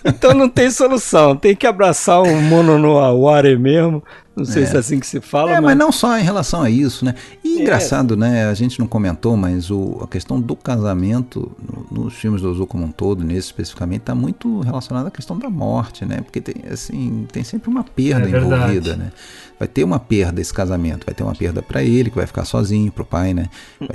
[0.04, 1.34] então, não tem solução.
[1.34, 4.02] Tem que abraçar o mono no aware mesmo.
[4.36, 4.66] Não sei é.
[4.66, 5.50] se é assim que se fala.
[5.50, 5.64] É, mas...
[5.64, 5.78] mas...
[5.78, 7.14] não só em relação a isso, né?
[7.42, 7.62] E é.
[7.62, 8.46] engraçado, né?
[8.46, 11.50] A gente não comentou, mas o, a questão do casamento
[11.90, 15.38] no, nos filmes do Ozu como um todo, nesse especificamente, está muito relacionada à questão
[15.38, 16.20] da morte, né?
[16.20, 19.10] Porque tem, assim, tem sempre uma perda é envolvida, né?
[19.58, 22.44] vai ter uma perda esse casamento, vai ter uma perda para ele, que vai ficar
[22.44, 23.46] sozinho, pro pai, né?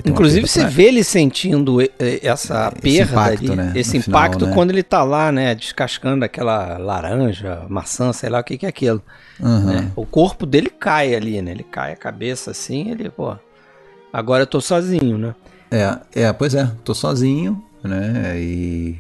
[0.03, 0.69] Inclusive você pra...
[0.69, 3.73] vê ele sentindo essa perda, esse impacto, ali, né?
[3.75, 4.55] esse impacto final, né?
[4.55, 8.69] quando ele tá lá, né, descascando aquela laranja, maçã, sei lá o que que é
[8.69, 9.01] aquilo.
[9.39, 9.65] Uhum.
[9.65, 9.91] Né?
[9.95, 11.51] O corpo dele cai ali, né?
[11.51, 13.35] Ele cai a cabeça assim, ele, pô,
[14.11, 15.35] agora eu tô sozinho, né?
[15.69, 18.35] É, é, pois é, tô sozinho, né?
[18.37, 18.99] E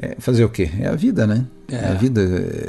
[0.00, 0.70] é fazer o quê?
[0.80, 1.44] É a vida, né?
[1.70, 1.86] É.
[1.86, 2.22] A vida.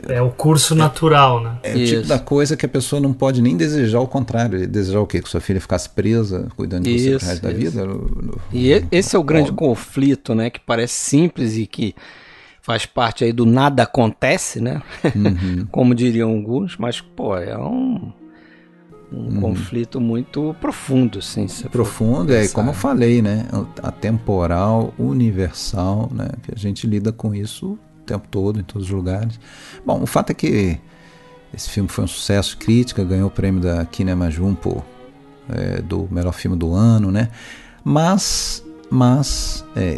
[0.07, 1.57] É o curso natural, né?
[1.61, 4.67] É, o tipo da coisa que a pessoa não pode nem desejar o contrário.
[4.67, 5.21] Desejar o quê?
[5.21, 7.85] Que sua filha ficasse presa, cuidando de isso, você pro resto da vida?
[7.85, 10.49] No, no, e esse é o grande conflito, né?
[10.49, 11.95] Que parece simples e que
[12.69, 14.79] faz parte aí do nada acontece, né?
[15.15, 15.65] Uhum.
[15.73, 18.13] Como diriam alguns, mas, pô, é um
[19.11, 19.41] um uhum.
[19.41, 21.47] conflito muito profundo, sim.
[21.71, 23.47] Profundo, é, como eu falei, né?
[23.81, 26.27] Atemporal, universal, né?
[26.43, 29.39] Que a gente lida com isso o tempo todo, em todos os lugares.
[29.83, 30.77] Bom, o fato é que
[31.51, 34.85] esse filme foi um sucesso crítica, ganhou o prêmio da Kinema Jumpo
[35.49, 37.29] é, do melhor filme do ano, né?
[37.83, 39.97] Mas, mas é,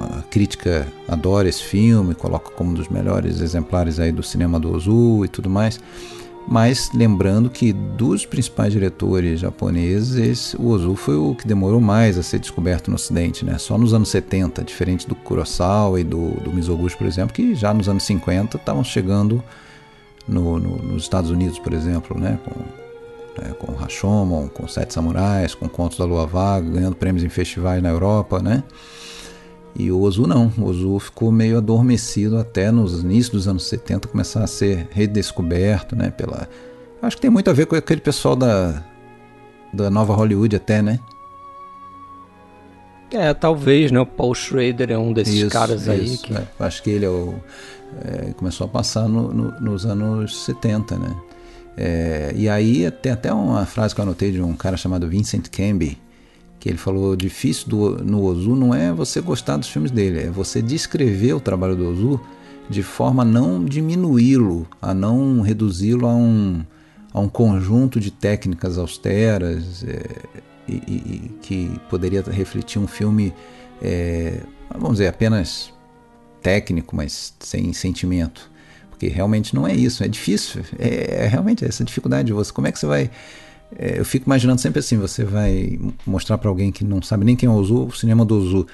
[0.00, 4.74] a crítica adora esse filme, coloca como um dos melhores exemplares aí do cinema do
[4.74, 5.80] Ozu e tudo mais.
[6.48, 12.22] Mas lembrando que dos principais diretores japoneses, o Ozu foi o que demorou mais a
[12.22, 13.56] ser descoberto no Ocidente, né?
[13.58, 17.72] Só nos anos 70, diferente do Kurosawa e do, do Mizoguchi, por exemplo, que já
[17.72, 19.42] nos anos 50 estavam chegando
[20.26, 22.38] no, no, nos Estados Unidos, por exemplo, né?
[22.44, 22.79] Com,
[23.40, 23.54] né?
[23.58, 27.88] com Rashomon, com Sete Samurais, com Contos da Lua Vaga, ganhando prêmios em festivais na
[27.88, 28.62] Europa, né?
[29.74, 34.08] E o Ozu não, o Ozu ficou meio adormecido até nos inícios dos anos 70
[34.08, 36.48] começar a ser redescoberto, né, pela
[37.00, 38.84] Acho que tem muito a ver com aquele pessoal da
[39.72, 40.98] da nova Hollywood até, né?
[43.12, 44.00] É, talvez, né?
[44.00, 46.34] O Paul Schrader é um desses isso, caras isso, aí que...
[46.34, 47.34] É, acho que ele é o,
[48.04, 51.16] é, começou a passar no, no, nos anos 70, né?
[51.76, 55.48] É, e aí tem até uma frase que eu anotei de um cara chamado Vincent
[55.48, 55.98] Canby,
[56.58, 60.30] que ele falou: difícil do, no Ozu não é você gostar dos filmes dele, é
[60.30, 62.20] você descrever o trabalho do Ozu
[62.68, 66.64] de forma a não diminuí-lo, a não reduzi-lo a um,
[67.12, 70.04] a um conjunto de técnicas austeras é,
[70.68, 73.34] e, e, que poderia refletir um filme,
[73.82, 74.40] é,
[74.70, 75.72] vamos dizer, apenas
[76.40, 78.49] técnico, mas sem sentimento.
[79.00, 82.52] Porque realmente não é isso, é difícil, é, é realmente essa dificuldade de você.
[82.52, 83.10] Como é que você vai
[83.78, 87.34] é, eu fico imaginando sempre assim, você vai mostrar para alguém que não sabe nem
[87.34, 88.66] quem é o Ozu, o cinema do Ozu.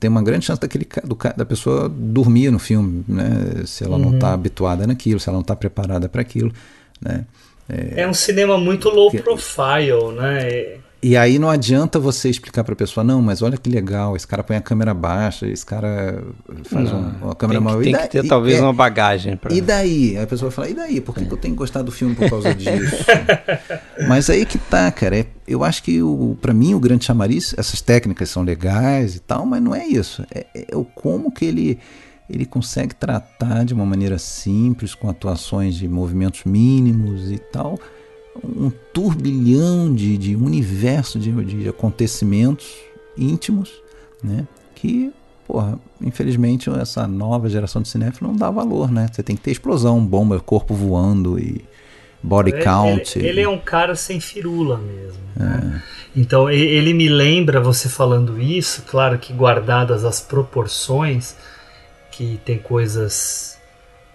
[0.00, 3.64] Tem uma grande chance daquele, do, da pessoa dormir no filme, né?
[3.66, 4.02] se ela uhum.
[4.02, 6.50] não está habituada naquilo, se ela não está preparada para aquilo.
[6.98, 7.26] Né?
[7.68, 10.78] É, é, um cinema muito low que, profile, né?
[11.02, 14.26] E aí não adianta você explicar para a pessoa, não, mas olha que legal, esse
[14.26, 16.24] cara põe a câmera baixa, esse cara
[16.64, 17.80] faz não, uma câmera mal.
[17.80, 19.36] Tem, que, tem que ter talvez é, uma bagagem.
[19.36, 19.52] Pra...
[19.52, 20.16] E daí?
[20.16, 21.00] Aí a pessoa vai falar, e daí?
[21.00, 21.26] Por que, é.
[21.26, 23.04] que eu tenho que gostar do filme por causa disso?
[24.08, 25.18] mas aí que tá, cara.
[25.18, 26.00] É, eu acho que
[26.40, 30.24] para mim o grande chamariz, essas técnicas são legais e tal, mas não é isso.
[30.34, 31.78] É, é o como que ele
[32.28, 37.78] ele consegue tratar de uma maneira simples, com atuações de movimentos mínimos e tal,
[38.44, 42.74] um turbilhão de, de universo de, de acontecimentos
[43.16, 43.72] íntimos,
[44.22, 44.46] né?
[44.74, 45.12] Que,
[45.46, 49.08] porra, infelizmente essa nova geração de cinéfilo não dá valor, né?
[49.12, 51.64] Você tem que ter explosão, bomba, corpo voando e
[52.22, 53.18] body ele, count.
[53.18, 55.22] Ele, ele, é um cara sem firula mesmo.
[55.34, 55.82] Né?
[55.82, 56.20] É.
[56.20, 61.36] Então ele me lembra você falando isso, claro que guardadas as proporções,
[62.10, 63.55] que tem coisas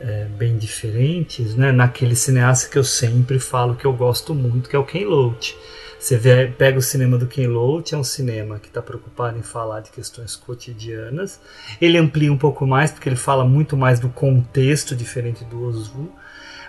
[0.02, 1.72] é, bem diferentes, né?
[1.72, 5.56] naquele cineasta que eu sempre falo que eu gosto muito, que é o Ken Loach.
[6.00, 9.44] Você vê, pega o cinema do Ken Loach, é um cinema que está preocupado em
[9.44, 11.40] falar de questões cotidianas.
[11.80, 16.12] Ele amplia um pouco mais, porque ele fala muito mais do contexto diferente do Ozu.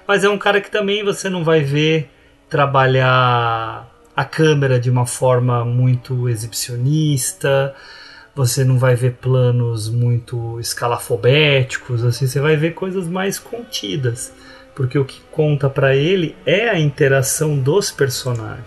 [0.07, 2.11] Mas é um cara que também você não vai ver
[2.51, 7.75] trabalhar a câmera de uma forma muito exibicionista
[8.35, 14.33] você não vai ver planos muito escalafobéticos, assim, você vai ver coisas mais contidas,
[14.75, 18.67] porque o que conta para ele é a interação dos personagens.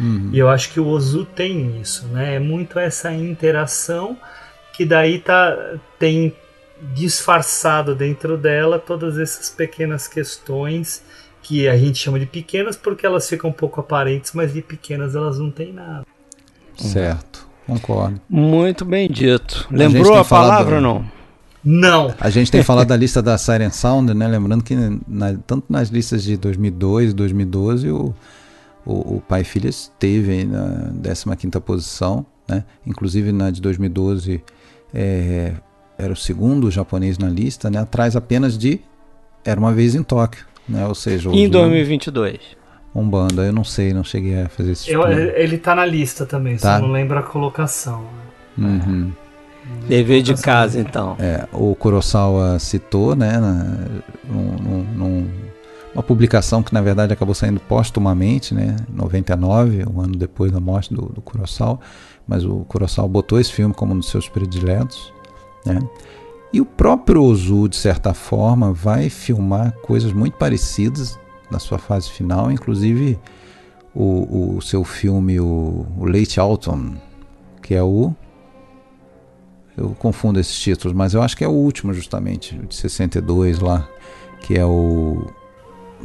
[0.00, 0.30] Uhum.
[0.32, 2.36] E eu acho que o Ozu tem isso, né?
[2.36, 4.16] É muito essa interação
[4.72, 6.34] que daí tá tem
[6.94, 11.04] disfarçado dentro dela todas essas pequenas questões
[11.42, 15.14] que a gente chama de pequenas porque elas ficam um pouco aparentes, mas de pequenas
[15.14, 16.06] elas não têm nada.
[16.76, 17.51] Certo.
[17.66, 18.20] Concordo.
[18.28, 19.66] Muito bem dito.
[19.70, 21.04] Lembrou a, a palavra ou não?
[21.64, 22.12] Não.
[22.20, 24.26] A gente tem falado da lista da Siren Sound, né?
[24.26, 24.74] Lembrando que
[25.06, 28.14] na, tanto nas listas de 2002 e 2012 o,
[28.84, 32.64] o, o Pai e Filha esteve na 15ª posição, né?
[32.86, 34.42] Inclusive na de 2012
[34.92, 35.52] é,
[35.96, 37.78] era o segundo japonês na lista, né?
[37.78, 38.80] Atrás apenas de
[39.44, 40.86] Era Uma Vez em Tóquio, né?
[40.86, 41.30] Ou seja...
[41.30, 42.61] Em 2022.
[42.94, 46.56] Umbanda, eu não sei, não cheguei a fazer esse eu, Ele tá na lista também,
[46.56, 46.78] tá?
[46.78, 48.04] só não lembro a colocação.
[48.58, 49.12] Uhum.
[49.88, 51.16] Dever de casa, então.
[51.18, 53.64] É, o Kurosawa citou, né, na,
[54.24, 55.30] num, num,
[55.94, 60.92] uma publicação que na verdade acabou saindo póstumamente, né, 99, um ano depois da morte
[60.92, 61.78] do, do Kurosawa,
[62.26, 65.12] mas o Kurosawa botou esse filme como um dos seus prediletos,
[65.64, 65.78] né,
[66.52, 71.18] e o próprio Ozu, de certa forma, vai filmar coisas muito parecidas
[71.52, 73.18] na sua fase final, inclusive
[73.94, 76.96] o, o seu filme, o, o Late Autumn,
[77.62, 78.12] que é o.
[79.76, 83.88] Eu confundo esses títulos, mas eu acho que é o último, justamente, de 62 lá,
[84.40, 85.30] que é o.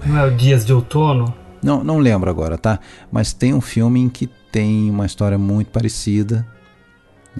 [0.06, 1.34] Não é o Dias de Outono?
[1.64, 2.80] Não, não lembro agora, tá?
[3.12, 6.46] Mas tem um filme em que tem uma história muito parecida.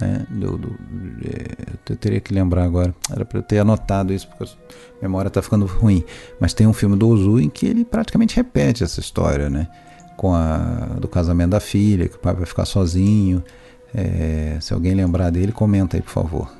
[0.00, 0.26] Né?
[0.30, 0.78] Do, do,
[1.24, 2.94] é, eu teria que lembrar agora.
[3.10, 6.04] Era para eu ter anotado isso, porque a memória está ficando ruim.
[6.40, 9.68] Mas tem um filme do Ozu em que ele praticamente repete essa história, né?
[10.16, 13.42] Com a do casamento da filha, que o pai vai ficar sozinho.
[13.94, 16.58] É, se alguém lembrar dele, comenta aí, por favor.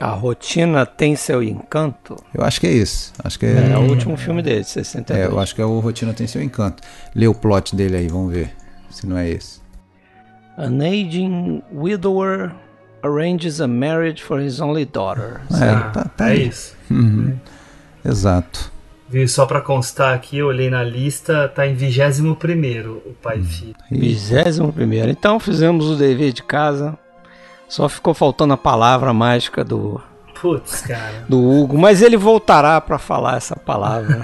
[0.00, 2.16] A rotina tem seu encanto?
[2.32, 3.10] Eu acho que é esse.
[3.24, 5.18] Acho que é, é o último filme dele, 62.
[5.18, 6.82] É, eu acho que é o Rotina tem seu encanto.
[7.14, 8.54] Lê o plot dele aí, vamos ver
[8.90, 9.60] se não é esse.
[10.58, 12.52] An aging widower
[13.04, 15.40] arranges a marriage for his only daughter.
[15.54, 16.76] É, tá, tá é isso.
[16.90, 17.38] Uhum.
[18.04, 18.08] É.
[18.08, 18.72] Exato.
[19.08, 23.38] Viu, só para constar aqui, eu olhei na lista, tá em 21 primeiro o pai
[23.38, 23.74] e filho.
[23.88, 25.10] 21 primeiro.
[25.10, 26.98] Então fizemos o dever de casa.
[27.68, 30.00] Só ficou faltando a palavra mágica do
[30.40, 31.24] Putz, cara.
[31.28, 34.22] Do Hugo, mas ele voltará para falar essa palavra.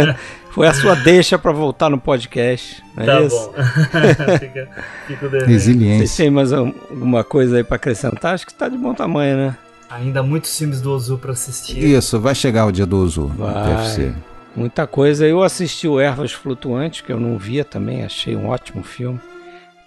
[0.56, 2.82] Foi a sua deixa para voltar no podcast.
[2.96, 3.36] É tá isso?
[3.36, 3.52] bom.
[4.40, 4.68] fica,
[5.06, 6.06] fica Resiliência.
[6.06, 8.32] Você tem mais alguma coisa aí para acrescentar?
[8.32, 9.58] Acho que está de bom tamanho, né?
[9.90, 11.84] Ainda muitos filmes do Ozu para assistir.
[11.84, 13.26] Isso, vai chegar o dia do Ozu.
[13.36, 13.66] Vai.
[13.66, 14.14] Deve ser.
[14.56, 15.26] Muita coisa.
[15.26, 19.20] Eu assisti o Ervas Flutuantes, que eu não via também, achei um ótimo filme.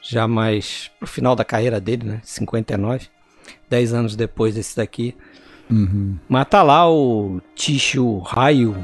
[0.03, 2.21] Já mais pro final da carreira dele, né?
[2.21, 3.07] 59.
[3.67, 5.15] 10 anos depois desse daqui.
[5.67, 6.15] Uhum.
[6.29, 8.75] Mas tá lá o Ticho Raio.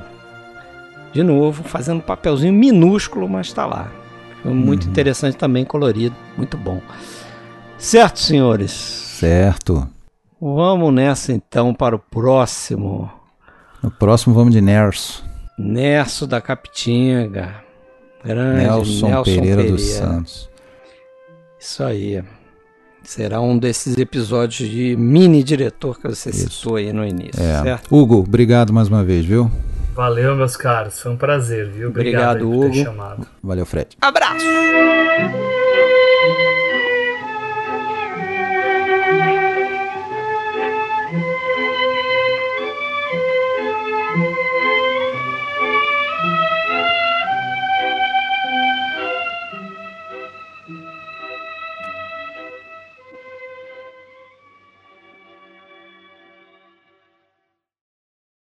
[1.16, 3.90] De novo, fazendo um papelzinho minúsculo, mas tá lá.
[4.44, 4.92] Muito uhum.
[4.92, 6.14] interessante também, colorido.
[6.36, 6.82] Muito bom.
[7.78, 8.72] Certo, senhores?
[8.72, 9.88] Certo.
[10.42, 13.10] Vamos nessa então para o próximo.
[13.82, 15.24] No próximo vamos de Nerso.
[15.58, 17.64] Nerso da Capitinga.
[18.22, 20.50] Grande Nelson, Nelson Pereira, Pereira, dos Santos.
[21.58, 22.22] Isso aí.
[23.04, 26.50] Será um desses episódios de mini diretor que você Isso.
[26.50, 27.64] citou aí no início, é.
[27.64, 27.96] certo?
[27.96, 29.50] Hugo, obrigado mais uma vez, viu?
[29.96, 31.00] Valeu, meus caros.
[31.00, 31.88] Foi um prazer, viu?
[31.88, 33.28] Obrigado, Obrigado Hugo.
[33.42, 33.96] Valeu, Fred.
[34.02, 34.46] Abraço.